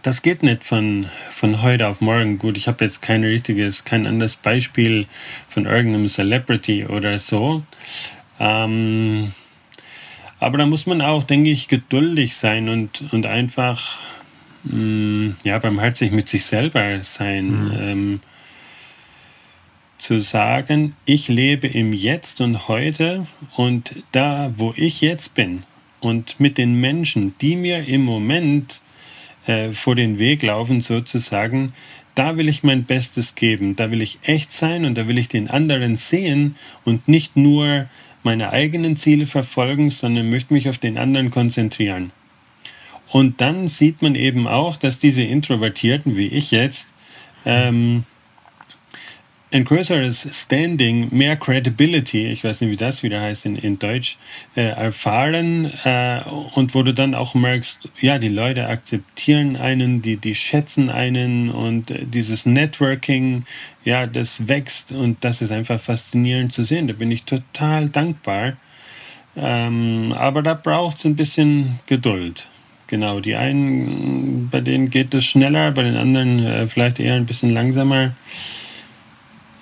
das 0.06 0.22
geht 0.22 0.44
nicht 0.44 0.62
von, 0.62 1.06
von 1.30 1.62
heute 1.62 1.88
auf 1.88 2.00
morgen. 2.00 2.38
Gut, 2.38 2.56
ich 2.56 2.68
habe 2.68 2.84
jetzt 2.84 3.02
kein 3.02 3.24
richtiges, 3.24 3.84
kein 3.84 4.06
anderes 4.06 4.36
Beispiel 4.36 5.06
von 5.48 5.64
irgendeinem 5.64 6.08
Celebrity 6.08 6.86
oder 6.86 7.18
so. 7.18 7.64
Ähm, 8.38 9.32
aber 10.38 10.58
da 10.58 10.66
muss 10.66 10.86
man 10.86 11.00
auch, 11.00 11.24
denke 11.24 11.50
ich, 11.50 11.68
geduldig 11.68 12.36
sein 12.36 12.68
und, 12.68 13.04
und 13.12 13.26
einfach 13.26 13.98
mh, 14.64 14.76
mm, 14.76 15.36
ja, 15.44 15.58
barmherzig 15.58 16.12
mit 16.12 16.28
sich 16.28 16.44
selber 16.44 17.02
sein. 17.02 17.46
Mhm. 17.46 17.72
Ähm, 17.78 18.20
zu 19.98 20.20
sagen, 20.20 20.94
ich 21.06 21.28
lebe 21.28 21.66
im 21.66 21.92
Jetzt 21.92 22.40
und 22.40 22.68
heute 22.68 23.26
und 23.56 23.96
da, 24.12 24.52
wo 24.56 24.74
ich 24.76 25.00
jetzt 25.00 25.34
bin 25.34 25.62
und 26.00 26.38
mit 26.38 26.58
den 26.58 26.74
Menschen, 26.74 27.34
die 27.40 27.56
mir 27.56 27.86
im 27.86 28.04
Moment 28.04 28.82
äh, 29.46 29.72
vor 29.72 29.94
den 29.94 30.18
Weg 30.18 30.42
laufen 30.42 30.80
sozusagen, 30.80 31.72
da 32.14 32.36
will 32.36 32.48
ich 32.48 32.62
mein 32.62 32.84
Bestes 32.84 33.34
geben, 33.34 33.76
da 33.76 33.90
will 33.90 34.02
ich 34.02 34.18
echt 34.22 34.52
sein 34.52 34.84
und 34.84 34.96
da 34.96 35.08
will 35.08 35.18
ich 35.18 35.28
den 35.28 35.48
anderen 35.48 35.96
sehen 35.96 36.56
und 36.84 37.08
nicht 37.08 37.36
nur 37.36 37.86
meine 38.26 38.50
eigenen 38.50 38.96
Ziele 38.96 39.24
verfolgen, 39.24 39.90
sondern 39.90 40.28
möchte 40.28 40.52
mich 40.52 40.68
auf 40.68 40.78
den 40.78 40.98
anderen 40.98 41.30
konzentrieren. 41.30 42.10
Und 43.08 43.40
dann 43.40 43.68
sieht 43.68 44.02
man 44.02 44.16
eben 44.16 44.48
auch, 44.48 44.76
dass 44.76 44.98
diese 44.98 45.22
Introvertierten 45.22 46.16
wie 46.16 46.26
ich 46.26 46.50
jetzt 46.50 46.92
ähm, 47.44 48.02
ein 49.52 49.64
größeres 49.64 50.28
Standing, 50.32 51.08
mehr 51.12 51.36
Credibility, 51.36 52.26
ich 52.26 52.42
weiß 52.42 52.60
nicht, 52.60 52.70
wie 52.70 52.76
das 52.76 53.02
wieder 53.02 53.20
heißt 53.20 53.46
in, 53.46 53.56
in 53.56 53.78
Deutsch, 53.78 54.18
äh, 54.56 54.62
erfahren 54.62 55.72
äh, 55.84 56.20
und 56.54 56.74
wo 56.74 56.82
du 56.82 56.92
dann 56.92 57.14
auch 57.14 57.34
merkst, 57.34 57.88
ja, 58.00 58.18
die 58.18 58.28
Leute 58.28 58.66
akzeptieren 58.66 59.56
einen, 59.56 60.02
die, 60.02 60.16
die 60.16 60.34
schätzen 60.34 60.90
einen 60.90 61.50
und 61.50 61.90
äh, 61.92 62.04
dieses 62.04 62.44
Networking, 62.44 63.44
ja, 63.84 64.06
das 64.06 64.48
wächst 64.48 64.90
und 64.90 65.22
das 65.22 65.40
ist 65.42 65.52
einfach 65.52 65.80
faszinierend 65.80 66.52
zu 66.52 66.64
sehen. 66.64 66.88
Da 66.88 66.94
bin 66.94 67.10
ich 67.12 67.22
total 67.22 67.88
dankbar. 67.88 68.54
Ähm, 69.36 70.12
aber 70.16 70.42
da 70.42 70.54
braucht 70.54 70.98
es 70.98 71.04
ein 71.04 71.14
bisschen 71.14 71.78
Geduld. 71.86 72.48
Genau, 72.88 73.20
die 73.20 73.36
einen, 73.36 74.48
bei 74.50 74.60
denen 74.60 74.90
geht 74.90 75.12
es 75.12 75.24
schneller, 75.24 75.72
bei 75.72 75.82
den 75.82 75.96
anderen 75.96 76.44
äh, 76.44 76.66
vielleicht 76.68 76.98
eher 76.98 77.14
ein 77.14 77.26
bisschen 77.26 77.50
langsamer. 77.50 78.12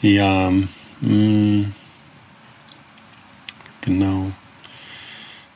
Ja, 0.04 0.50
mh, 0.50 0.66
mm, 1.00 1.72
genau. 3.80 4.32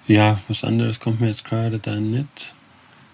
Ja, 0.07 0.39
was 0.49 0.65
anderes 0.65 1.01
kommt 1.01 1.21
mir 1.21 1.27
jetzt 1.27 1.45
gerade 1.45 1.79
da 1.79 1.97
nicht. 1.97 2.55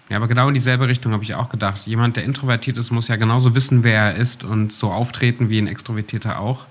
Ja, 0.07 0.15
aber 0.15 0.29
genau 0.29 0.47
in 0.47 0.53
dieselbe 0.53 0.87
Richtung 0.87 1.11
habe 1.11 1.25
ich 1.25 1.35
auch 1.35 1.49
gedacht. 1.49 1.87
Jemand, 1.87 2.15
der 2.15 2.23
introvertiert 2.23 2.77
ist, 2.77 2.89
muss 2.89 3.09
ja 3.09 3.17
genauso 3.17 3.53
wissen, 3.53 3.83
wer 3.83 4.03
er 4.03 4.15
ist 4.15 4.45
und 4.45 4.71
so 4.71 4.93
auftreten 4.93 5.49
wie 5.49 5.57
ein 5.57 5.67
Extrovertierter 5.67 6.39
auch. 6.39 6.67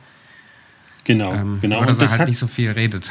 Genau, 1.05 1.35
ähm, 1.35 1.59
genau. 1.61 1.81
Oder 1.81 1.89
dass 1.89 2.01
er 2.01 2.11
halt 2.19 2.29
nicht 2.29 2.39
so 2.39 2.47
viel 2.47 2.71
redet. 2.71 3.11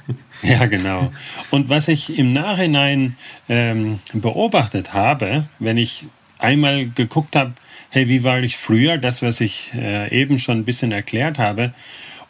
ja, 0.42 0.66
genau. 0.66 1.10
Und 1.50 1.68
was 1.68 1.88
ich 1.88 2.16
im 2.16 2.32
Nachhinein 2.32 3.16
ähm, 3.48 3.98
beobachtet 4.12 4.92
habe, 4.92 5.48
wenn 5.58 5.78
ich 5.78 6.06
einmal 6.38 6.86
geguckt 6.90 7.34
habe, 7.34 7.54
hey, 7.92 8.08
wie 8.08 8.24
war 8.24 8.42
ich 8.42 8.56
früher, 8.56 8.98
das, 8.98 9.22
was 9.22 9.40
ich 9.40 9.70
äh, 9.74 10.10
eben 10.10 10.38
schon 10.38 10.58
ein 10.58 10.64
bisschen 10.64 10.92
erklärt 10.92 11.38
habe, 11.38 11.72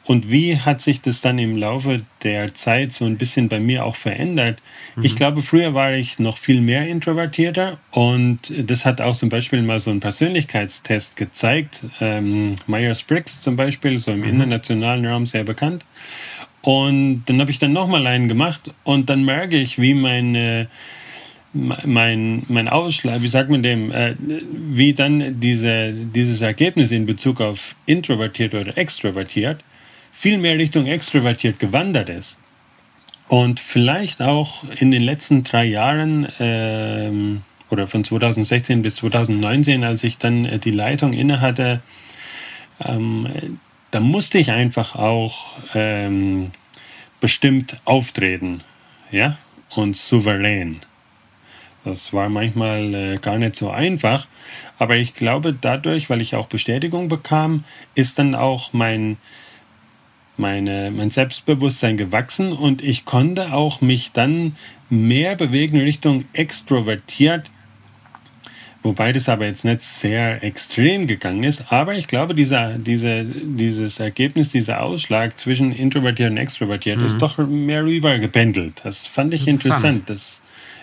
Und 0.05 0.31
wie 0.31 0.59
hat 0.59 0.81
sich 0.81 1.01
das 1.01 1.21
dann 1.21 1.39
im 1.39 1.57
Laufe 1.57 2.03
der 2.25 2.55
Zeit 2.55 2.93
so 2.93 3.05
ein 3.05 3.19
bisschen 3.19 3.49
bei 3.49 3.61
mir 3.61 3.85
auch 3.85 3.95
verändert? 3.95 4.61
Mhm. 4.97 5.05
Ich 5.05 5.15
glaube, 5.15 5.43
früher 5.43 5.75
war 5.75 5.93
ich 5.93 6.19
noch 6.19 6.39
viel 6.39 6.61
mehr 6.61 6.89
introvertierter 6.89 7.79
und 7.93 8.53
das 8.69 8.85
hat 8.85 9.01
auch 9.01 9.15
zum 9.15 9.29
Beispiel 9.29 9.63
mal 9.63 9.79
so 9.79 9.91
ein 9.91 10.01
Persönlichkeitstest 10.01 11.17
gezeigt. 11.17 11.85
Ähm, 12.01 12.57
Myers-Briggs 12.67 13.41
zum 13.41 13.55
Beispiel, 13.55 13.97
so 13.99 14.11
im 14.11 14.21
mhm. 14.21 14.29
internationalen 14.29 15.07
Raum 15.07 15.27
sehr 15.27 15.45
bekannt. 15.45 15.87
Und 16.63 17.25
dann 17.27 17.41
habe 17.41 17.51
ich 17.51 17.59
dann 17.59 17.73
nochmal 17.73 18.07
einen 18.07 18.29
gemacht 18.29 18.73
und 18.85 19.09
dann 19.09 19.25
merke 19.25 19.57
ich, 19.57 19.81
wie 19.81 19.95
meine 19.95 20.69
mein, 21.55 22.45
mein 22.49 22.69
Ausschlag, 22.69 23.23
wie 23.23 23.29
sagt 23.29 23.51
man 23.51 23.63
dem, 23.63 23.93
äh, 23.93 24.15
wie 24.19 24.95
dann 24.95 25.41
diese, 25.41 25.93
dieses 25.93 26.41
Ergebnis 26.41 26.91
in 26.91 27.07
Bezug 27.07 27.41
auf 27.41 27.75
introvertiert 27.87 28.55
oder 28.55 28.77
extrovertiert 28.79 29.63
viel 30.13 30.39
mehr 30.39 30.57
Richtung 30.57 30.87
extrovertiert 30.87 31.59
gewandert 31.59 32.09
ist. 32.09 32.39
Und 33.29 33.59
vielleicht 33.59 34.21
auch 34.21 34.63
in 34.79 34.91
den 34.91 35.03
letzten 35.03 35.43
drei 35.43 35.65
Jahren 35.65 36.29
ähm, 36.39 37.41
oder 37.71 37.87
von 37.87 38.05
2016 38.05 38.83
bis 38.83 38.97
2019, 38.97 39.83
als 39.83 40.05
ich 40.05 40.19
dann 40.19 40.45
äh, 40.45 40.59
die 40.59 40.71
Leitung 40.71 41.13
innehatte, 41.15 41.81
ähm, 42.85 43.59
da 43.91 44.01
musste 44.01 44.39
ich 44.39 44.53
einfach 44.53 44.95
auch 44.95 45.57
ähm, 45.75 46.51
bestimmt 47.21 47.81
auftreten 47.85 48.61
ja? 49.11 49.39
und 49.71 49.97
souverän. 49.97 50.81
Das 51.85 52.13
war 52.13 52.29
manchmal 52.29 52.95
äh, 52.95 53.17
gar 53.17 53.39
nicht 53.39 53.57
so 53.57 53.71
einfach, 53.71 54.29
aber 54.79 54.97
ich 54.97 55.15
glaube, 55.15 55.57
dadurch, 55.59 56.11
weil 56.11 56.21
ich 56.21 56.37
auch 56.37 56.47
Bestätigung 56.47 57.09
bekam, 57.09 57.65
ist 57.95 58.19
dann 58.19 58.35
auch 58.37 58.73
mein, 58.73 59.17
meine, 60.37 60.93
mein 60.93 61.11
Selbstbewusstsein 61.11 61.97
gewachsen 61.97 62.53
und 62.53 62.83
ich 62.83 63.05
konnte 63.05 63.53
auch 63.53 63.81
mich 63.81 64.13
dann 64.13 64.57
mehr 64.91 65.35
bewegen 65.35 65.81
Richtung 65.81 66.25
extrovertiert, 66.35 67.51
wobei 68.85 69.13
das 69.13 69.29
aber 69.29 69.47
jetzt 69.47 69.65
nicht 69.65 69.83
sehr 69.83 70.45
extrem 70.45 71.09
gegangen 71.09 71.43
ist. 71.43 71.73
Aber 71.73 71.95
ich 71.95 72.07
glaube, 72.07 72.35
dieser, 72.35 72.79
diese, 72.79 73.25
dieses 73.25 73.99
Ergebnis, 73.99 74.51
dieser 74.51 74.83
Ausschlag 74.83 75.37
zwischen 75.37 75.73
introvertiert 75.73 76.31
und 76.31 76.37
extrovertiert 76.37 77.01
mhm. 77.01 77.07
ist 77.07 77.19
doch 77.19 77.39
mehr 77.39 77.85
rübergependelt. 77.85 78.83
Das 78.85 79.07
fand 79.07 79.35
ich 79.35 79.49
interessant. 79.49 80.09
interessant. 80.09 80.11
Das 80.11 80.43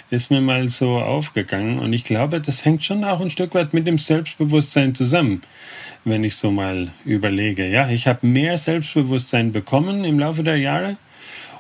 ist 0.10 0.32
mir 0.32 0.42
mal 0.42 0.70
so 0.70 1.00
aufgegangen 1.00 1.80
und 1.80 1.94
ich 1.94 2.04
glaube, 2.04 2.42
das 2.42 2.66
hängt 2.66 2.84
schon 2.84 3.04
auch 3.04 3.22
ein 3.22 3.30
Stück 3.30 3.54
weit 3.54 3.74
mit 3.74 3.88
dem 3.88 4.00
Selbstbewusstsein 4.00 4.96
zusammen 4.96 5.42
wenn 6.06 6.24
ich 6.24 6.36
so 6.36 6.52
mal 6.52 6.90
überlege. 7.06 7.68
Ja, 7.68 7.90
ich 7.90 8.08
habe 8.08 8.26
mehr 8.26 8.58
Selbstbewusstsein 8.58 9.52
bekommen 9.52 10.04
im 10.04 10.20
Laufe 10.20 10.44
der 10.44 10.58
Jahre 10.58 10.98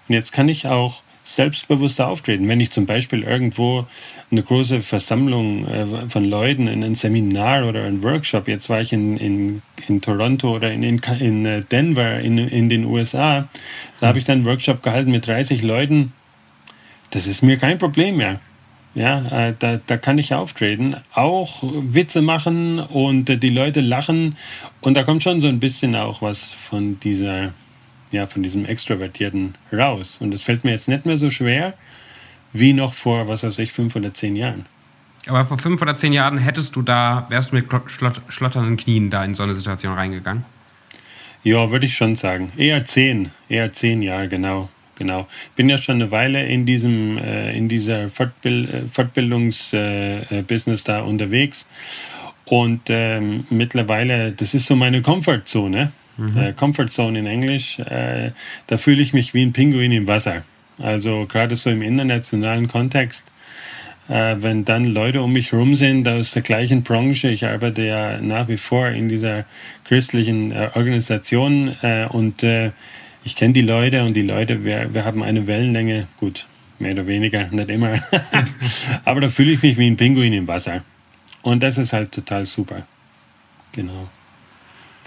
und 0.08 0.16
jetzt 0.16 0.32
kann 0.32 0.50
ich 0.50 0.68
auch 0.68 1.02
selbstbewusster 1.24 2.08
auftreten. 2.08 2.48
Wenn 2.48 2.60
ich 2.60 2.72
zum 2.72 2.88
Beispiel 2.88 3.22
irgendwo 3.22 3.86
eine 4.32 4.42
große 4.42 4.82
Versammlung 4.82 5.68
äh, 5.68 6.10
von 6.10 6.26
Leuten 6.26 6.68
in 6.68 6.84
ein 6.84 6.96
Seminar 6.96 7.68
oder 7.68 7.84
ein 7.84 8.02
Workshop, 8.02 8.48
jetzt 8.48 8.70
war 8.70 8.82
ich 8.82 8.94
in, 8.94 9.18
in, 9.18 9.62
in 9.88 10.02
Toronto 10.02 10.56
oder 10.56 10.72
in, 10.72 10.82
in, 10.82 11.46
äh, 11.46 11.62
Denver 11.62 12.20
in, 12.20 12.40
in 12.40 12.70
den 12.70 12.86
USA, 12.86 13.48
da 14.00 14.08
habe 14.08 14.18
ich 14.18 14.26
dann 14.26 14.40
einen 14.40 14.46
Workshop 14.46 14.82
gehalten 14.82 15.12
mit 15.12 15.28
30 15.28 15.62
Leuten. 15.62 16.14
Das 17.12 17.28
ist 17.28 17.42
mir 17.42 17.58
kein 17.58 17.78
Problem 17.78 18.18
mehr. 18.18 18.40
Ja, 18.96 19.50
äh, 19.50 19.54
da, 19.58 19.80
da 19.86 19.98
kann 19.98 20.18
ich 20.18 20.34
auftreten, 20.34 20.96
auch 21.14 21.64
Witze 21.64 22.22
machen 22.22 22.80
und 22.80 23.30
äh, 23.30 23.38
die 23.38 23.50
Leute 23.50 23.82
lachen. 23.82 24.36
Und 24.82 24.96
da 24.96 25.04
kommt 25.04 25.22
schon 25.22 25.42
so 25.42 25.48
ein 25.48 25.60
bisschen 25.60 25.96
auch 25.96 26.22
was 26.22 26.46
von 26.46 27.00
dieser, 27.00 27.54
ja, 28.12 28.26
von 28.26 28.42
diesem 28.42 28.66
Extrovertierten 28.66 29.56
raus. 29.72 30.18
Und 30.20 30.34
es 30.34 30.42
fällt 30.42 30.64
mir 30.64 30.72
jetzt 30.72 30.88
nicht 30.88 31.06
mehr 31.06 31.18
so 31.18 31.30
schwer 31.30 31.76
wie 32.52 32.74
noch 32.74 32.96
vor, 32.96 33.28
was 33.28 33.44
weiß 33.44 33.60
ich, 33.60 33.72
fünf 33.72 33.96
oder 33.96 34.14
zehn 34.14 34.36
Jahren. 34.36 34.66
Aber 35.28 35.46
vor 35.46 35.60
fünf 35.60 35.82
oder 35.82 35.96
zehn 35.96 36.14
Jahren 36.14 36.40
hättest 36.40 36.76
du 36.76 36.82
da, 36.82 37.28
wärst 37.30 37.52
du 37.52 37.58
mit 37.58 37.68
schlotternden 38.30 38.76
Knien 38.78 39.12
da 39.12 39.24
in 39.24 39.36
so 39.36 39.44
eine 39.44 39.54
Situation 39.54 39.94
reingegangen? 39.94 40.46
Ja, 41.44 41.70
würde 41.70 41.86
ich 41.86 41.96
schon 41.96 42.16
sagen. 42.16 42.52
Eher 42.58 42.84
zehn, 42.86 43.30
eher 43.48 43.72
zehn 43.72 44.02
Jahre, 44.02 44.28
genau 44.28 44.70
genau. 45.00 45.28
Bin 45.56 45.68
ja 45.70 45.80
schon 45.80 45.96
eine 45.96 46.12
Weile 46.12 46.46
in 46.46 46.68
diesem, 46.68 47.18
äh, 47.18 47.58
in 47.58 47.68
dieser 47.68 48.10
Fortbild 48.10 48.72
äh, 48.72 48.82
Fortbildungsbusiness 48.88 50.82
äh, 50.82 50.84
da 50.86 51.02
unterwegs. 51.02 51.66
Und 52.46 52.82
ähm, 52.90 53.46
mittlerweile, 53.50 54.32
das 54.32 54.54
ist 54.54 54.68
so 54.68 54.76
meine 54.76 55.02
Comfortzone. 55.02 55.92
Mhm. 56.18 56.38
Äh, 56.38 56.54
Comfortzone 56.54 57.18
in 57.20 57.26
Englisch. 57.26 57.80
Äh, 57.80 58.32
da 58.68 58.78
fühle 58.78 59.02
ich 59.02 59.14
mich 59.14 59.34
wie 59.34 59.44
ein 59.44 59.54
Pinguin 59.54 59.92
im 59.92 60.08
Wasser. 60.08 60.44
Also 60.78 61.26
gerade 61.26 61.56
so 61.56 61.72
im 61.72 61.82
internationalen 61.82 62.68
Kontext 62.68 63.26
äh, 64.10 64.36
wenn 64.40 64.66
dann 64.66 64.86
Leute 64.86 65.22
um 65.22 65.32
mich 65.32 65.52
herum 65.52 65.76
sind 65.76 66.08
aus 66.08 66.32
der 66.32 66.42
gleichen 66.42 66.84
Branche. 66.84 67.30
Ich 67.30 67.46
arbeite 67.46 67.84
ja 67.84 68.20
nach 68.20 68.48
wie 68.48 68.58
vor 68.58 68.88
in 68.90 69.08
dieser 69.08 69.46
christlichen 69.86 70.52
äh, 70.52 70.70
Organisation 70.74 71.76
äh, 71.82 72.08
und 72.10 72.44
äh, 72.44 72.72
ich 73.24 73.36
kenne 73.36 73.54
die 73.54 73.62
Leute 73.62 74.04
und 74.04 74.14
die 74.14 74.22
Leute, 74.22 74.64
wir, 74.64 74.94
wir 74.94 75.06
haben 75.06 75.24
eine 75.24 75.48
Wellenlänge, 75.48 76.08
gut, 76.18 76.46
mehr 76.80 76.94
oder 76.94 77.08
weniger, 77.08 77.48
nicht 77.52 77.70
immer. 77.70 78.00
Aber 79.06 79.22
da 79.22 79.30
fühle 79.30 79.52
ich 79.52 79.62
mich 79.62 79.78
wie 79.78 79.88
ein 79.88 79.98
Pinguin 79.98 80.34
im 80.34 80.48
Wasser. 80.48 80.84
Und 81.42 81.64
das 81.64 81.78
ist 81.78 81.94
halt 81.94 82.12
total 82.12 82.46
super. 82.46 82.86
Genau. 83.72 84.10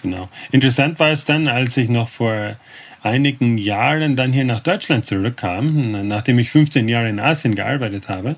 Genau. 0.03 0.29
Interessant 0.51 0.99
war 0.99 1.11
es 1.11 1.25
dann, 1.25 1.49
als 1.49 1.77
ich 1.77 1.89
noch 1.89 2.09
vor 2.09 2.57
einigen 3.03 3.59
Jahren 3.59 4.17
dann 4.17 4.33
hier 4.33 4.45
nach 4.45 4.61
Deutschland 4.61 5.05
zurückkam, 5.05 6.07
nachdem 6.07 6.39
ich 6.39 6.51
15 6.51 6.89
Jahre 6.89 7.09
in 7.09 7.21
Asien 7.21 7.55
gearbeitet 7.55 8.09
habe, 8.09 8.37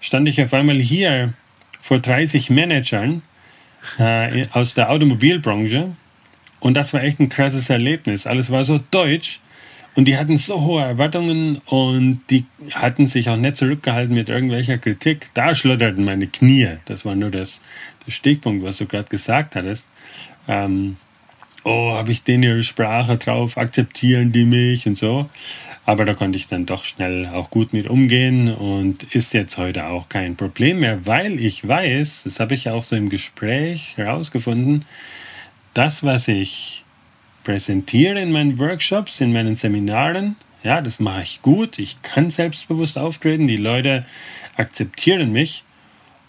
stand 0.00 0.28
ich 0.28 0.42
auf 0.42 0.52
einmal 0.52 0.78
hier 0.78 1.32
vor 1.80 1.98
30 1.98 2.50
Managern 2.50 3.22
äh, 3.98 4.46
aus 4.52 4.74
der 4.74 4.90
Automobilbranche 4.90 5.94
und 6.64 6.72
das 6.72 6.94
war 6.94 7.02
echt 7.02 7.20
ein 7.20 7.28
krasses 7.28 7.68
Erlebnis. 7.68 8.26
Alles 8.26 8.50
war 8.50 8.64
so 8.64 8.80
deutsch 8.90 9.40
und 9.96 10.08
die 10.08 10.16
hatten 10.16 10.38
so 10.38 10.62
hohe 10.62 10.80
Erwartungen 10.82 11.60
und 11.66 12.22
die 12.30 12.46
hatten 12.72 13.06
sich 13.06 13.28
auch 13.28 13.36
nicht 13.36 13.58
zurückgehalten 13.58 14.14
mit 14.14 14.30
irgendwelcher 14.30 14.78
Kritik. 14.78 15.28
Da 15.34 15.54
schlotterten 15.54 16.06
meine 16.06 16.26
Knie. 16.26 16.78
Das 16.86 17.04
war 17.04 17.16
nur 17.16 17.30
das, 17.30 17.60
der 18.06 18.12
Stichpunkt, 18.12 18.64
was 18.64 18.78
du 18.78 18.86
gerade 18.86 19.10
gesagt 19.10 19.56
hattest. 19.56 19.86
Ähm, 20.48 20.96
oh, 21.64 21.92
habe 21.92 22.12
ich 22.12 22.22
denen 22.22 22.44
ihre 22.44 22.62
Sprache 22.62 23.18
drauf? 23.18 23.58
Akzeptieren 23.58 24.32
die 24.32 24.46
mich 24.46 24.86
und 24.86 24.96
so? 24.96 25.28
Aber 25.84 26.06
da 26.06 26.14
konnte 26.14 26.38
ich 26.38 26.46
dann 26.46 26.64
doch 26.64 26.86
schnell 26.86 27.26
auch 27.26 27.50
gut 27.50 27.74
mit 27.74 27.90
umgehen 27.90 28.54
und 28.54 29.02
ist 29.14 29.34
jetzt 29.34 29.58
heute 29.58 29.88
auch 29.88 30.08
kein 30.08 30.34
Problem 30.34 30.80
mehr, 30.80 31.04
weil 31.04 31.38
ich 31.38 31.68
weiß, 31.68 32.22
das 32.24 32.40
habe 32.40 32.54
ich 32.54 32.70
auch 32.70 32.82
so 32.82 32.96
im 32.96 33.10
Gespräch 33.10 33.98
herausgefunden, 33.98 34.86
das, 35.74 36.02
was 36.02 36.28
ich 36.28 36.84
präsentiere 37.42 38.20
in 38.20 38.32
meinen 38.32 38.58
Workshops, 38.58 39.20
in 39.20 39.32
meinen 39.32 39.56
Seminaren, 39.56 40.36
ja, 40.62 40.80
das 40.80 40.98
mache 40.98 41.22
ich 41.22 41.42
gut. 41.42 41.78
Ich 41.78 42.00
kann 42.02 42.30
selbstbewusst 42.30 42.96
auftreten. 42.96 43.46
Die 43.46 43.58
Leute 43.58 44.06
akzeptieren 44.56 45.30
mich. 45.30 45.62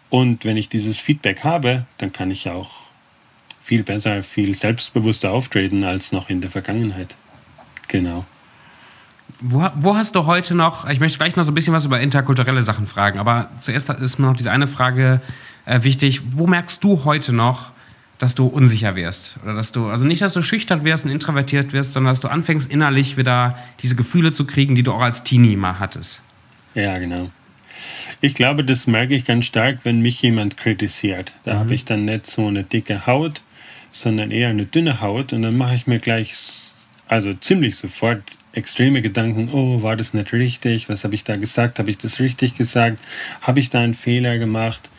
Und 0.10 0.44
wenn 0.44 0.58
ich 0.58 0.68
dieses 0.68 1.00
Feedback 1.00 1.44
habe, 1.44 1.86
dann 1.98 2.12
kann 2.12 2.32
ich 2.32 2.50
auch 2.50 2.72
viel 3.62 3.82
besser, 3.84 4.22
viel 4.24 4.54
selbstbewusster 4.54 5.32
auftreten 5.32 5.86
als 5.86 6.12
noch 6.12 6.30
in 6.30 6.42
der 6.42 6.52
Vergangenheit. 6.52 7.16
Genau. 7.88 8.26
Wo, 9.40 9.68
wo, 9.76 9.96
hast 9.96 10.16
du 10.16 10.26
heute 10.26 10.54
noch, 10.54 10.88
ich 10.88 11.00
möchte 11.00 11.18
gleich 11.18 11.36
noch 11.36 11.44
so 11.44 11.52
ein 11.52 11.56
bisschen 11.56 11.74
was 11.74 11.86
über 11.86 12.00
interkulturelle 12.00 12.62
Sachen 12.62 12.88
fragen, 12.88 13.18
aber 13.18 13.50
zuerst 13.60 13.90
ist 13.90 14.20
mir 14.20 14.28
noch 14.28 14.36
diese 14.36 14.52
eine 14.52 14.68
Frage 14.68 15.20
äh, 15.66 15.82
wichtig. 15.84 16.22
Wo 16.36 16.46
merkst 16.46 16.84
du 16.84 17.06
heute 17.06 17.34
noch, 17.34 17.72
dass 18.18 18.36
du 18.36 18.48
unsicher 18.48 18.96
wirst. 18.96 19.38
Oder 19.44 19.54
dass 19.54 19.72
du, 19.72 19.88
also 19.88 20.06
nicht, 20.06 20.22
dass 20.22 20.34
du 20.34 20.42
schüchtern 20.42 20.84
wirst 20.84 21.06
und 21.06 21.12
introvertiert 21.12 21.74
wirst, 21.74 21.94
sondern 21.94 22.12
dass 22.12 22.22
du 22.22 22.28
anfängst, 22.28 22.72
innerlich 22.72 23.18
wieder 23.18 23.58
diese 23.82 23.96
Gefühle 23.96 24.32
zu 24.32 24.46
kriegen, 24.46 24.76
die 24.76 24.84
du 24.84 24.94
auch 24.94 25.02
als 25.02 25.24
Teenie 25.24 25.56
mal 25.56 25.80
hattest. 25.80 26.22
Ja, 26.74 26.98
genau. 26.98 27.30
Ich 28.22 28.34
glaube, 28.34 28.64
das 28.64 28.88
merke 28.88 29.16
ich 29.16 29.26
ganz 29.26 29.46
stark, 29.46 29.80
wenn 29.84 30.02
mich 30.02 30.22
jemand 30.22 30.58
kritisiert. 30.58 31.34
Da 31.44 31.56
mhm. 31.56 31.60
habe 31.60 31.76
ich 31.76 31.86
dann 31.86 32.06
nicht 32.06 32.26
so 32.26 32.48
eine 32.48 32.64
dicke 32.64 33.06
Haut, 33.06 33.42
sondern 33.90 34.32
eher 34.32 34.50
eine 34.50 34.66
dünne 34.66 35.02
Haut 35.02 35.34
und 35.34 35.42
dann 35.42 35.58
mache 35.58 35.76
ich 35.76 35.88
mir 35.88 36.00
gleich, 36.00 36.36
also 37.08 37.34
ziemlich 37.34 37.76
sofort 37.76 38.24
extreme 38.54 39.02
Gedanken, 39.02 39.50
oh, 39.52 39.82
war 39.82 39.96
das 39.96 40.14
nicht 40.14 40.32
richtig? 40.34 40.90
Was 40.90 41.04
habe 41.04 41.16
ich 41.16 41.24
da 41.24 41.36
gesagt? 41.36 41.80
Habe 41.80 41.90
ich 41.90 41.98
das 41.98 42.20
richtig 42.20 42.56
gesagt? 42.56 43.00
Habe 43.42 43.60
ich 43.60 43.70
da 43.70 43.82
einen 43.82 43.94
Fehler 43.94 44.38
gemacht? 44.38 44.90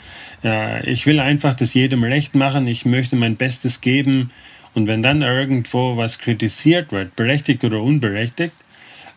Äh, 0.45 0.89
ich 0.89 1.07
will 1.07 1.21
einfach 1.21 1.55
das 1.55 1.75
jedem 1.75 2.05
recht 2.05 2.35
machen, 2.35 2.67
ich 2.67 2.85
möchte 2.85 3.17
mein 3.17 3.37
Bestes 3.37 3.81
geben 3.81 4.31
und 4.75 4.87
wenn 4.87 5.03
dann 5.03 5.23
irgendwo 5.23 5.97
was 5.97 6.19
kritisiert 6.19 6.93
wird, 6.93 7.17
berechtigt 7.17 7.65
oder 7.65 7.81
unberechtigt, 7.81 8.55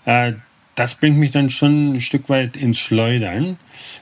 äh, 0.05 0.33
das 0.75 0.95
bringt 0.95 1.17
mich 1.17 1.31
dann 1.31 1.49
schon 1.49 1.95
ein 1.95 1.99
Stück 1.99 2.29
weit 2.29 2.55
ins 2.55 2.79
Schleudern, 2.79 3.57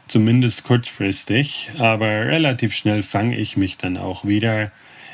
zumindest 0.08 0.64
kurzfristig, 0.64 1.72
aber 1.80 2.06
relativ 2.06 2.76
schnell 2.76 3.02
fange 3.02 3.36
ich 3.36 3.58
mich 3.58 3.78
dann 3.78 3.98
auch 3.98 4.26
wieder. 4.26 4.72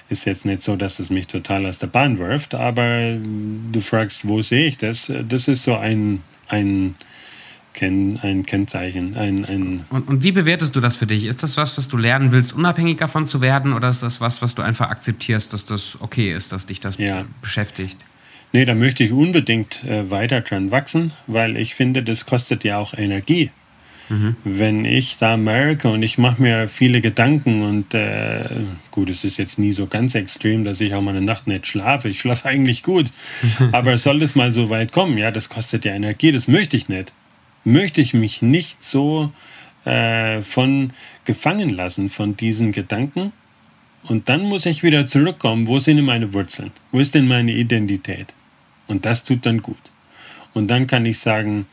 Ist 0.09 0.25
jetzt 0.25 0.45
nicht 0.45 0.61
so, 0.61 0.75
dass 0.75 0.99
es 0.99 1.09
mich 1.09 1.27
total 1.27 1.65
aus 1.65 1.79
der 1.79 1.87
Bahn 1.87 2.19
wirft, 2.19 2.53
aber 2.53 3.15
du 3.15 3.79
fragst, 3.79 4.27
wo 4.27 4.41
sehe 4.41 4.67
ich 4.67 4.77
das? 4.77 5.09
Das 5.29 5.47
ist 5.47 5.63
so 5.63 5.77
ein, 5.77 6.21
ein, 6.49 6.95
ein 7.81 8.45
Kennzeichen. 8.45 9.15
Ein, 9.15 9.45
ein 9.45 9.85
und, 9.89 10.07
und 10.07 10.23
wie 10.23 10.31
bewertest 10.31 10.75
du 10.75 10.79
das 10.79 10.95
für 10.95 11.07
dich? 11.07 11.25
Ist 11.25 11.43
das 11.43 11.57
was, 11.57 11.77
was 11.77 11.87
du 11.87 11.97
lernen 11.97 12.31
willst, 12.31 12.53
unabhängig 12.53 12.97
davon 12.97 13.25
zu 13.25 13.41
werden, 13.41 13.73
oder 13.73 13.89
ist 13.89 14.03
das 14.03 14.21
was, 14.21 14.41
was 14.41 14.55
du 14.55 14.61
einfach 14.61 14.89
akzeptierst, 14.89 15.53
dass 15.53 15.65
das 15.65 15.97
okay 15.99 16.31
ist, 16.33 16.51
dass 16.51 16.65
dich 16.65 16.79
das 16.79 16.97
ja. 16.97 17.25
beschäftigt? 17.41 17.97
Nee, 18.51 18.65
da 18.65 18.75
möchte 18.75 19.03
ich 19.03 19.11
unbedingt 19.11 19.83
äh, 19.83 20.11
weiter 20.11 20.41
dran 20.41 20.69
wachsen, 20.69 21.11
weil 21.25 21.57
ich 21.57 21.73
finde, 21.73 22.03
das 22.03 22.27
kostet 22.27 22.63
ja 22.63 22.77
auch 22.77 22.93
Energie. 22.93 23.49
Mhm. 24.09 24.35
Wenn 24.43 24.85
ich 24.85 25.17
da 25.17 25.37
merke 25.37 25.87
und 25.87 26.03
ich 26.03 26.17
mache 26.17 26.41
mir 26.41 26.67
viele 26.67 27.01
Gedanken 27.01 27.63
und 27.63 27.93
äh, 27.93 28.43
gut, 28.91 29.09
es 29.09 29.23
ist 29.23 29.37
jetzt 29.37 29.57
nie 29.57 29.73
so 29.73 29.87
ganz 29.87 30.13
extrem, 30.13 30.63
dass 30.63 30.81
ich 30.81 30.93
auch 30.93 31.01
mal 31.01 31.15
eine 31.15 31.25
Nacht 31.25 31.47
nicht 31.47 31.65
schlafe. 31.65 32.09
Ich 32.09 32.19
schlafe 32.19 32.47
eigentlich 32.49 32.83
gut. 32.83 33.07
Aber 33.71 33.97
soll 33.97 34.21
es 34.21 34.35
mal 34.35 34.53
so 34.53 34.69
weit 34.69 34.91
kommen? 34.91 35.17
Ja, 35.17 35.31
das 35.31 35.49
kostet 35.49 35.85
ja 35.85 35.93
Energie, 35.93 36.31
das 36.31 36.47
möchte 36.47 36.77
ich 36.77 36.89
nicht. 36.89 37.13
Möchte 37.63 38.01
ich 38.01 38.13
mich 38.13 38.41
nicht 38.41 38.83
so 38.83 39.31
äh, 39.85 40.41
von 40.41 40.93
gefangen 41.25 41.69
lassen 41.69 42.09
von 42.09 42.35
diesen 42.35 42.71
Gedanken. 42.71 43.31
Und 44.03 44.27
dann 44.29 44.41
muss 44.43 44.65
ich 44.65 44.83
wieder 44.83 45.07
zurückkommen. 45.07 45.67
Wo 45.67 45.79
sind 45.79 45.97
denn 45.97 46.05
meine 46.05 46.33
Wurzeln? 46.33 46.71
Wo 46.91 46.99
ist 46.99 47.15
denn 47.15 47.27
meine 47.27 47.53
Identität? 47.53 48.33
Und 48.87 49.05
das 49.05 49.23
tut 49.23 49.45
dann 49.45 49.61
gut. 49.61 49.77
Und 50.53 50.67
dann 50.67 50.87
kann 50.87 51.05
ich 51.05 51.19
sagen, 51.19 51.65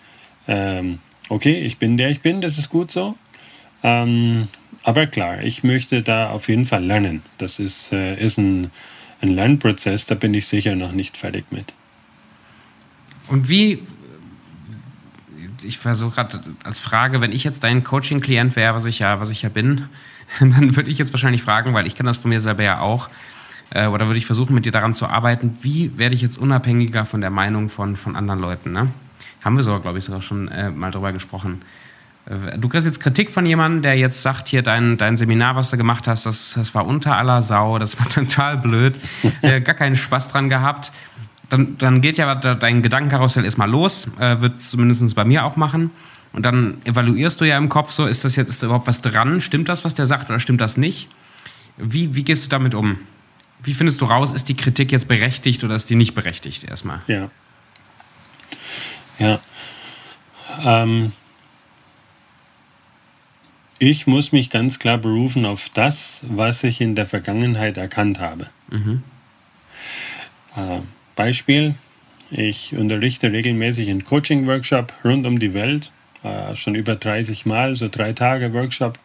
ähm, 0.46 0.98
okay, 1.28 1.60
ich 1.60 1.78
bin 1.78 1.96
der 1.96 2.10
ich 2.10 2.22
bin, 2.22 2.40
das 2.40 2.58
ist 2.58 2.68
gut 2.68 2.90
so. 2.90 3.16
Ähm, 3.82 4.48
aber 4.82 5.06
klar, 5.06 5.42
ich 5.42 5.64
möchte 5.64 6.02
da 6.02 6.30
auf 6.30 6.48
jeden 6.48 6.66
Fall 6.66 6.84
lernen. 6.84 7.22
Das 7.38 7.58
ist, 7.58 7.92
äh, 7.92 8.18
ist 8.18 8.38
ein, 8.38 8.70
ein 9.20 9.30
Lernprozess, 9.30 10.06
da 10.06 10.14
bin 10.14 10.32
ich 10.34 10.46
sicher 10.46 10.76
noch 10.76 10.92
nicht 10.92 11.16
fertig 11.16 11.44
mit. 11.50 11.74
Und 13.28 13.48
wie, 13.48 13.80
ich 15.64 15.78
versuche 15.78 16.14
gerade 16.14 16.40
als 16.64 16.78
Frage, 16.78 17.20
wenn 17.20 17.32
ich 17.32 17.44
jetzt 17.44 17.64
dein 17.64 17.84
Coaching-Klient 17.84 18.56
wäre, 18.56 18.74
was 18.74 18.84
ich 18.84 18.98
ja, 18.98 19.20
was 19.20 19.30
ich 19.30 19.42
ja 19.42 19.48
bin, 19.48 19.88
dann 20.40 20.76
würde 20.76 20.90
ich 20.90 20.98
jetzt 20.98 21.12
wahrscheinlich 21.12 21.42
fragen, 21.42 21.74
weil 21.74 21.86
ich 21.86 21.94
kenne 21.94 22.10
das 22.10 22.18
von 22.18 22.28
mir 22.28 22.40
selber 22.40 22.62
ja 22.62 22.80
auch, 22.80 23.08
äh, 23.70 23.86
oder 23.86 24.06
würde 24.06 24.18
ich 24.18 24.26
versuchen, 24.26 24.54
mit 24.54 24.64
dir 24.64 24.72
daran 24.72 24.94
zu 24.94 25.06
arbeiten, 25.06 25.56
wie 25.62 25.96
werde 25.98 26.14
ich 26.14 26.22
jetzt 26.22 26.38
unabhängiger 26.38 27.04
von 27.04 27.20
der 27.20 27.30
Meinung 27.30 27.68
von, 27.68 27.96
von 27.96 28.16
anderen 28.16 28.40
Leuten? 28.40 28.72
Ne? 28.72 28.88
Haben 29.44 29.56
wir 29.56 29.62
sogar, 29.62 29.80
glaube 29.80 29.98
ich, 29.98 30.04
sogar 30.04 30.22
schon 30.22 30.48
äh, 30.48 30.70
mal 30.70 30.90
drüber 30.90 31.12
gesprochen. 31.12 31.62
Äh, 32.26 32.58
du 32.58 32.68
kriegst 32.68 32.86
jetzt 32.86 33.00
Kritik 33.00 33.30
von 33.30 33.46
jemandem, 33.46 33.82
der 33.82 33.96
jetzt 33.96 34.22
sagt, 34.22 34.48
hier 34.48 34.62
dein, 34.62 34.96
dein 34.96 35.16
Seminar, 35.16 35.56
was 35.56 35.70
du 35.70 35.76
gemacht 35.76 36.08
hast, 36.08 36.26
das, 36.26 36.54
das 36.56 36.74
war 36.74 36.86
unter 36.86 37.16
aller 37.16 37.42
Sau, 37.42 37.78
das 37.78 37.98
war 37.98 38.08
total 38.08 38.58
blöd, 38.58 38.94
äh, 39.42 39.60
gar 39.60 39.74
keinen 39.74 39.96
Spaß 39.96 40.28
dran 40.28 40.48
gehabt. 40.48 40.92
Dann, 41.50 41.76
dann 41.78 42.00
geht 42.00 42.16
ja 42.16 42.34
dein 42.34 42.80
Gedankenkarussell 42.80 43.44
erstmal 43.44 43.68
los, 43.68 44.08
äh, 44.18 44.40
wird 44.40 44.62
zumindest 44.62 45.14
bei 45.14 45.24
mir 45.24 45.44
auch 45.44 45.56
machen. 45.56 45.90
Und 46.32 46.44
dann 46.44 46.80
evaluierst 46.84 47.40
du 47.40 47.44
ja 47.44 47.58
im 47.58 47.68
Kopf 47.68 47.90
so, 47.90 48.06
ist 48.06 48.24
das 48.24 48.36
jetzt 48.36 48.48
ist 48.48 48.62
da 48.62 48.66
überhaupt 48.66 48.86
was 48.86 49.02
dran? 49.02 49.40
Stimmt 49.40 49.68
das, 49.68 49.84
was 49.84 49.94
der 49.94 50.06
sagt, 50.06 50.30
oder 50.30 50.38
stimmt 50.38 50.60
das 50.60 50.76
nicht? 50.76 51.08
Wie, 51.76 52.14
wie 52.14 52.22
gehst 52.22 52.44
du 52.44 52.48
damit 52.48 52.74
um? 52.74 52.98
Wie 53.62 53.74
findest 53.74 54.00
du 54.00 54.04
raus, 54.04 54.32
ist 54.32 54.48
die 54.48 54.56
Kritik 54.56 54.92
jetzt 54.92 55.08
berechtigt 55.08 55.64
oder 55.64 55.74
ist 55.74 55.90
die 55.90 55.96
nicht 55.96 56.14
berechtigt 56.14 56.64
erstmal? 56.64 57.00
Ja. 57.08 57.30
Ja. 59.18 59.40
Ähm, 60.64 61.12
ich 63.78 64.06
muss 64.06 64.32
mich 64.32 64.50
ganz 64.50 64.78
klar 64.78 64.98
berufen 64.98 65.46
auf 65.46 65.68
das, 65.70 66.24
was 66.28 66.64
ich 66.64 66.80
in 66.80 66.94
der 66.94 67.06
Vergangenheit 67.06 67.76
erkannt 67.76 68.20
habe. 68.20 68.48
Mhm. 68.70 69.02
Äh, 70.56 70.80
Beispiel, 71.16 71.74
ich 72.30 72.74
unterrichte 72.76 73.32
regelmäßig 73.32 73.90
einen 73.90 74.04
Coaching-Workshop 74.04 74.92
rund 75.04 75.26
um 75.26 75.38
die 75.38 75.54
Welt, 75.54 75.90
äh, 76.22 76.54
schon 76.54 76.74
über 76.74 76.94
30 76.94 77.46
Mal, 77.46 77.76
so 77.76 77.88
drei 77.88 78.12
Tage 78.12 78.52
Workshop. 78.52 78.98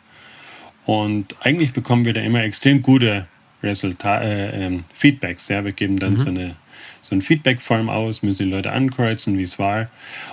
Und 0.85 1.35
eigentlich 1.41 1.73
bekommen 1.73 2.05
wir 2.05 2.13
da 2.13 2.21
immer 2.21 2.43
extrem 2.43 2.81
gute 2.81 3.25
Resultat, 3.63 4.23
äh, 4.23 4.67
äh, 4.67 4.79
Feedbacks. 4.93 5.47
Ja? 5.47 5.65
Wir 5.65 5.71
geben 5.71 5.97
dann 5.97 6.13
mhm. 6.13 6.17
so, 6.17 6.29
eine, 6.29 6.55
so 7.01 7.15
ein 7.15 7.21
Feedback-Form 7.21 7.89
aus, 7.89 8.21
müssen 8.21 8.43
die 8.43 8.51
Leute 8.51 8.71
ankreuzen, 8.71 9.37
wie 9.37 9.43
es 9.43 9.57
war. 9.57 9.89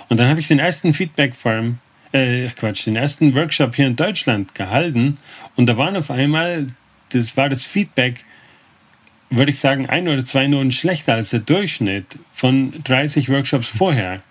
Und 0.09 0.19
dann 0.19 0.29
habe 0.29 0.39
ich 0.39 0.47
den 0.47 0.59
ersten 0.59 0.93
Feedback-Form, 0.93 1.79
äh, 2.11 2.47
Quatsch, 2.49 2.85
den 2.85 2.95
ersten 2.95 3.35
Workshop 3.35 3.75
hier 3.75 3.87
in 3.87 3.95
Deutschland 3.95 4.53
gehalten 4.53 5.17
und 5.55 5.65
da 5.65 5.77
waren 5.77 5.97
auf 5.97 6.11
einmal, 6.11 6.67
das 7.09 7.35
war 7.35 7.49
das 7.49 7.63
Feedback, 7.63 8.23
würde 9.35 9.51
ich 9.51 9.59
sagen, 9.59 9.87
ein 9.87 10.07
oder 10.07 10.23
zwei 10.25 10.47
Noten 10.47 10.71
schlechter 10.71 11.15
als 11.15 11.31
der 11.31 11.39
Durchschnitt 11.39 12.19
von 12.31 12.73
30 12.83 13.29
Workshops 13.29 13.67
vorher. 13.67 14.21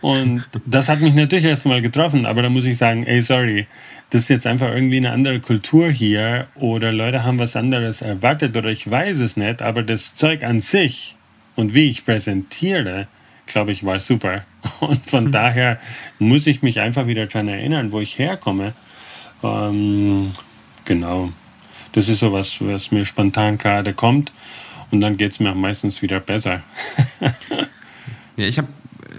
Und 0.00 0.44
das 0.64 0.88
hat 0.88 1.00
mich 1.00 1.14
natürlich 1.14 1.44
erst 1.44 1.66
mal 1.66 1.82
getroffen, 1.82 2.24
aber 2.24 2.42
da 2.42 2.50
muss 2.50 2.66
ich 2.66 2.78
sagen, 2.78 3.04
ey, 3.04 3.20
sorry, 3.20 3.66
das 4.10 4.22
ist 4.22 4.28
jetzt 4.28 4.46
einfach 4.46 4.70
irgendwie 4.70 4.98
eine 4.98 5.10
andere 5.10 5.40
Kultur 5.40 5.90
hier 5.90 6.46
oder 6.54 6.92
Leute 6.92 7.24
haben 7.24 7.38
was 7.38 7.56
anderes 7.56 8.00
erwartet 8.00 8.56
oder 8.56 8.70
ich 8.70 8.88
weiß 8.88 9.18
es 9.18 9.36
nicht, 9.36 9.60
aber 9.60 9.82
das 9.82 10.14
Zeug 10.14 10.44
an 10.44 10.60
sich 10.60 11.16
und 11.56 11.74
wie 11.74 11.90
ich 11.90 12.04
präsentiere, 12.04 13.08
glaube 13.46 13.72
ich, 13.72 13.84
war 13.84 13.98
super. 13.98 14.44
Und 14.80 15.04
von 15.10 15.24
mhm. 15.24 15.32
daher 15.32 15.78
muss 16.18 16.46
ich 16.46 16.62
mich 16.62 16.80
einfach 16.80 17.06
wieder 17.06 17.26
daran 17.26 17.48
erinnern, 17.48 17.90
wo 17.90 18.00
ich 18.00 18.18
herkomme. 18.18 18.74
Ähm, 19.42 20.30
genau. 20.84 21.30
Das 21.98 22.08
ist 22.08 22.20
so 22.20 22.32
was, 22.32 22.60
was 22.60 22.92
mir 22.92 23.04
spontan 23.04 23.58
gerade 23.58 23.92
kommt. 23.92 24.30
Und 24.92 25.00
dann 25.00 25.16
geht 25.16 25.32
es 25.32 25.40
mir 25.40 25.52
meistens 25.56 26.00
wieder 26.00 26.20
besser. 26.20 26.62
ja, 28.36 28.46
ich 28.46 28.56
habe 28.56 28.68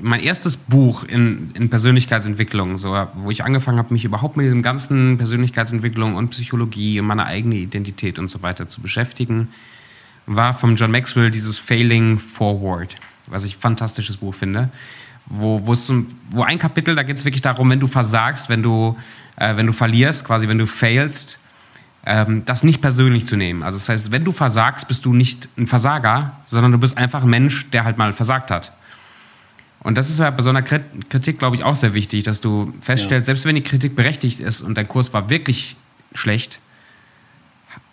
mein 0.01 0.21
erstes 0.21 0.55
Buch 0.55 1.03
in, 1.03 1.51
in 1.55 1.69
Persönlichkeitsentwicklung, 1.69 2.77
so, 2.77 2.95
wo 3.15 3.31
ich 3.31 3.43
angefangen 3.43 3.79
habe, 3.79 3.93
mich 3.93 4.05
überhaupt 4.05 4.37
mit 4.37 4.45
diesem 4.45 4.63
ganzen 4.63 5.17
Persönlichkeitsentwicklung 5.17 6.15
und 6.15 6.29
Psychologie 6.29 7.01
und 7.01 7.07
meiner 7.07 7.25
eigenen 7.25 7.57
Identität 7.57 8.17
und 8.17 8.29
so 8.29 8.43
weiter 8.43 8.69
zu 8.69 8.81
beschäftigen, 8.81 9.49
war 10.25 10.53
von 10.53 10.77
John 10.77 10.91
Maxwell 10.91 11.31
dieses 11.31 11.57
Failing 11.57 12.17
Forward, 12.17 12.95
was 13.27 13.43
ich 13.43 13.57
ein 13.57 13.59
fantastisches 13.59 14.15
Buch 14.15 14.35
finde. 14.35 14.69
Wo, 15.25 15.61
wo 15.67 16.43
ein 16.43 16.59
Kapitel, 16.59 16.95
da 16.95 17.03
geht 17.03 17.17
es 17.17 17.25
wirklich 17.25 17.41
darum, 17.41 17.69
wenn 17.71 17.81
du 17.81 17.87
versagst, 17.87 18.47
wenn 18.47 18.63
du, 18.63 18.95
äh, 19.35 19.57
wenn 19.57 19.65
du 19.65 19.73
verlierst, 19.73 20.23
quasi 20.23 20.47
wenn 20.47 20.57
du 20.57 20.65
failst, 20.65 21.39
das 22.03 22.63
nicht 22.63 22.81
persönlich 22.81 23.25
zu 23.25 23.35
nehmen. 23.35 23.61
Also 23.61 23.77
das 23.77 23.89
heißt, 23.89 24.11
wenn 24.11 24.23
du 24.23 24.31
versagst, 24.31 24.87
bist 24.87 25.05
du 25.05 25.13
nicht 25.13 25.49
ein 25.57 25.67
Versager, 25.67 26.31
sondern 26.47 26.71
du 26.71 26.77
bist 26.77 26.97
einfach 26.97 27.23
ein 27.23 27.29
Mensch, 27.29 27.69
der 27.71 27.83
halt 27.83 27.97
mal 27.97 28.13
versagt 28.13 28.51
hat. 28.51 28.73
Und 29.81 29.97
das 29.97 30.09
ist 30.09 30.19
ja 30.19 30.29
bei 30.29 30.41
so 30.41 30.49
einer 30.49 30.61
Kritik, 30.61 31.39
glaube 31.39 31.55
ich, 31.55 31.63
auch 31.63 31.75
sehr 31.75 31.93
wichtig, 31.93 32.23
dass 32.23 32.41
du 32.41 32.73
feststellst, 32.81 33.27
ja. 33.27 33.33
selbst 33.33 33.45
wenn 33.45 33.55
die 33.55 33.63
Kritik 33.63 33.95
berechtigt 33.95 34.39
ist 34.39 34.61
und 34.61 34.77
dein 34.77 34.87
Kurs 34.87 35.13
war 35.13 35.29
wirklich 35.29 35.77
schlecht, 36.13 36.59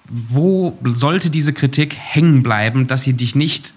wo 0.09 0.79
sollte 0.85 1.31
diese 1.31 1.53
Kritik 1.53 1.97
hängen 1.97 2.43
bleiben, 2.43 2.87
dass 2.87 3.03
sie 3.03 3.13
dich 3.13 3.35
nicht 3.35 3.73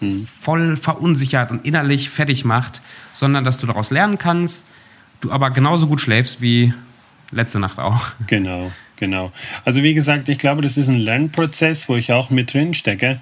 hm. 0.00 0.26
voll 0.26 0.76
verunsichert 0.76 1.50
und 1.50 1.64
innerlich 1.66 2.10
fertig 2.10 2.44
macht, 2.44 2.80
sondern 3.12 3.44
dass 3.44 3.58
du 3.58 3.66
daraus 3.66 3.90
lernen 3.90 4.18
kannst, 4.18 4.64
du 5.20 5.30
aber 5.30 5.50
genauso 5.50 5.86
gut 5.86 6.00
schläfst 6.00 6.40
wie 6.40 6.72
letzte 7.30 7.58
Nacht 7.58 7.78
auch. 7.78 8.08
Genau, 8.26 8.72
genau. 8.96 9.32
Also 9.64 9.82
wie 9.82 9.94
gesagt, 9.94 10.28
ich 10.28 10.38
glaube, 10.38 10.62
das 10.62 10.76
ist 10.76 10.88
ein 10.88 10.98
Lernprozess, 10.98 11.88
wo 11.88 11.96
ich 11.96 12.12
auch 12.12 12.30
mit 12.30 12.54
drin 12.54 12.74
stecke. 12.74 13.20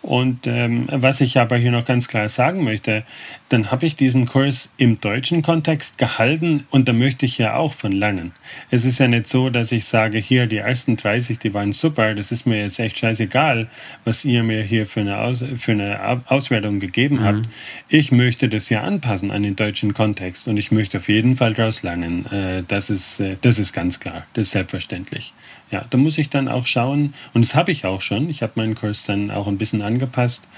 Und 0.00 0.46
ähm, 0.46 0.86
was 0.90 1.20
ich 1.20 1.38
aber 1.38 1.56
hier 1.56 1.72
noch 1.72 1.84
ganz 1.84 2.08
klar 2.08 2.28
sagen 2.28 2.64
möchte, 2.64 3.04
dann 3.48 3.70
habe 3.70 3.86
ich 3.86 3.96
diesen 3.96 4.26
Kurs 4.26 4.70
im 4.76 5.00
deutschen 5.00 5.42
Kontext 5.42 5.96
gehalten 5.98 6.64
und 6.70 6.88
da 6.88 6.92
möchte 6.92 7.24
ich 7.24 7.38
ja 7.38 7.56
auch 7.56 7.72
von 7.72 7.92
lernen. 7.92 8.32
Es 8.70 8.84
ist 8.84 8.98
ja 8.98 9.08
nicht 9.08 9.26
so, 9.26 9.48
dass 9.48 9.72
ich 9.72 9.86
sage, 9.86 10.18
hier 10.18 10.46
die 10.46 10.58
ersten 10.58 10.96
30, 10.96 11.38
die 11.38 11.54
waren 11.54 11.72
super, 11.72 12.14
das 12.14 12.30
ist 12.30 12.46
mir 12.46 12.60
jetzt 12.60 12.78
echt 12.78 12.98
scheißegal, 12.98 13.68
was 14.04 14.24
ihr 14.24 14.42
mir 14.42 14.62
hier 14.62 14.86
für 14.86 15.00
eine, 15.00 15.18
Aus 15.18 15.42
für 15.56 15.72
eine 15.72 16.22
Auswertung 16.26 16.78
gegeben 16.80 17.16
mhm. 17.16 17.24
habt. 17.24 17.40
Ich 17.88 18.12
möchte 18.12 18.48
das 18.48 18.68
ja 18.68 18.82
anpassen 18.82 19.30
an 19.30 19.42
den 19.42 19.56
deutschen 19.56 19.94
Kontext 19.94 20.46
und 20.48 20.56
ich 20.58 20.70
möchte 20.70 20.98
auf 20.98 21.08
jeden 21.08 21.36
Fall 21.36 21.54
daraus 21.54 21.82
lernen. 21.82 22.26
Äh, 22.26 22.64
das, 22.68 22.90
ist, 22.90 23.20
äh, 23.20 23.36
das 23.40 23.58
ist 23.58 23.72
ganz 23.72 23.98
klar, 23.98 24.26
das 24.34 24.46
ist 24.46 24.50
selbstverständlich. 24.52 25.32
Ja, 25.70 25.84
da 25.88 25.98
muss 25.98 26.18
ich 26.18 26.30
dann 26.30 26.48
auch 26.48 26.66
schauen, 26.66 27.14
und 27.34 27.44
das 27.44 27.54
habe 27.54 27.72
ich 27.72 27.84
auch 27.84 28.00
schon, 28.00 28.30
ich 28.30 28.42
habe 28.42 28.52
meinen 28.56 28.74
Kurs 28.74 29.04
dann 29.04 29.30
auch 29.30 29.46
ein 29.46 29.58
bisschen 29.58 29.82
angepasst 29.82 30.48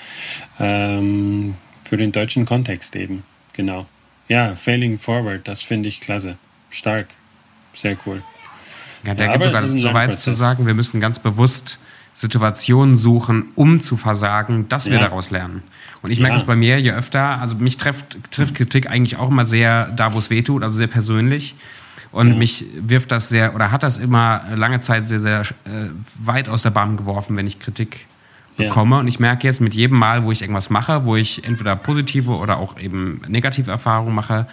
ähm, 0.61 1.55
für 1.91 1.97
den 1.97 2.13
deutschen 2.13 2.45
Kontext 2.45 2.95
eben, 2.95 3.25
genau. 3.53 3.85
Ja, 4.29 4.55
Failing 4.55 5.01
Forward, 5.01 5.49
das 5.49 5.61
finde 5.61 5.89
ich 5.89 6.01
klasse, 6.01 6.37
stark, 6.71 7.09
sehr 7.75 7.97
cool. 8.07 8.23
Ja, 9.05 9.15
der 9.15 9.27
ja, 9.27 9.33
geht 9.33 9.43
sogar 9.43 9.67
so 9.67 9.93
weit 9.93 10.17
zu 10.17 10.31
sagen, 10.31 10.67
wir 10.67 10.75
müssen 10.75 11.01
ganz 11.01 11.19
bewusst 11.19 11.81
Situationen 12.15 12.95
suchen, 12.95 13.47
um 13.57 13.81
zu 13.81 13.97
versagen, 13.97 14.69
dass 14.69 14.87
wir 14.87 14.99
ja. 14.99 15.01
daraus 15.01 15.33
lernen. 15.33 15.65
Und 16.01 16.13
ich 16.13 16.21
merke 16.21 16.37
es 16.37 16.45
bei 16.45 16.55
mir, 16.55 16.81
je 16.81 16.93
öfter, 16.93 17.41
also 17.41 17.57
mich 17.57 17.77
trifft, 17.77 18.19
trifft 18.31 18.55
Kritik 18.55 18.89
eigentlich 18.89 19.17
auch 19.17 19.29
immer 19.29 19.45
sehr 19.45 19.87
da, 19.87 20.15
wo 20.15 20.19
es 20.21 20.31
weh 20.31 20.43
tut, 20.43 20.63
also 20.63 20.79
sehr 20.79 20.87
persönlich. 20.87 21.57
Und 22.13 22.29
ja. 22.29 22.35
mich 22.37 22.67
wirft 22.77 23.11
das 23.11 23.31
sehr, 23.31 23.53
oder 23.57 23.73
hat 23.73 23.83
das 23.83 23.99
immer 23.99 24.45
lange 24.55 24.79
Zeit 24.79 25.09
sehr, 25.09 25.19
sehr 25.19 25.41
äh, 25.65 25.89
weit 26.21 26.49
aus 26.49 26.63
der 26.63 26.71
Bahn 26.71 26.97
geworfen, 26.97 27.37
wenn 27.37 27.49
ich 27.49 27.59
Kritik 27.59 28.07
bekomme. 28.61 28.97
Ja. 28.97 29.01
Und 29.01 29.09
ich 29.09 29.21
merke 29.21 29.47
jetzt 29.47 29.61
mit 29.61 29.75
jedem 29.75 29.99
Mal, 29.99 30.25
wo 30.25 30.33
ich 30.33 30.43
irgendwas 30.43 30.71
mache, 30.71 31.05
wo 31.05 31.17
ich 31.17 31.45
entweder 31.45 31.77
positive 31.77 32.33
oder 32.33 32.59
auch 32.59 32.79
eben 32.79 33.21
negative 33.29 33.71
Erfahrungen 33.71 34.15
mache, 34.15 34.47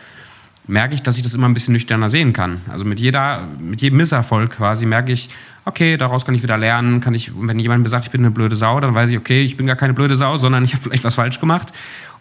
merke 0.67 0.93
ich, 0.93 1.01
dass 1.01 1.17
ich 1.17 1.23
das 1.23 1.33
immer 1.33 1.47
ein 1.47 1.53
bisschen 1.53 1.73
nüchterner 1.73 2.09
sehen 2.09 2.33
kann. 2.33 2.61
Also 2.69 2.85
mit 2.85 2.99
jeder, 2.99 3.47
mit 3.59 3.81
jedem 3.81 3.97
Misserfolg 3.97 4.57
quasi 4.57 4.85
merke 4.85 5.11
ich, 5.11 5.29
okay, 5.65 5.97
daraus 5.97 6.25
kann 6.25 6.35
ich 6.35 6.43
wieder 6.43 6.57
lernen, 6.57 7.01
kann 7.01 7.13
ich, 7.13 7.31
wenn 7.35 7.59
jemand 7.59 7.83
mir 7.83 7.89
sagt, 7.89 8.05
ich 8.05 8.11
bin 8.11 8.21
eine 8.21 8.31
blöde 8.31 8.55
Sau, 8.55 8.79
dann 8.79 8.93
weiß 8.93 9.09
ich, 9.09 9.17
okay, 9.17 9.43
ich 9.43 9.57
bin 9.57 9.65
gar 9.65 9.75
keine 9.75 9.93
blöde 9.93 10.15
Sau, 10.15 10.37
sondern 10.37 10.63
ich 10.63 10.73
habe 10.73 10.83
vielleicht 10.83 11.03
was 11.03 11.15
falsch 11.15 11.39
gemacht, 11.39 11.71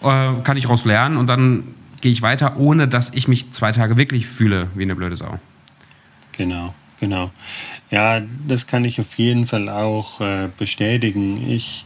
äh, 0.02 0.28
kann 0.42 0.56
ich 0.56 0.64
daraus 0.64 0.84
lernen 0.84 1.16
und 1.16 1.26
dann 1.26 1.64
gehe 2.00 2.12
ich 2.12 2.22
weiter, 2.22 2.56
ohne 2.56 2.88
dass 2.88 3.12
ich 3.14 3.26
mich 3.28 3.52
zwei 3.52 3.72
Tage 3.72 3.96
wirklich 3.96 4.26
fühle 4.26 4.68
wie 4.74 4.82
eine 4.82 4.94
blöde 4.94 5.16
Sau. 5.16 5.40
Genau, 6.32 6.74
genau. 7.00 7.30
Ja, 7.90 8.20
das 8.46 8.66
kann 8.66 8.84
ich 8.84 9.00
auf 9.00 9.14
jeden 9.16 9.46
Fall 9.46 9.68
auch 9.68 10.20
äh, 10.20 10.48
bestätigen. 10.58 11.48
Ich, 11.50 11.84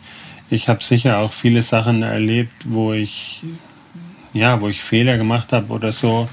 ich 0.49 0.69
habe 0.69 0.83
sicher 0.83 1.19
auch 1.19 1.33
viele 1.33 1.63
Sachen 1.63 2.03
erlebt, 2.03 2.53
wo 2.65 2.93
ich, 2.93 3.43
ja, 4.33 4.61
wo 4.61 4.69
ich 4.69 4.83
Fehler 4.83 5.19
gemacht 5.19 5.53
habe 5.53 5.73
oder 5.73 5.93
so 5.93 6.29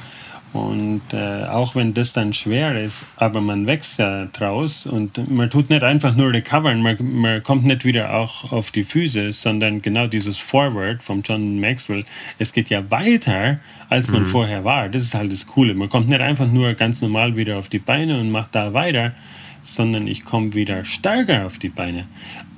und 0.54 1.02
äh, 1.12 1.44
auch 1.46 1.76
wenn 1.76 1.94
das 1.94 2.14
dann 2.14 2.34
schwer 2.34 2.82
ist, 2.82 3.06
aber 3.18 3.42
man 3.42 3.68
wächst 3.68 4.00
ja 4.00 4.26
draus 4.28 4.88
und 4.88 5.30
man 5.30 5.50
tut 5.50 5.70
nicht 5.70 5.84
einfach 5.84 6.16
nur 6.16 6.32
recovern, 6.32 6.82
man, 6.82 6.98
man 7.00 7.44
kommt 7.44 7.66
nicht 7.66 7.84
wieder 7.84 8.14
auch 8.14 8.52
auf 8.52 8.72
die 8.72 8.84
Füße, 8.84 9.34
sondern 9.34 9.82
genau 9.82 10.08
dieses 10.08 10.38
Forward 10.38 11.04
vom 11.04 11.22
John 11.22 11.60
Maxwell, 11.60 12.06
es 12.40 12.54
geht 12.54 12.70
ja 12.70 12.90
weiter, 12.90 13.60
als 13.90 14.10
man 14.10 14.22
mhm. 14.22 14.28
vorher 14.28 14.64
war. 14.64 14.90
Das 14.90 15.02
ist 15.02 15.14
halt 15.14 15.32
das 15.32 15.48
Coole. 15.48 15.74
Man 15.76 15.90
kommt 15.90 16.08
nicht 16.08 16.22
einfach 16.22 16.48
nur 16.48 16.74
ganz 16.74 17.02
normal 17.02 17.36
wieder 17.36 17.58
auf 17.58 17.68
die 17.68 17.80
Beine 17.80 18.20
und 18.20 18.32
macht 18.32 18.56
da 18.56 18.74
weiter, 18.74 19.14
sondern 19.62 20.08
ich 20.08 20.24
komme 20.24 20.54
wieder 20.54 20.86
stärker 20.86 21.46
auf 21.46 21.60
die 21.60 21.70
Beine. 21.70 22.06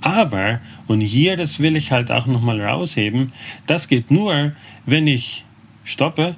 Aber, 0.02 0.62
und 0.88 1.02
hier, 1.02 1.36
das 1.36 1.60
will 1.60 1.76
ich 1.76 1.92
halt 1.92 2.12
auch 2.12 2.28
nochmal 2.28 2.62
rausheben, 2.62 3.34
das 3.68 3.88
geht 3.88 4.12
nur, 4.12 4.52
wenn 4.86 5.08
ich 5.08 5.44
stoppe, 5.84 6.36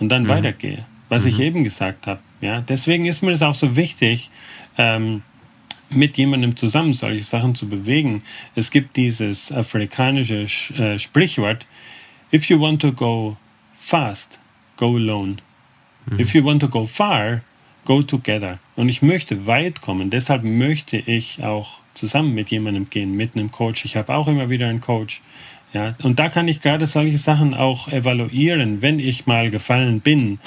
und 0.00 0.08
dann 0.08 0.24
mhm. 0.24 0.28
weitergehe, 0.28 0.84
was 1.08 1.22
mhm. 1.22 1.28
ich 1.28 1.40
eben 1.40 1.64
gesagt 1.64 2.06
habe. 2.06 2.20
Ja? 2.40 2.62
Deswegen 2.62 3.06
ist 3.06 3.22
mir 3.22 3.30
das 3.30 3.42
auch 3.42 3.54
so 3.54 3.76
wichtig, 3.76 4.30
ähm, 4.76 5.22
mit 5.90 6.16
jemandem 6.16 6.56
zusammen 6.56 6.92
solche 6.92 7.22
Sachen 7.22 7.54
zu 7.54 7.68
bewegen. 7.68 8.22
Es 8.54 8.70
gibt 8.70 8.96
dieses 8.96 9.52
afrikanische 9.52 10.46
äh, 10.76 10.98
Sprichwort, 10.98 11.66
if 12.32 12.46
you 12.46 12.60
want 12.60 12.80
to 12.80 12.92
go 12.92 13.36
fast, 13.78 14.40
go 14.76 14.96
alone. 14.96 15.36
Mhm. 16.06 16.20
If 16.20 16.34
you 16.34 16.44
want 16.44 16.60
to 16.62 16.68
go 16.68 16.86
far, 16.86 17.42
go 17.84 18.02
together. 18.02 18.58
Und 18.76 18.88
ich 18.88 19.02
möchte 19.02 19.46
weit 19.46 19.80
kommen, 19.80 20.10
deshalb 20.10 20.44
möchte 20.44 20.96
ich 20.96 21.42
auch 21.42 21.80
zusammen 21.94 22.34
mit 22.34 22.50
jemandem 22.50 22.88
gehen, 22.88 23.12
mit 23.16 23.34
einem 23.34 23.50
Coach. 23.50 23.84
Ich 23.84 23.96
habe 23.96 24.14
auch 24.14 24.28
immer 24.28 24.48
wieder 24.48 24.68
einen 24.68 24.80
Coach, 24.80 25.22
ja, 25.72 25.94
und 26.02 26.18
da 26.18 26.28
kann 26.28 26.48
ich 26.48 26.62
gerade 26.62 26.86
solche 26.86 27.18
Sachen 27.18 27.54
auch 27.54 27.88
evaluieren, 27.88 28.82
wenn 28.82 28.98
ich 28.98 29.26
mal 29.26 29.50
gefallen 29.50 30.00
bin, 30.00 30.40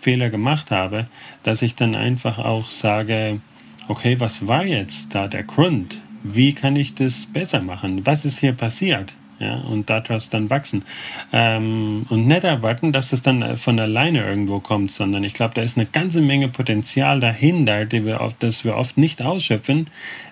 Fehler 0.00 0.30
gemacht 0.30 0.70
habe, 0.70 1.06
dass 1.42 1.62
ich 1.62 1.74
dann 1.74 1.96
einfach 1.96 2.38
auch 2.38 2.70
sage, 2.70 3.40
okay, 3.88 4.20
was 4.20 4.46
war 4.46 4.64
jetzt 4.64 5.14
da 5.14 5.26
der 5.26 5.42
Grund? 5.42 6.00
Wie 6.22 6.52
kann 6.52 6.76
ich 6.76 6.94
das 6.94 7.26
besser 7.26 7.60
machen? 7.60 8.06
Was 8.06 8.24
ist 8.24 8.38
hier 8.38 8.52
passiert? 8.52 9.14
Ja, 9.40 9.54
und 9.54 9.88
daraus 9.88 10.30
dann 10.30 10.50
wachsen. 10.50 10.84
Ähm, 11.32 12.06
und 12.08 12.26
nicht 12.26 12.42
erwarten, 12.42 12.90
dass 12.90 13.12
es 13.12 13.22
dann 13.22 13.56
von 13.56 13.78
alleine 13.78 14.24
irgendwo 14.24 14.58
kommt, 14.58 14.90
sondern 14.90 15.22
ich 15.22 15.32
glaube, 15.32 15.54
da 15.54 15.62
ist 15.62 15.76
eine 15.76 15.86
ganze 15.86 16.20
Menge 16.20 16.48
Potenzial 16.48 17.20
dahinter, 17.20 17.84
die 17.84 18.04
wir 18.04 18.20
oft, 18.20 18.42
das 18.42 18.64
wir 18.64 18.76
oft 18.76 18.98
nicht 18.98 19.22
ausschöpfen, 19.22 19.90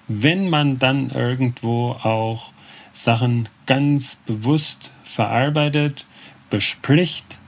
wenn 0.09 0.51
man 0.51 0.81
dann 0.81 1.11
irgendwo 1.11 1.91
auch 2.03 2.51
Sachen 2.93 3.49
ganz 3.67 4.17
bewusst 4.27 4.93
verarbeitet, 5.05 6.07
bespricht 6.51 7.39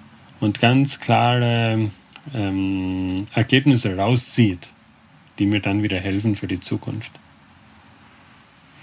und 0.41 0.61
ganz 0.61 1.01
klare 1.01 1.91
ähm, 2.35 3.27
Ergebnisse 3.35 3.97
rauszieht, 3.97 4.69
die 5.39 5.47
mir 5.47 5.61
dann 5.61 5.83
wieder 5.83 5.99
helfen 5.99 6.37
für 6.37 6.47
die 6.47 6.61
Zukunft. 6.61 7.13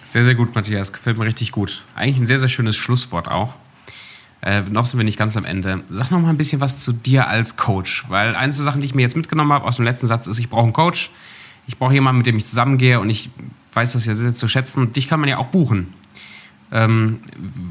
Sehr, 0.04 0.24
sehr 0.24 0.36
gut, 0.36 0.56
Matthias. 0.56 0.94
Gefällt 0.94 1.18
mir 1.18 1.26
richtig 1.26 1.52
gut. 1.52 1.84
Eigentlich 1.96 2.20
ein 2.20 2.26
sehr, 2.26 2.40
sehr 2.40 2.48
schönes 2.48 2.76
Schlusswort 2.76 3.28
auch. 3.28 3.56
Äh, 4.42 4.62
noch 4.62 4.86
sind 4.86 5.00
wir 5.00 5.04
nicht 5.04 5.18
ganz 5.18 5.36
am 5.36 5.44
Ende. 5.44 5.84
Sag 5.90 6.12
noch 6.12 6.20
mal 6.20 6.30
ein 6.30 6.38
bisschen 6.38 6.62
was 6.62 6.82
zu 6.82 6.94
dir 6.94 7.28
als 7.28 7.58
Coach, 7.58 8.06
weil 8.10 8.36
eine 8.36 8.54
der 8.54 8.64
Sachen, 8.64 8.82
die 8.82 8.88
ich 8.88 8.96
mir 8.96 9.02
jetzt 9.02 9.18
mitgenommen 9.18 9.52
habe 9.52 9.66
aus 9.66 9.78
dem 9.78 9.86
letzten 9.86 10.08
Satz, 10.08 10.28
ist, 10.28 10.38
ich 10.38 10.50
brauche 10.50 10.64
einen 10.64 10.74
Coach. 10.74 11.10
Ich 11.68 11.78
brauche 11.80 11.94
jemanden, 11.94 12.20
mit 12.20 12.28
dem 12.28 12.38
ich 12.38 12.46
zusammengehe 12.46 13.00
und 13.00 13.10
ich 13.10 13.32
weiß 13.74 13.94
das 13.94 14.06
ja 14.06 14.14
sehr, 14.14 14.26
sehr 14.26 14.36
zu 14.36 14.48
schätzen. 14.48 14.94
dich 14.94 15.08
kann 15.08 15.20
man 15.20 15.28
ja 15.28 15.38
auch 15.38 15.48
buchen. 15.48 15.94
Ähm, 16.76 17.22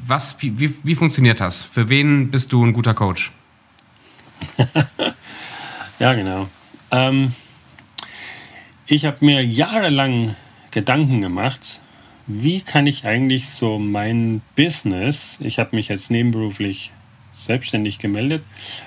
was, 0.07 0.41
wie, 0.41 0.59
wie, 0.59 0.73
wie 0.83 0.95
funktioniert 0.95 1.39
das? 1.39 1.61
Für 1.61 1.91
wen 1.91 2.31
bist 2.31 2.55
du 2.55 2.65
ein 2.65 2.73
guter 2.73 2.95
Coach? 2.95 3.33
ja, 5.99 6.15
genau. 6.15 6.49
Ähm, 6.91 7.35
ich 8.87 9.05
habe 9.05 9.23
mir 9.23 9.45
jahrelang 9.45 10.35
Gedanken 10.71 11.21
gemacht, 11.21 11.81
wie 12.27 12.63
kann 12.63 12.87
ich 12.87 13.05
eigentlich 13.05 13.51
so 13.51 13.79
mein 13.79 14.41
Business, 14.57 15.37
ich 15.41 15.59
habe 15.59 15.77
mich 15.77 15.89
jetzt 15.89 16.11
nebenberuflich 16.11 16.91
selbstständig 17.35 17.99
gemeldet, 17.99 18.43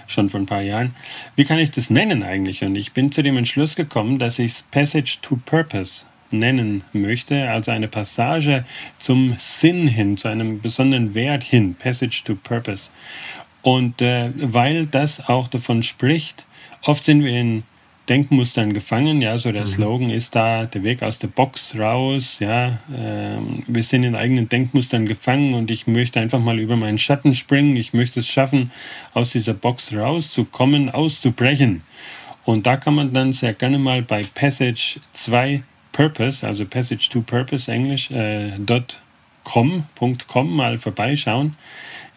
schon 0.07 0.29
vor 0.29 0.39
ein 0.39 0.47
paar 0.47 0.63
Jahren, 0.63 0.95
wie 1.35 1.45
kann 1.45 1.59
ich 1.59 1.69
das 1.69 1.91
nennen 1.91 2.23
eigentlich? 2.23 2.63
Und 2.63 2.75
ich 2.75 2.93
bin 2.93 3.11
zu 3.11 3.21
dem 3.21 3.37
Entschluss 3.37 3.75
gekommen, 3.75 4.17
dass 4.17 4.39
ich 4.39 4.53
es 4.53 4.61
Passage 4.63 5.19
to 5.21 5.39
Purpose 5.45 6.07
nennen 6.31 6.83
möchte, 6.93 7.49
also 7.49 7.71
eine 7.71 7.87
Passage 7.87 8.65
zum 8.97 9.35
Sinn 9.37 9.87
hin, 9.87 10.17
zu 10.17 10.27
einem 10.27 10.61
besonderen 10.61 11.13
Wert 11.13 11.43
hin, 11.43 11.75
Passage 11.75 12.23
to 12.25 12.35
Purpose. 12.35 12.89
Und 13.61 14.01
äh, 14.01 14.31
weil 14.35 14.85
das 14.85 15.27
auch 15.27 15.47
davon 15.47 15.83
spricht, 15.83 16.45
oft 16.83 17.03
sind 17.03 17.23
wir 17.23 17.31
in 17.31 17.63
Denkmustern 18.07 18.73
gefangen, 18.73 19.21
ja, 19.21 19.37
so 19.37 19.51
der 19.51 19.63
mhm. 19.63 19.67
Slogan 19.67 20.09
ist 20.09 20.33
da, 20.33 20.65
der 20.65 20.83
Weg 20.83 21.03
aus 21.03 21.19
der 21.19 21.27
Box 21.27 21.77
raus, 21.77 22.37
ja, 22.39 22.79
äh, 22.93 23.37
wir 23.67 23.83
sind 23.83 24.03
in 24.03 24.15
eigenen 24.15 24.47
Denkmustern 24.47 25.05
gefangen 25.05 25.53
und 25.53 25.69
ich 25.69 25.87
möchte 25.87 26.21
einfach 26.21 26.39
mal 26.39 26.57
über 26.57 26.77
meinen 26.77 26.97
Schatten 26.97 27.35
springen, 27.35 27.75
ich 27.75 27.93
möchte 27.93 28.21
es 28.21 28.27
schaffen, 28.27 28.71
aus 29.13 29.31
dieser 29.31 29.53
Box 29.53 29.93
rauszukommen, 29.93 30.89
auszubrechen. 30.89 31.83
Und 32.45 32.65
da 32.65 32.77
kann 32.77 32.95
man 32.95 33.11
dann 33.11 33.33
sehr 33.33 33.53
gerne 33.53 33.77
mal 33.77 34.01
bei 34.01 34.21
Passage 34.23 35.01
2 35.11 35.63
Purpose, 35.97 36.45
also 36.45 36.63
Passage 36.63 37.09
to 37.09 37.21
Purpose 37.21 37.67
Englisch, 37.67 38.11
äh, 38.11 38.51
.com, 39.43 39.85
.com 40.27 40.55
mal 40.55 40.77
vorbeischauen 40.77 41.55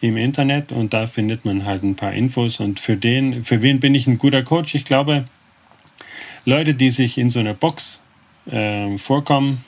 im 0.01 0.17
Internet 0.17 0.71
und 0.71 0.93
da 0.93 1.07
findet 1.07 1.45
man 1.45 1.65
halt 1.65 1.81
ein 1.81 1.95
paar 1.95 2.13
Infos 2.13 2.59
und 2.59 2.79
für 2.79 2.95
den, 2.95 3.43
für 3.43 3.63
wen 3.63 3.79
bin 3.79 3.95
ich 3.95 4.05
ein 4.05 4.19
guter 4.19 4.43
Coach? 4.43 4.75
Ich 4.75 4.85
glaube, 4.85 5.25
Leute, 6.45 6.75
die 6.75 6.91
sich 6.91 7.17
in 7.17 7.31
so 7.31 7.39
einer 7.39 7.55
Box 7.55 8.03
äh, 8.45 8.95
vorkommen, 8.99 9.63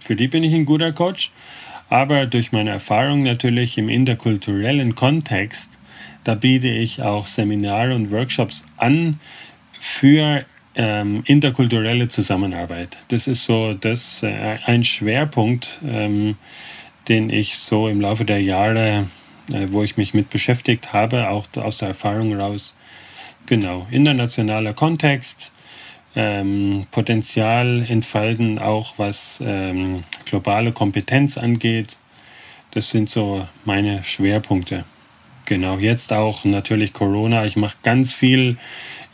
für 0.00 0.16
die 0.16 0.28
bin 0.28 0.44
ich 0.44 0.52
ein 0.52 0.66
guter 0.66 0.92
Coach. 0.92 1.32
Aber 1.88 2.26
durch 2.26 2.52
meine 2.52 2.70
Erfahrung 2.70 3.22
natürlich 3.22 3.78
im 3.78 3.88
interkulturellen 3.88 4.96
Kontext, 4.96 5.78
da 6.24 6.34
biete 6.34 6.68
ich 6.68 7.00
auch 7.00 7.26
Seminare 7.26 7.94
und 7.94 8.10
Workshops 8.10 8.66
an 8.76 9.18
für 9.78 10.44
ähm, 10.76 11.22
interkulturelle 11.26 12.08
Zusammenarbeit. 12.08 12.96
Das 13.08 13.26
ist 13.26 13.44
so 13.44 13.74
das, 13.74 14.22
äh, 14.22 14.58
ein 14.64 14.84
Schwerpunkt, 14.84 15.80
ähm, 15.86 16.36
den 17.08 17.30
ich 17.30 17.58
so 17.58 17.88
im 17.88 18.00
Laufe 18.00 18.24
der 18.24 18.42
Jahre, 18.42 19.06
äh, 19.52 19.66
wo 19.70 19.82
ich 19.82 19.96
mich 19.96 20.14
mit 20.14 20.30
beschäftigt 20.30 20.92
habe, 20.92 21.28
auch 21.30 21.46
aus 21.56 21.78
der 21.78 21.88
Erfahrung 21.88 22.38
raus, 22.38 22.76
genau, 23.46 23.86
internationaler 23.90 24.74
Kontext, 24.74 25.52
ähm, 26.14 26.86
Potenzial 26.90 27.84
entfalten, 27.88 28.58
auch 28.58 28.94
was 28.96 29.42
ähm, 29.44 30.02
globale 30.24 30.72
Kompetenz 30.72 31.38
angeht. 31.38 31.98
Das 32.72 32.90
sind 32.90 33.08
so 33.08 33.46
meine 33.64 34.04
Schwerpunkte. 34.04 34.84
Genau, 35.44 35.78
jetzt 35.78 36.12
auch 36.12 36.44
natürlich 36.44 36.92
Corona. 36.92 37.44
Ich 37.44 37.56
mache 37.56 37.76
ganz 37.82 38.12
viel 38.12 38.56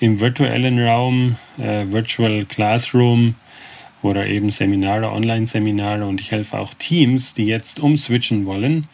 im 0.03 0.19
virtuellen 0.19 0.85
Raum, 0.85 1.37
äh, 1.59 1.87
Virtual 1.87 2.45
Classroom 2.47 3.37
oder 4.03 4.27
eben 4.27 4.51
Seminare, 4.51 5.13
Online-Seminare 5.13 6.05
und 6.07 6.21
ich 6.21 6.33
helfe 6.33 6.59
auch 6.59 6.75
Teams, 6.75 7.35
die 7.35 7.47
jetzt 7.47 7.79
umswitchen 7.79 8.45
wollen, 8.45 8.89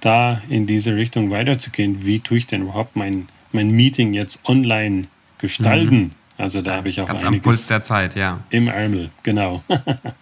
da 0.00 0.40
in 0.48 0.66
diese 0.66 0.96
Richtung 0.96 1.30
weiterzugehen. 1.30 2.06
Wie 2.06 2.20
tue 2.20 2.38
ich 2.38 2.46
denn 2.46 2.62
überhaupt 2.62 2.96
mein, 2.96 3.28
mein 3.52 3.70
Meeting 3.70 4.14
jetzt 4.14 4.40
online 4.48 5.08
gestalten? 5.36 6.04
Mhm. 6.04 6.10
Also 6.38 6.62
da 6.62 6.76
habe 6.76 6.88
ich 6.88 7.02
auch 7.02 7.06
Ganz 7.06 7.22
am 7.22 7.38
Puls 7.42 7.66
der 7.66 7.82
Zeit, 7.82 8.16
ja. 8.16 8.40
Im 8.48 8.68
Ärmel, 8.68 9.10
genau. 9.24 9.62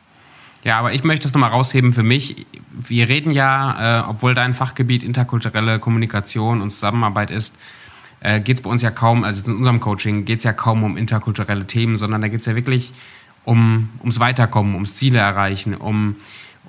ja, 0.65 0.81
aber 0.81 0.95
ich 0.95 1.05
möchte 1.05 1.29
es 1.29 1.35
nochmal 1.35 1.51
rausheben 1.51 1.93
für 1.93 2.03
mich. 2.03 2.45
Wir 2.73 3.09
reden 3.09 3.31
ja, 3.31 4.01
äh, 4.01 4.09
obwohl 4.09 4.35
dein 4.35 4.53
Fachgebiet 4.53 5.05
interkulturelle 5.05 5.79
Kommunikation 5.79 6.61
und 6.61 6.71
Zusammenarbeit 6.71 7.31
ist, 7.31 7.57
äh, 8.25 8.41
geht 8.41 8.57
es 8.57 8.63
bei 8.63 8.71
uns 8.71 8.83
ja 8.83 8.91
kaum, 8.91 9.23
also 9.23 9.49
in 9.51 9.59
unserem 9.59 9.79
Coaching 9.79 10.25
geht 10.25 10.39
es 10.39 10.45
ja 10.45 10.53
kaum 10.53 10.83
um 10.83 10.97
interkulturelle 10.97 11.67
Themen, 11.67 11.97
sondern 11.97 12.21
da 12.23 12.29
geht 12.29 12.41
es 12.41 12.47
ja 12.47 12.57
wirklich 12.57 12.93
um, 13.45 13.91
ums 14.01 14.19
Weiterkommen, 14.19 14.75
ums 14.75 14.97
Ziele 14.97 15.19
erreichen, 15.19 15.75
um 15.75 16.17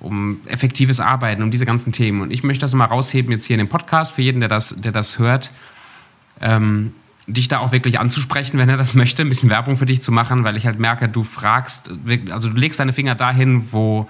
um 0.01 0.41
effektives 0.45 0.99
Arbeiten, 0.99 1.41
um 1.41 1.51
diese 1.51 1.65
ganzen 1.65 1.93
Themen. 1.93 2.21
Und 2.21 2.31
ich 2.31 2.43
möchte 2.43 2.61
das 2.61 2.73
mal 2.73 2.85
rausheben 2.85 3.31
jetzt 3.31 3.45
hier 3.45 3.55
in 3.55 3.59
dem 3.59 3.69
Podcast 3.69 4.11
für 4.11 4.21
jeden, 4.21 4.41
der 4.41 4.49
das, 4.49 4.75
der 4.77 4.91
das 4.91 5.19
hört, 5.19 5.51
ähm, 6.41 6.91
dich 7.27 7.47
da 7.47 7.59
auch 7.59 7.71
wirklich 7.71 7.97
anzusprechen, 7.97 8.57
wenn 8.57 8.69
er 8.69 8.77
das 8.77 8.93
möchte, 8.93 9.21
ein 9.21 9.29
bisschen 9.29 9.49
Werbung 9.49 9.77
für 9.77 9.85
dich 9.85 10.01
zu 10.01 10.11
machen, 10.11 10.43
weil 10.43 10.57
ich 10.57 10.65
halt 10.65 10.79
merke, 10.79 11.07
du 11.07 11.23
fragst, 11.23 11.91
also 12.29 12.49
du 12.49 12.55
legst 12.55 12.79
deine 12.79 12.93
Finger 12.93 13.15
dahin, 13.15 13.71
wo, 13.71 14.07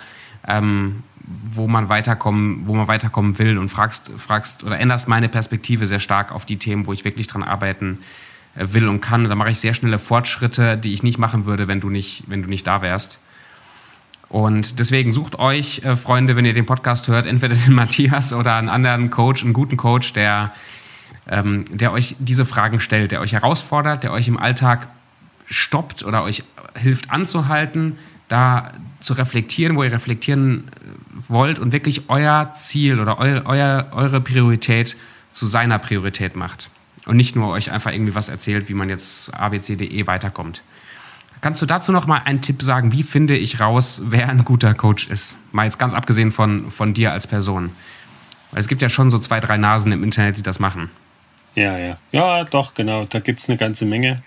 ähm, 0.47 1.03
wo 1.27 1.67
man 1.67 1.89
weiterkommen, 1.89 2.67
wo 2.67 2.73
man 2.73 2.87
weiterkommen 2.87 3.39
will 3.39 3.57
und 3.57 3.69
fragst, 3.69 4.11
fragst 4.17 4.63
oder 4.63 4.79
änderst 4.79 5.07
meine 5.07 5.29
Perspektive 5.29 5.87
sehr 5.87 5.99
stark 5.99 6.31
auf 6.31 6.45
die 6.45 6.57
Themen, 6.57 6.85
wo 6.85 6.93
ich 6.93 7.05
wirklich 7.05 7.27
dran 7.27 7.43
arbeiten 7.43 7.99
äh, 8.55 8.67
will 8.73 8.87
und 8.87 9.01
kann. 9.01 9.27
da 9.27 9.35
mache 9.35 9.49
ich 9.49 9.59
sehr 9.59 9.73
schnelle 9.73 9.99
Fortschritte, 9.99 10.77
die 10.77 10.93
ich 10.93 11.03
nicht 11.03 11.17
machen 11.17 11.45
würde, 11.45 11.67
wenn 11.67 11.79
du 11.79 11.89
nicht, 11.89 12.23
wenn 12.27 12.41
du 12.41 12.49
nicht 12.49 12.67
da 12.67 12.81
wärst. 12.81 13.19
Und 14.29 14.79
deswegen 14.79 15.13
sucht 15.13 15.39
euch, 15.39 15.83
äh, 15.83 15.95
Freunde, 15.95 16.35
wenn 16.35 16.45
ihr 16.45 16.53
den 16.53 16.65
Podcast 16.65 17.07
hört, 17.07 17.25
entweder 17.25 17.55
den 17.55 17.73
Matthias 17.75 18.33
oder 18.33 18.55
einen 18.55 18.69
anderen 18.69 19.09
Coach, 19.09 19.43
einen 19.43 19.53
guten 19.53 19.77
Coach, 19.77 20.13
der, 20.13 20.51
ähm, 21.27 21.65
der 21.69 21.91
euch 21.91 22.15
diese 22.19 22.45
Fragen 22.45 22.79
stellt, 22.79 23.11
der 23.11 23.21
euch 23.21 23.33
herausfordert, 23.33 24.03
der 24.03 24.11
euch 24.11 24.27
im 24.27 24.37
Alltag 24.37 24.87
stoppt 25.47 26.03
oder 26.03 26.23
euch 26.23 26.43
hilft 26.75 27.11
anzuhalten, 27.11 27.97
da 28.27 28.71
zu 29.05 29.13
reflektieren, 29.13 29.77
wo 29.77 29.83
ihr 29.83 29.91
reflektieren 29.91 30.67
äh, 30.67 31.29
wollt 31.29 31.59
und 31.59 31.71
wirklich 31.71 32.09
euer 32.09 32.51
Ziel 32.53 32.99
oder 32.99 33.19
eu, 33.19 33.41
euer, 33.45 33.87
eure 33.91 34.19
Priorität 34.19 34.97
zu 35.31 35.45
seiner 35.45 35.79
Priorität 35.79 36.35
macht. 36.35 36.69
Und 37.05 37.17
nicht 37.17 37.35
nur 37.35 37.49
euch 37.49 37.71
einfach 37.71 37.91
irgendwie 37.93 38.15
was 38.15 38.29
erzählt, 38.29 38.67
wie 38.67 38.73
man 38.73 38.89
jetzt 38.89 39.33
abcde 39.33 40.07
weiterkommt. 40.07 40.63
Kannst 41.41 41.61
du 41.61 41.67
dazu 41.67 41.91
noch 41.91 42.07
mal 42.07 42.21
einen 42.25 42.41
Tipp 42.41 42.63
sagen? 42.63 42.91
Wie 42.91 43.03
finde 43.03 43.37
ich 43.37 43.59
raus, 43.59 44.01
wer 44.05 44.29
ein 44.29 44.43
guter 44.43 44.73
Coach 44.73 45.07
ist? 45.07 45.37
Mal 45.51 45.65
jetzt 45.65 45.77
ganz 45.77 45.93
abgesehen 45.93 46.31
von, 46.31 46.71
von 46.71 46.93
dir 46.93 47.11
als 47.11 47.27
Person. 47.27 47.71
Weil 48.51 48.61
es 48.61 48.67
gibt 48.67 48.81
ja 48.81 48.89
schon 48.89 49.11
so 49.11 49.19
zwei, 49.19 49.39
drei 49.39 49.57
Nasen 49.57 49.91
im 49.91 50.03
Internet, 50.03 50.37
die 50.37 50.41
das 50.41 50.59
machen. 50.59 50.89
Ja, 51.53 51.77
ja. 51.77 51.97
Ja, 52.11 52.43
doch, 52.43 52.73
genau. 52.73 53.05
Da 53.05 53.19
gibt 53.19 53.39
es 53.39 53.49
eine 53.49 53.57
ganze 53.57 53.85
Menge. 53.85 54.23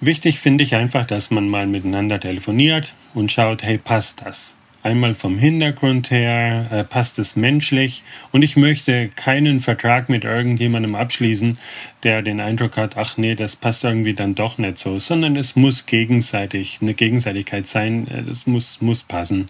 Wichtig 0.00 0.38
finde 0.38 0.62
ich 0.62 0.76
einfach, 0.76 1.06
dass 1.06 1.32
man 1.32 1.48
mal 1.48 1.66
miteinander 1.66 2.20
telefoniert 2.20 2.94
und 3.14 3.32
schaut, 3.32 3.64
hey, 3.64 3.78
passt 3.78 4.22
das? 4.24 4.56
Einmal 4.84 5.12
vom 5.12 5.36
Hintergrund 5.38 6.12
her, 6.12 6.68
äh, 6.70 6.84
passt 6.84 7.18
es 7.18 7.34
menschlich 7.34 8.04
und 8.30 8.42
ich 8.42 8.56
möchte 8.56 9.08
keinen 9.08 9.60
Vertrag 9.60 10.08
mit 10.08 10.22
irgendjemandem 10.22 10.94
abschließen, 10.94 11.58
der 12.04 12.22
den 12.22 12.38
Eindruck 12.38 12.76
hat, 12.76 12.96
ach 12.96 13.16
nee, 13.16 13.34
das 13.34 13.56
passt 13.56 13.82
irgendwie 13.82 14.14
dann 14.14 14.36
doch 14.36 14.56
nicht 14.56 14.78
so, 14.78 15.00
sondern 15.00 15.34
es 15.34 15.56
muss 15.56 15.84
gegenseitig, 15.84 16.78
eine 16.80 16.94
Gegenseitigkeit 16.94 17.66
sein, 17.66 18.06
es 18.30 18.46
äh, 18.46 18.50
muss, 18.50 18.80
muss 18.80 19.02
passen. 19.02 19.48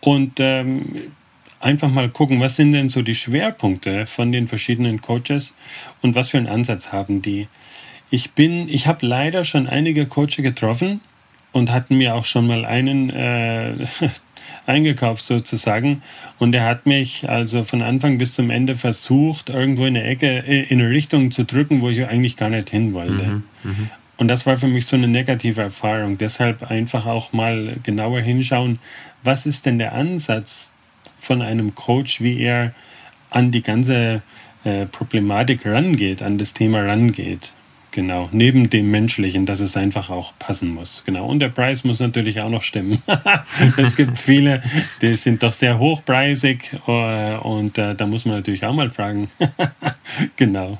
Und 0.00 0.34
ähm, 0.38 1.12
einfach 1.58 1.90
mal 1.90 2.08
gucken, 2.08 2.40
was 2.40 2.54
sind 2.54 2.70
denn 2.70 2.88
so 2.88 3.02
die 3.02 3.16
Schwerpunkte 3.16 4.06
von 4.06 4.30
den 4.30 4.46
verschiedenen 4.46 5.00
Coaches 5.00 5.54
und 6.02 6.14
was 6.14 6.30
für 6.30 6.38
einen 6.38 6.46
Ansatz 6.46 6.92
haben 6.92 7.20
die. 7.20 7.48
Ich 8.12 8.32
bin, 8.32 8.68
ich 8.68 8.86
habe 8.86 9.06
leider 9.06 9.42
schon 9.42 9.66
einige 9.66 10.04
Coaches 10.04 10.36
getroffen 10.36 11.00
und 11.50 11.72
hatten 11.72 11.96
mir 11.96 12.14
auch 12.14 12.26
schon 12.26 12.46
mal 12.46 12.66
einen 12.66 13.08
äh, 13.08 13.72
eingekauft 14.66 15.24
sozusagen. 15.24 16.02
Und 16.38 16.54
er 16.54 16.64
hat 16.64 16.84
mich 16.84 17.26
also 17.26 17.64
von 17.64 17.80
Anfang 17.80 18.18
bis 18.18 18.34
zum 18.34 18.50
Ende 18.50 18.76
versucht, 18.76 19.48
irgendwo 19.48 19.86
in 19.86 19.96
eine 19.96 20.04
Ecke, 20.04 20.46
äh, 20.46 20.64
in 20.64 20.78
eine 20.82 20.90
Richtung 20.90 21.30
zu 21.30 21.46
drücken, 21.46 21.80
wo 21.80 21.88
ich 21.88 22.06
eigentlich 22.06 22.36
gar 22.36 22.50
nicht 22.50 22.68
hin 22.68 22.92
wollte. 22.92 23.24
Mhm, 23.24 23.44
mh. 23.62 23.72
Und 24.18 24.28
das 24.28 24.44
war 24.44 24.58
für 24.58 24.68
mich 24.68 24.84
so 24.84 24.96
eine 24.96 25.08
negative 25.08 25.62
Erfahrung. 25.62 26.18
Deshalb 26.18 26.70
einfach 26.70 27.06
auch 27.06 27.32
mal 27.32 27.76
genauer 27.82 28.20
hinschauen, 28.20 28.78
was 29.22 29.46
ist 29.46 29.64
denn 29.64 29.78
der 29.78 29.94
Ansatz 29.94 30.70
von 31.18 31.40
einem 31.40 31.74
Coach, 31.74 32.20
wie 32.20 32.40
er 32.40 32.74
an 33.30 33.52
die 33.52 33.62
ganze 33.62 34.20
äh, 34.64 34.84
Problematik 34.84 35.64
rangeht, 35.64 36.20
an 36.20 36.36
das 36.36 36.52
Thema 36.52 36.82
rangeht. 36.82 37.54
Genau, 37.92 38.30
neben 38.32 38.70
dem 38.70 38.90
Menschlichen, 38.90 39.44
dass 39.44 39.60
es 39.60 39.76
einfach 39.76 40.08
auch 40.08 40.32
passen 40.38 40.72
muss. 40.72 41.02
Genau, 41.04 41.26
und 41.26 41.40
der 41.40 41.50
Preis 41.50 41.84
muss 41.84 42.00
natürlich 42.00 42.40
auch 42.40 42.48
noch 42.48 42.62
stimmen. 42.62 43.02
es 43.76 43.96
gibt 43.96 44.18
viele, 44.18 44.62
die 45.02 45.12
sind 45.12 45.42
doch 45.42 45.52
sehr 45.52 45.78
hochpreisig 45.78 46.72
äh, 46.86 47.36
und 47.36 47.76
äh, 47.76 47.94
da 47.94 48.06
muss 48.06 48.24
man 48.24 48.36
natürlich 48.36 48.64
auch 48.64 48.72
mal 48.72 48.88
fragen. 48.88 49.30
genau. 50.36 50.78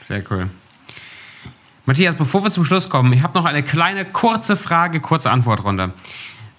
Sehr 0.00 0.22
cool. 0.30 0.48
Matthias, 1.84 2.16
bevor 2.16 2.42
wir 2.42 2.50
zum 2.50 2.64
Schluss 2.64 2.88
kommen, 2.88 3.12
ich 3.12 3.22
habe 3.22 3.38
noch 3.38 3.44
eine 3.44 3.62
kleine 3.62 4.06
kurze 4.06 4.56
Frage, 4.56 5.00
kurze 5.00 5.30
Antwortrunde. 5.30 5.92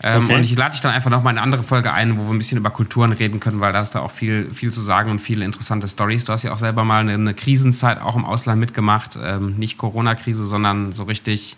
Ähm, 0.06 0.26
okay. 0.26 0.36
Und 0.36 0.43
ich 0.43 0.58
lade 0.58 0.72
dich 0.72 0.82
dann 0.82 0.91
einfach 0.91 1.10
nochmal 1.10 1.32
in 1.34 1.38
eine 1.38 1.43
andere 1.43 1.64
Folge 1.64 1.93
ein, 1.93 2.18
wo 2.18 2.24
wir 2.24 2.34
ein 2.34 2.38
bisschen 2.38 2.58
über 2.58 2.70
Kulturen 2.70 3.14
reden 3.14 3.39
können, 3.39 3.62
weil 3.62 3.72
da 3.72 3.80
hast 3.80 3.95
du 3.95 3.99
auch 3.99 4.12
viel, 4.12 4.51
viel 4.51 4.70
zu 4.70 4.82
sagen 4.82 5.10
und 5.10 5.20
viele 5.20 5.45
interessante 5.45 5.88
Stories. 5.88 6.26
Du 6.26 6.34
hast 6.34 6.43
ja 6.43 6.51
auch 6.51 6.58
selber 6.58 6.84
mal 6.84 6.99
eine, 6.99 7.14
eine 7.14 7.34
Krisenzeit 7.34 8.01
auch 8.01 8.18
im 8.18 8.26
Ausland 8.26 8.60
mitgemacht. 8.60 9.18
Ähm, 9.22 9.56
nicht 9.56 9.78
Corona-Krise, 9.78 10.45
sondern 10.45 10.91
so 10.91 11.04
richtig 11.04 11.56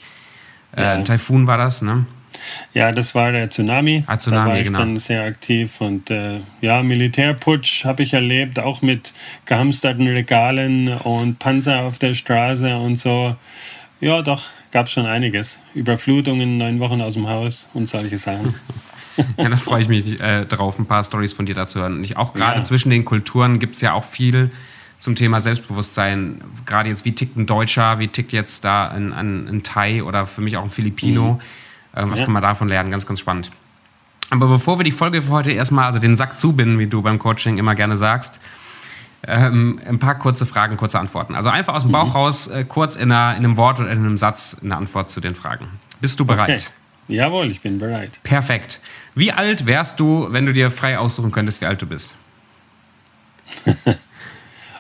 äh, 0.78 0.84
ja. 0.84 0.94
ein 0.94 1.06
Taifun 1.06 1.48
war 1.48 1.58
das, 1.58 1.82
ne? 1.82 2.06
Ja, 2.74 2.92
das 2.92 3.16
war 3.16 3.32
der 3.32 3.50
Tsunami. 3.50 4.04
Ah, 4.08 4.18
Tsunami 4.18 4.46
da 4.46 4.52
war 4.52 4.60
ich 4.60 4.68
genau. 4.68 4.80
dann 4.80 4.98
sehr 4.98 5.24
aktiv 5.24 5.80
und 5.80 6.12
äh, 6.12 6.42
ja, 6.62 6.84
Militärputsch 6.84 7.86
habe 7.86 8.04
ich 8.04 8.14
erlebt, 8.14 8.60
auch 8.60 8.82
mit 8.82 9.14
gehamsterten 9.46 10.08
Regalen 10.08 10.90
und 10.90 11.40
Panzer 11.40 11.84
auf 11.84 11.98
der 11.98 12.14
Straße 12.14 12.78
und 12.78 12.98
so. 12.98 13.36
Ja, 14.02 14.22
doch, 14.22 14.44
gab 14.76 14.90
schon 14.90 15.06
einiges. 15.06 15.62
Überflutungen, 15.74 16.58
neun 16.58 16.82
Wochen 16.82 17.00
aus 17.00 17.14
dem 17.14 17.30
Haus 17.30 17.70
und 17.74 17.88
solche 17.88 18.18
Sachen. 18.18 18.56
ja, 19.38 19.48
da 19.48 19.56
freue 19.56 19.82
ich 19.82 19.88
mich 19.88 20.20
äh, 20.20 20.44
drauf, 20.44 20.78
ein 20.78 20.86
paar 20.86 21.02
Stories 21.02 21.32
von 21.32 21.46
dir 21.46 21.56
dazu 21.56 21.80
hören. 21.80 22.00
Und 22.00 22.04
ich 22.04 22.18
auch 22.18 22.34
gerade 22.34 22.58
ja. 22.58 22.64
zwischen 22.66 22.90
den 22.90 23.06
Kulturen 23.06 23.60
gibt 23.60 23.76
es 23.76 23.82
ja 23.82 23.94
auch 23.94 24.04
viel 24.04 24.52
zum 25.00 25.16
Thema 25.16 25.40
Selbstbewusstsein. 25.40 26.42
Gerade 26.66 26.90
jetzt, 26.90 27.06
wie 27.06 27.14
tickt 27.14 27.38
ein 27.38 27.46
Deutscher, 27.46 28.00
wie 28.00 28.10
tickt 28.10 28.34
jetzt 28.34 28.66
da 28.66 28.90
ein, 28.90 29.14
ein, 29.14 29.48
ein 29.48 29.64
Thai 29.64 30.04
oder 30.04 30.26
für 30.26 30.42
mich 30.42 30.58
auch 30.58 30.64
ein 30.66 30.72
Filipino. 30.72 31.36
Mhm. 31.36 31.40
Ähm, 31.96 32.12
was 32.12 32.20
ja. 32.20 32.26
kann 32.26 32.34
man 32.34 32.44
davon 32.44 32.68
lernen? 32.68 32.92
Ganz, 32.92 33.06
ganz 33.06 33.22
spannend. 33.22 33.52
Aber 34.30 34.48
bevor 34.48 34.78
wir 34.78 34.84
die 34.84 34.92
Folge 34.92 35.22
für 35.22 35.32
heute 35.32 35.54
erstmal, 35.54 35.86
also 35.86 36.00
den 36.00 36.18
Sack 36.18 36.38
zubinden, 36.38 36.80
wie 36.80 36.88
du 36.88 37.02
beim 37.02 37.18
Coaching 37.18 37.58
immer 37.60 37.76
gerne 37.76 37.96
sagst, 37.96 38.42
ähm, 39.28 39.80
ein 39.86 40.00
paar 40.00 40.18
kurze 40.20 40.46
Fragen, 40.46 40.78
kurze 40.78 41.00
Antworten. 41.00 41.36
Also 41.36 41.50
einfach 41.50 41.74
aus 41.74 41.84
dem 41.84 41.92
Bauch 41.92 42.10
mhm. 42.10 42.12
raus, 42.12 42.48
äh, 42.48 42.64
kurz 42.64 42.96
in, 42.96 43.12
einer, 43.12 43.38
in, 43.38 43.44
einem 43.44 43.58
Wort 43.58 43.80
oder 43.80 43.92
in 43.92 44.00
einem 44.00 44.18
Satz 44.18 44.58
eine 44.64 44.76
Antwort 44.76 45.10
zu 45.10 45.20
den 45.20 45.36
Fragen. 45.36 45.68
Bist 46.02 46.20
du 46.20 46.26
bereit? 46.26 46.72
Okay. 47.08 47.16
Jawohl, 47.16 47.52
ich 47.52 47.62
bin 47.62 47.78
bereit. 47.78 48.20
Perfekt. 48.24 48.80
Wie 49.14 49.32
alt 49.32 49.68
wärst 49.68 50.00
du, 50.00 50.28
wenn 50.32 50.46
du 50.46 50.54
dir 50.54 50.72
frei 50.72 50.98
aussuchen 50.98 51.32
könntest, 51.32 51.62
wie 51.62 51.66
alt 51.66 51.82
du 51.82 51.86
bist? 51.86 52.16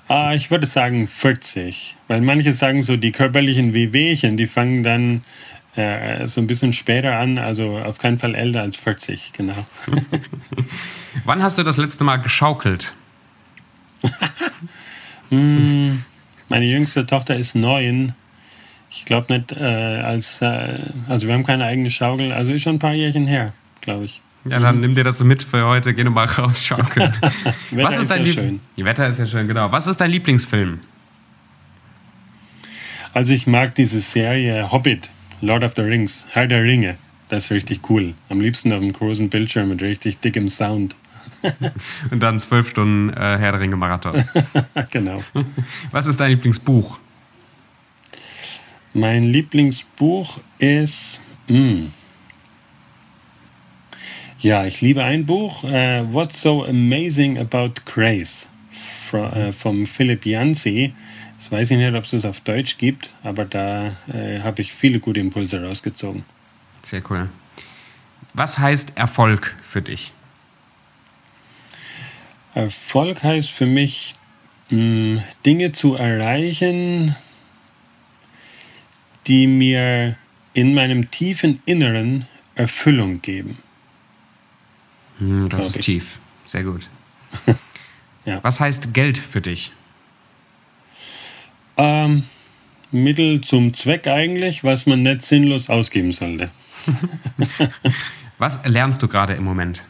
ah, 0.07 0.33
ich 0.33 0.49
würde 0.49 0.65
sagen 0.65 1.07
40. 1.07 1.95
Weil 2.07 2.21
manche 2.21 2.53
sagen 2.53 2.81
so, 2.81 2.97
die 2.97 3.11
körperlichen 3.11 3.73
Wehwehchen, 3.73 4.37
die 4.37 4.47
fangen 4.47 4.81
dann 4.81 5.21
äh, 5.75 6.27
so 6.27 6.41
ein 6.41 6.47
bisschen 6.47 6.73
später 6.73 7.17
an, 7.17 7.37
also 7.37 7.77
auf 7.77 7.99
keinen 7.99 8.17
Fall 8.17 8.33
älter 8.33 8.61
als 8.61 8.77
40, 8.77 9.33
genau. 9.33 9.65
Wann 11.25 11.43
hast 11.43 11.57
du 11.57 11.63
das 11.63 11.77
letzte 11.77 12.03
Mal 12.03 12.17
geschaukelt? 12.17 12.95
hm, 15.29 16.03
meine 16.49 16.65
jüngste 16.65 17.05
Tochter 17.05 17.35
ist 17.35 17.55
neun. 17.55 18.13
Ich 18.91 19.05
glaube 19.05 19.33
nicht, 19.33 19.51
äh, 19.51 19.63
als, 19.63 20.41
äh, 20.41 20.79
also 21.07 21.27
wir 21.27 21.33
haben 21.33 21.45
keine 21.45 21.65
eigene 21.65 21.89
Schaukel, 21.89 22.31
also 22.31 22.51
ist 22.51 22.63
schon 22.63 22.75
ein 22.75 22.79
paar 22.79 22.93
Jährchen 22.93 23.27
her, 23.27 23.53
glaube 23.81 24.05
ich. 24.05 24.21
Ja, 24.45 24.59
dann 24.59 24.75
mhm. 24.75 24.81
nimm 24.81 24.95
dir 24.95 25.03
das 25.03 25.17
so 25.17 25.25
mit 25.25 25.41
für 25.41 25.65
heute, 25.65 25.93
geh 25.93 26.03
nochmal 26.03 26.25
raus 26.37 26.63
schaukeln. 26.63 27.11
Wetter 27.71 27.87
Was 27.87 27.95
ist, 27.95 28.01
ist 28.03 28.11
dein 28.11 28.19
ja 28.19 28.25
Lieb 28.25 28.33
schön. 28.35 28.59
Die 28.77 28.85
Wetter 28.85 29.07
ist 29.07 29.19
ja 29.19 29.25
schön, 29.25 29.47
genau. 29.47 29.71
Was 29.71 29.87
ist 29.87 29.97
dein 29.97 30.11
Lieblingsfilm? 30.11 30.79
Also 33.13 33.33
ich 33.33 33.47
mag 33.47 33.73
diese 33.75 34.01
Serie 34.01 34.71
Hobbit, 34.71 35.09
Lord 35.41 35.63
of 35.63 35.73
the 35.75 35.81
Rings, 35.81 36.25
Herr 36.31 36.47
der 36.47 36.63
Ringe. 36.63 36.95
Das 37.29 37.45
ist 37.45 37.51
richtig 37.51 37.89
cool. 37.89 38.13
Am 38.29 38.39
liebsten 38.39 38.71
auf 38.71 38.81
einem 38.81 38.93
großen 38.93 39.29
Bildschirm 39.29 39.69
mit 39.69 39.81
richtig 39.81 40.19
dickem 40.19 40.49
Sound. 40.49 40.95
Und 42.11 42.19
dann 42.21 42.39
zwölf 42.39 42.69
Stunden 42.69 43.09
äh, 43.11 43.37
Herr 43.37 43.51
der 43.51 43.59
Ringe 43.59 43.75
Marathon. 43.75 44.23
genau. 44.91 45.23
Was 45.91 46.07
ist 46.07 46.19
dein 46.19 46.31
Lieblingsbuch? 46.31 46.99
Mein 48.93 49.23
Lieblingsbuch 49.23 50.39
ist. 50.59 51.19
Mh, 51.47 51.57
hm. 51.57 51.91
ja, 54.39 54.65
ich 54.65 54.81
liebe 54.81 55.03
ein 55.03 55.25
Buch, 55.25 55.63
uh, 55.63 56.11
What's 56.11 56.41
So 56.41 56.65
Amazing 56.65 57.37
About 57.37 57.73
Grace 57.85 58.49
from, 59.09 59.31
uh, 59.31 59.51
vom 59.51 59.85
Philipp 59.85 60.25
Yancey. 60.25 60.93
Das 61.37 61.51
weiß 61.51 61.71
ich 61.71 61.77
nicht, 61.77 61.93
ob 61.93 62.05
es 62.05 62.11
das 62.11 62.25
auf 62.25 62.39
Deutsch 62.39 62.77
gibt, 62.77 63.13
aber 63.21 63.45
da 63.45 63.87
äh, 64.11 64.39
habe 64.41 64.61
ich 64.61 64.73
viele 64.73 64.99
gute 64.99 65.19
Impulse 65.19 65.61
rausgezogen. 65.61 66.23
Sehr 66.81 67.01
cool. 67.09 67.29
Was 68.33 68.57
heißt 68.57 68.93
Erfolg 68.95 69.55
für 69.61 69.81
dich? 69.81 70.11
Erfolg 72.55 73.21
heißt 73.21 73.51
für 73.51 73.65
mich, 73.65 74.15
mh, 74.69 75.21
Dinge 75.45 75.73
zu 75.73 75.95
erreichen, 75.95 77.15
die 79.27 79.45
mir 79.45 80.15
in 80.53 80.73
meinem 80.73 81.11
tiefen 81.11 81.59
Inneren 81.65 82.25
Erfüllung 82.55 83.21
geben. 83.21 83.57
Hm, 85.19 85.49
das 85.49 85.69
ist 85.69 85.79
ich. 85.79 85.85
tief. 85.85 86.19
Sehr 86.47 86.63
gut. 86.63 86.87
ja. 88.25 88.39
Was 88.41 88.59
heißt 88.59 88.93
Geld 88.93 89.17
für 89.17 89.41
dich? 89.41 89.73
Ähm, 91.77 92.23
Mittel 92.91 93.41
zum 93.41 93.73
Zweck 93.73 94.07
eigentlich, 94.07 94.63
was 94.63 94.85
man 94.85 95.03
nicht 95.03 95.23
sinnlos 95.23 95.69
ausgeben 95.69 96.13
sollte. 96.13 96.49
was 98.37 98.59
lernst 98.63 99.01
du 99.01 99.09
gerade 99.09 99.33
im 99.33 99.43
Moment? 99.43 99.85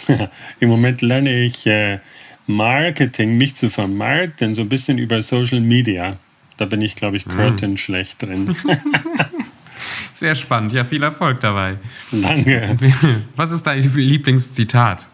Im 0.60 0.68
Moment 0.68 1.02
lerne 1.02 1.32
ich 1.34 1.66
äh, 1.66 1.98
Marketing, 2.46 3.36
mich 3.36 3.54
zu 3.54 3.70
vermarkten, 3.70 4.54
so 4.54 4.62
ein 4.62 4.68
bisschen 4.68 4.98
über 4.98 5.22
Social 5.22 5.60
Media. 5.60 6.16
Da 6.56 6.66
bin 6.66 6.80
ich, 6.80 6.96
glaube 6.96 7.16
ich, 7.16 7.24
Curtain 7.24 7.74
mm. 7.74 7.76
schlecht 7.76 8.22
drin. 8.22 8.54
Sehr 10.14 10.34
spannend. 10.34 10.72
Ja, 10.72 10.84
viel 10.84 11.02
Erfolg 11.02 11.40
dabei. 11.40 11.78
Danke. 12.12 12.76
Was 13.36 13.50
ist 13.52 13.66
dein 13.66 13.82
Lieblingszitat? 13.82 15.08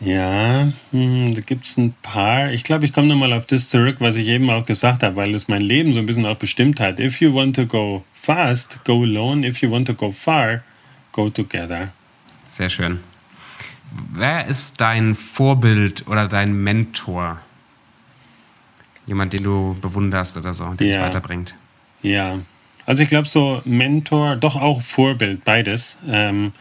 Ja, 0.00 0.70
hm, 0.90 1.34
da 1.34 1.40
gibt 1.40 1.64
es 1.64 1.78
ein 1.78 1.94
paar. 2.02 2.52
Ich 2.52 2.62
glaube, 2.62 2.84
ich 2.84 2.92
komme 2.92 3.08
nochmal 3.08 3.32
auf 3.32 3.46
das 3.46 3.70
zurück, 3.70 3.96
was 4.00 4.16
ich 4.16 4.28
eben 4.28 4.50
auch 4.50 4.66
gesagt 4.66 5.02
habe, 5.02 5.16
weil 5.16 5.34
es 5.34 5.48
mein 5.48 5.62
Leben 5.62 5.94
so 5.94 5.98
ein 5.98 6.04
bisschen 6.04 6.26
auch 6.26 6.36
bestimmt 6.36 6.78
hat. 6.78 7.00
If 7.00 7.22
you 7.22 7.34
want 7.34 7.56
to 7.56 7.64
go 7.64 8.04
fast, 8.12 8.84
go 8.84 9.02
alone. 9.02 9.48
If 9.48 9.62
you 9.62 9.70
want 9.70 9.86
to 9.86 9.94
go 9.94 10.12
far, 10.12 10.62
go 11.14 11.30
together. 11.30 11.88
Sehr 12.50 12.68
schön. 12.68 13.00
Wer 14.12 14.46
ist 14.46 14.80
dein 14.80 15.14
Vorbild 15.14 16.06
oder 16.08 16.28
dein 16.28 16.52
Mentor? 16.54 17.40
Jemand, 19.06 19.32
den 19.32 19.44
du 19.44 19.76
bewunderst 19.80 20.36
oder 20.36 20.52
so, 20.52 20.74
der 20.74 20.86
ja. 20.86 20.96
dich 20.96 21.06
weiterbringt? 21.06 21.56
Ja, 22.02 22.38
also 22.86 23.02
ich 23.02 23.08
glaube 23.08 23.28
so 23.28 23.62
Mentor, 23.64 24.36
doch 24.36 24.56
auch 24.56 24.82
Vorbild, 24.82 25.44
beides. 25.44 25.98
Ähm, 26.08 26.52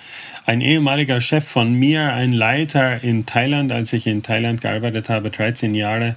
ein 0.46 0.62
ehemaliger 0.62 1.20
Chef 1.22 1.48
von 1.48 1.74
mir, 1.74 2.14
ein 2.14 2.34
Leiter 2.34 3.04
in 3.04 3.26
Thailand, 3.26 3.72
als 3.72 3.94
ich 3.94 4.08
in 4.08 4.24
Thailand 4.24 4.62
gearbeitet 4.62 5.10
habe, 5.10 5.32
13 5.32 5.74
Jahre, 5.74 6.16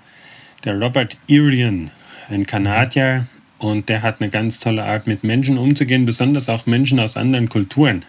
der 0.65 0.81
Robert 0.81 1.17
Irian, 1.29 1.91
ein 2.29 2.45
Kanadier, 2.45 3.27
und 3.59 3.89
der 3.89 4.03
hat 4.03 4.21
eine 4.21 4.31
ganz 4.31 4.61
tolle 4.61 4.85
Art, 4.85 5.07
mit 5.07 5.25
Menschen 5.25 5.59
umzugehen, 5.59 6.05
besonders 6.05 6.49
auch 6.49 6.67
Menschen 6.67 7.01
aus 7.01 7.17
anderen 7.17 7.49
Kulturen. 7.49 8.05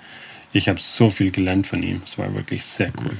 Ich 0.53 0.69
habe 0.69 0.79
so 0.79 1.09
viel 1.09 1.31
gelernt 1.31 1.67
von 1.67 1.83
ihm. 1.83 2.01
Es 2.03 2.17
war 2.17 2.33
wirklich 2.33 2.63
sehr 2.63 2.91
cool. 3.01 3.17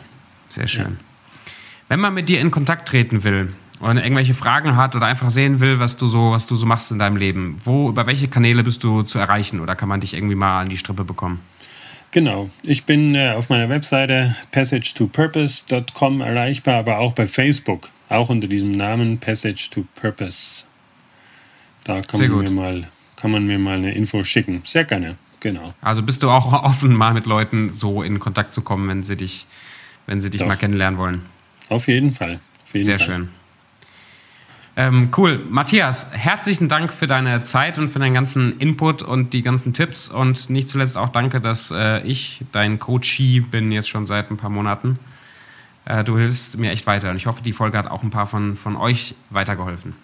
Sehr 0.50 0.68
schön. 0.68 0.84
Ja. 0.84 1.54
Wenn 1.90 2.00
man 2.00 2.14
mit 2.14 2.30
dir 2.30 2.40
in 2.40 2.52
Kontakt 2.52 2.88
treten 2.88 3.24
will 3.24 3.54
und 3.80 3.98
irgendwelche 3.98 4.34
Fragen 4.34 4.76
hat 4.76 4.96
oder 4.96 5.06
einfach 5.06 5.30
sehen 5.30 5.60
will, 5.60 5.80
was 5.80 5.98
du 5.98 6.08
so, 6.08 6.32
was 6.32 6.48
du 6.48 6.56
so 6.56 6.66
machst 6.66 6.92
in 6.92 7.00
deinem 7.00 7.16
Leben, 7.16 7.58
wo, 7.64 7.90
über 7.90 8.08
welche 8.08 8.28
Kanäle 8.28 8.64
bist 8.64 8.84
du 8.84 9.04
zu 9.04 9.20
erreichen 9.20 9.60
oder 9.60 9.76
kann 9.76 9.88
man 9.88 10.02
dich 10.02 10.14
irgendwie 10.14 10.36
mal 10.36 10.62
an 10.62 10.70
die 10.70 10.78
Strippe 10.78 11.04
bekommen? 11.04 11.40
Genau, 12.12 12.50
ich 12.64 12.86
bin 12.86 13.16
äh, 13.16 13.32
auf 13.32 13.50
meiner 13.50 13.70
Webseite 13.70 14.36
passage2purpose.com 14.54 16.22
erreichbar, 16.22 16.76
aber 16.76 17.00
auch 17.00 17.14
bei 17.14 17.28
Facebook, 17.28 17.90
auch 18.10 18.30
unter 18.30 18.48
diesem 18.48 18.72
Namen 18.72 19.18
Passage 19.18 19.70
to 19.70 19.86
Purpose. 19.96 20.67
Da 21.88 22.02
kann 22.02 22.20
man, 22.20 22.44
mir 22.44 22.52
mal, 22.52 22.88
kann 23.16 23.32
man 23.32 23.48
mir 23.48 23.58
mal 23.58 23.78
eine 23.78 23.94
Info 23.94 24.22
schicken. 24.26 24.62
Sehr 24.66 24.84
gerne, 24.84 25.16
genau. 25.40 25.74
Also 25.82 26.04
bist 26.04 26.22
du 26.22 26.30
auch 26.30 26.52
offen, 26.64 26.94
mal 26.94 27.14
mit 27.14 27.26
Leuten 27.26 27.74
so 27.74 28.04
in 28.04 28.20
Kontakt 28.20 28.52
zu 28.52 28.62
kommen, 28.62 28.90
wenn 28.90 29.04
sie 29.04 29.16
dich, 29.16 29.48
wenn 30.06 30.20
sie 30.20 30.30
dich 30.30 30.46
mal 30.46 30.58
kennenlernen 30.58 31.00
wollen? 31.00 31.22
Auf 31.70 31.88
jeden 31.88 32.14
Fall. 32.14 32.42
Auf 32.66 32.74
jeden 32.74 32.86
Sehr 32.86 33.00
Fall. 33.00 33.08
schön. 33.08 33.30
Ähm, 34.76 35.10
cool. 35.18 35.40
Matthias, 35.50 36.12
herzlichen 36.12 36.68
Dank 36.68 36.92
für 36.92 37.08
deine 37.08 37.42
Zeit 37.42 37.80
und 37.80 37.88
für 37.88 38.00
deinen 38.00 38.14
ganzen 38.14 38.60
Input 38.60 39.02
und 39.02 39.32
die 39.32 39.42
ganzen 39.42 39.74
Tipps. 39.74 40.10
Und 40.10 40.50
nicht 40.50 40.68
zuletzt 40.68 40.98
auch 40.98 41.10
danke, 41.10 41.40
dass 41.40 41.72
äh, 41.72 42.06
ich 42.06 42.44
dein 42.52 42.80
Coachie 42.80 43.40
bin 43.40 43.72
jetzt 43.72 43.88
schon 43.88 44.06
seit 44.06 44.30
ein 44.30 44.38
paar 44.38 44.50
Monaten. 44.50 45.00
Äh, 45.86 46.04
du 46.04 46.18
hilfst 46.18 46.58
mir 46.58 46.72
echt 46.72 46.86
weiter. 46.86 47.12
Und 47.12 47.16
ich 47.16 47.28
hoffe, 47.28 47.42
die 47.42 47.54
Folge 47.54 47.78
hat 47.78 47.90
auch 47.90 48.04
ein 48.04 48.10
paar 48.10 48.28
von, 48.28 48.58
von 48.58 48.76
euch 48.76 49.16
weitergeholfen. 49.30 49.96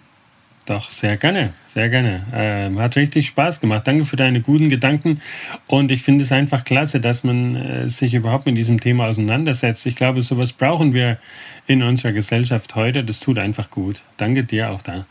Doch, 0.66 0.90
sehr 0.90 1.18
gerne, 1.18 1.52
sehr 1.66 1.90
gerne. 1.90 2.22
Ähm, 2.32 2.78
hat 2.78 2.96
richtig 2.96 3.26
Spaß 3.26 3.60
gemacht. 3.60 3.86
Danke 3.86 4.06
für 4.06 4.16
deine 4.16 4.40
guten 4.40 4.70
Gedanken. 4.70 5.20
Und 5.66 5.90
ich 5.90 6.02
finde 6.02 6.24
es 6.24 6.32
einfach 6.32 6.64
klasse, 6.64 7.00
dass 7.00 7.22
man 7.22 7.56
äh, 7.56 7.88
sich 7.88 8.14
überhaupt 8.14 8.46
mit 8.46 8.56
diesem 8.56 8.80
Thema 8.80 9.06
auseinandersetzt. 9.06 9.84
Ich 9.84 9.94
glaube, 9.94 10.22
sowas 10.22 10.54
brauchen 10.54 10.94
wir 10.94 11.18
in 11.66 11.82
unserer 11.82 12.12
Gesellschaft 12.12 12.74
heute. 12.76 13.04
Das 13.04 13.20
tut 13.20 13.38
einfach 13.38 13.70
gut. 13.70 14.02
Danke 14.16 14.44
dir 14.44 14.70
auch 14.70 14.80
da. 14.80 15.04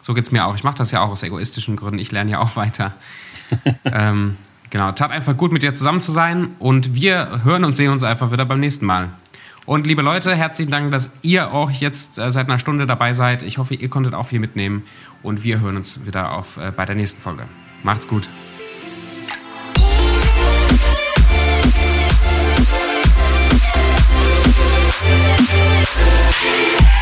So 0.00 0.14
geht 0.14 0.24
es 0.24 0.32
mir 0.32 0.46
auch. 0.46 0.54
Ich 0.54 0.64
mache 0.64 0.78
das 0.78 0.90
ja 0.90 1.02
auch 1.02 1.10
aus 1.10 1.22
egoistischen 1.22 1.76
Gründen. 1.76 1.98
Ich 1.98 2.10
lerne 2.10 2.30
ja 2.30 2.40
auch 2.40 2.56
weiter. 2.56 2.94
ähm, 3.92 4.38
genau, 4.70 4.92
tat 4.92 5.10
einfach 5.10 5.36
gut, 5.36 5.52
mit 5.52 5.62
dir 5.62 5.74
zusammen 5.74 6.00
zu 6.00 6.12
sein. 6.12 6.56
Und 6.58 6.94
wir 6.94 7.42
hören 7.44 7.64
und 7.64 7.74
sehen 7.74 7.90
uns 7.90 8.02
einfach 8.02 8.32
wieder 8.32 8.46
beim 8.46 8.60
nächsten 8.60 8.86
Mal. 8.86 9.10
Und 9.68 9.86
liebe 9.86 10.00
Leute, 10.00 10.34
herzlichen 10.34 10.70
Dank, 10.70 10.92
dass 10.92 11.10
ihr 11.20 11.52
auch 11.52 11.70
jetzt 11.70 12.18
äh, 12.18 12.32
seit 12.32 12.48
einer 12.48 12.58
Stunde 12.58 12.86
dabei 12.86 13.12
seid. 13.12 13.42
Ich 13.42 13.58
hoffe, 13.58 13.74
ihr 13.74 13.90
konntet 13.90 14.14
auch 14.14 14.22
viel 14.22 14.40
mitnehmen 14.40 14.82
und 15.22 15.44
wir 15.44 15.60
hören 15.60 15.76
uns 15.76 16.06
wieder 16.06 16.32
auf, 16.32 16.56
äh, 16.56 16.72
bei 16.74 16.86
der 16.86 16.94
nächsten 16.94 17.20
Folge. 17.20 17.42
Macht's 17.82 18.08
gut. 18.08 18.30
Yeah. 26.40 26.97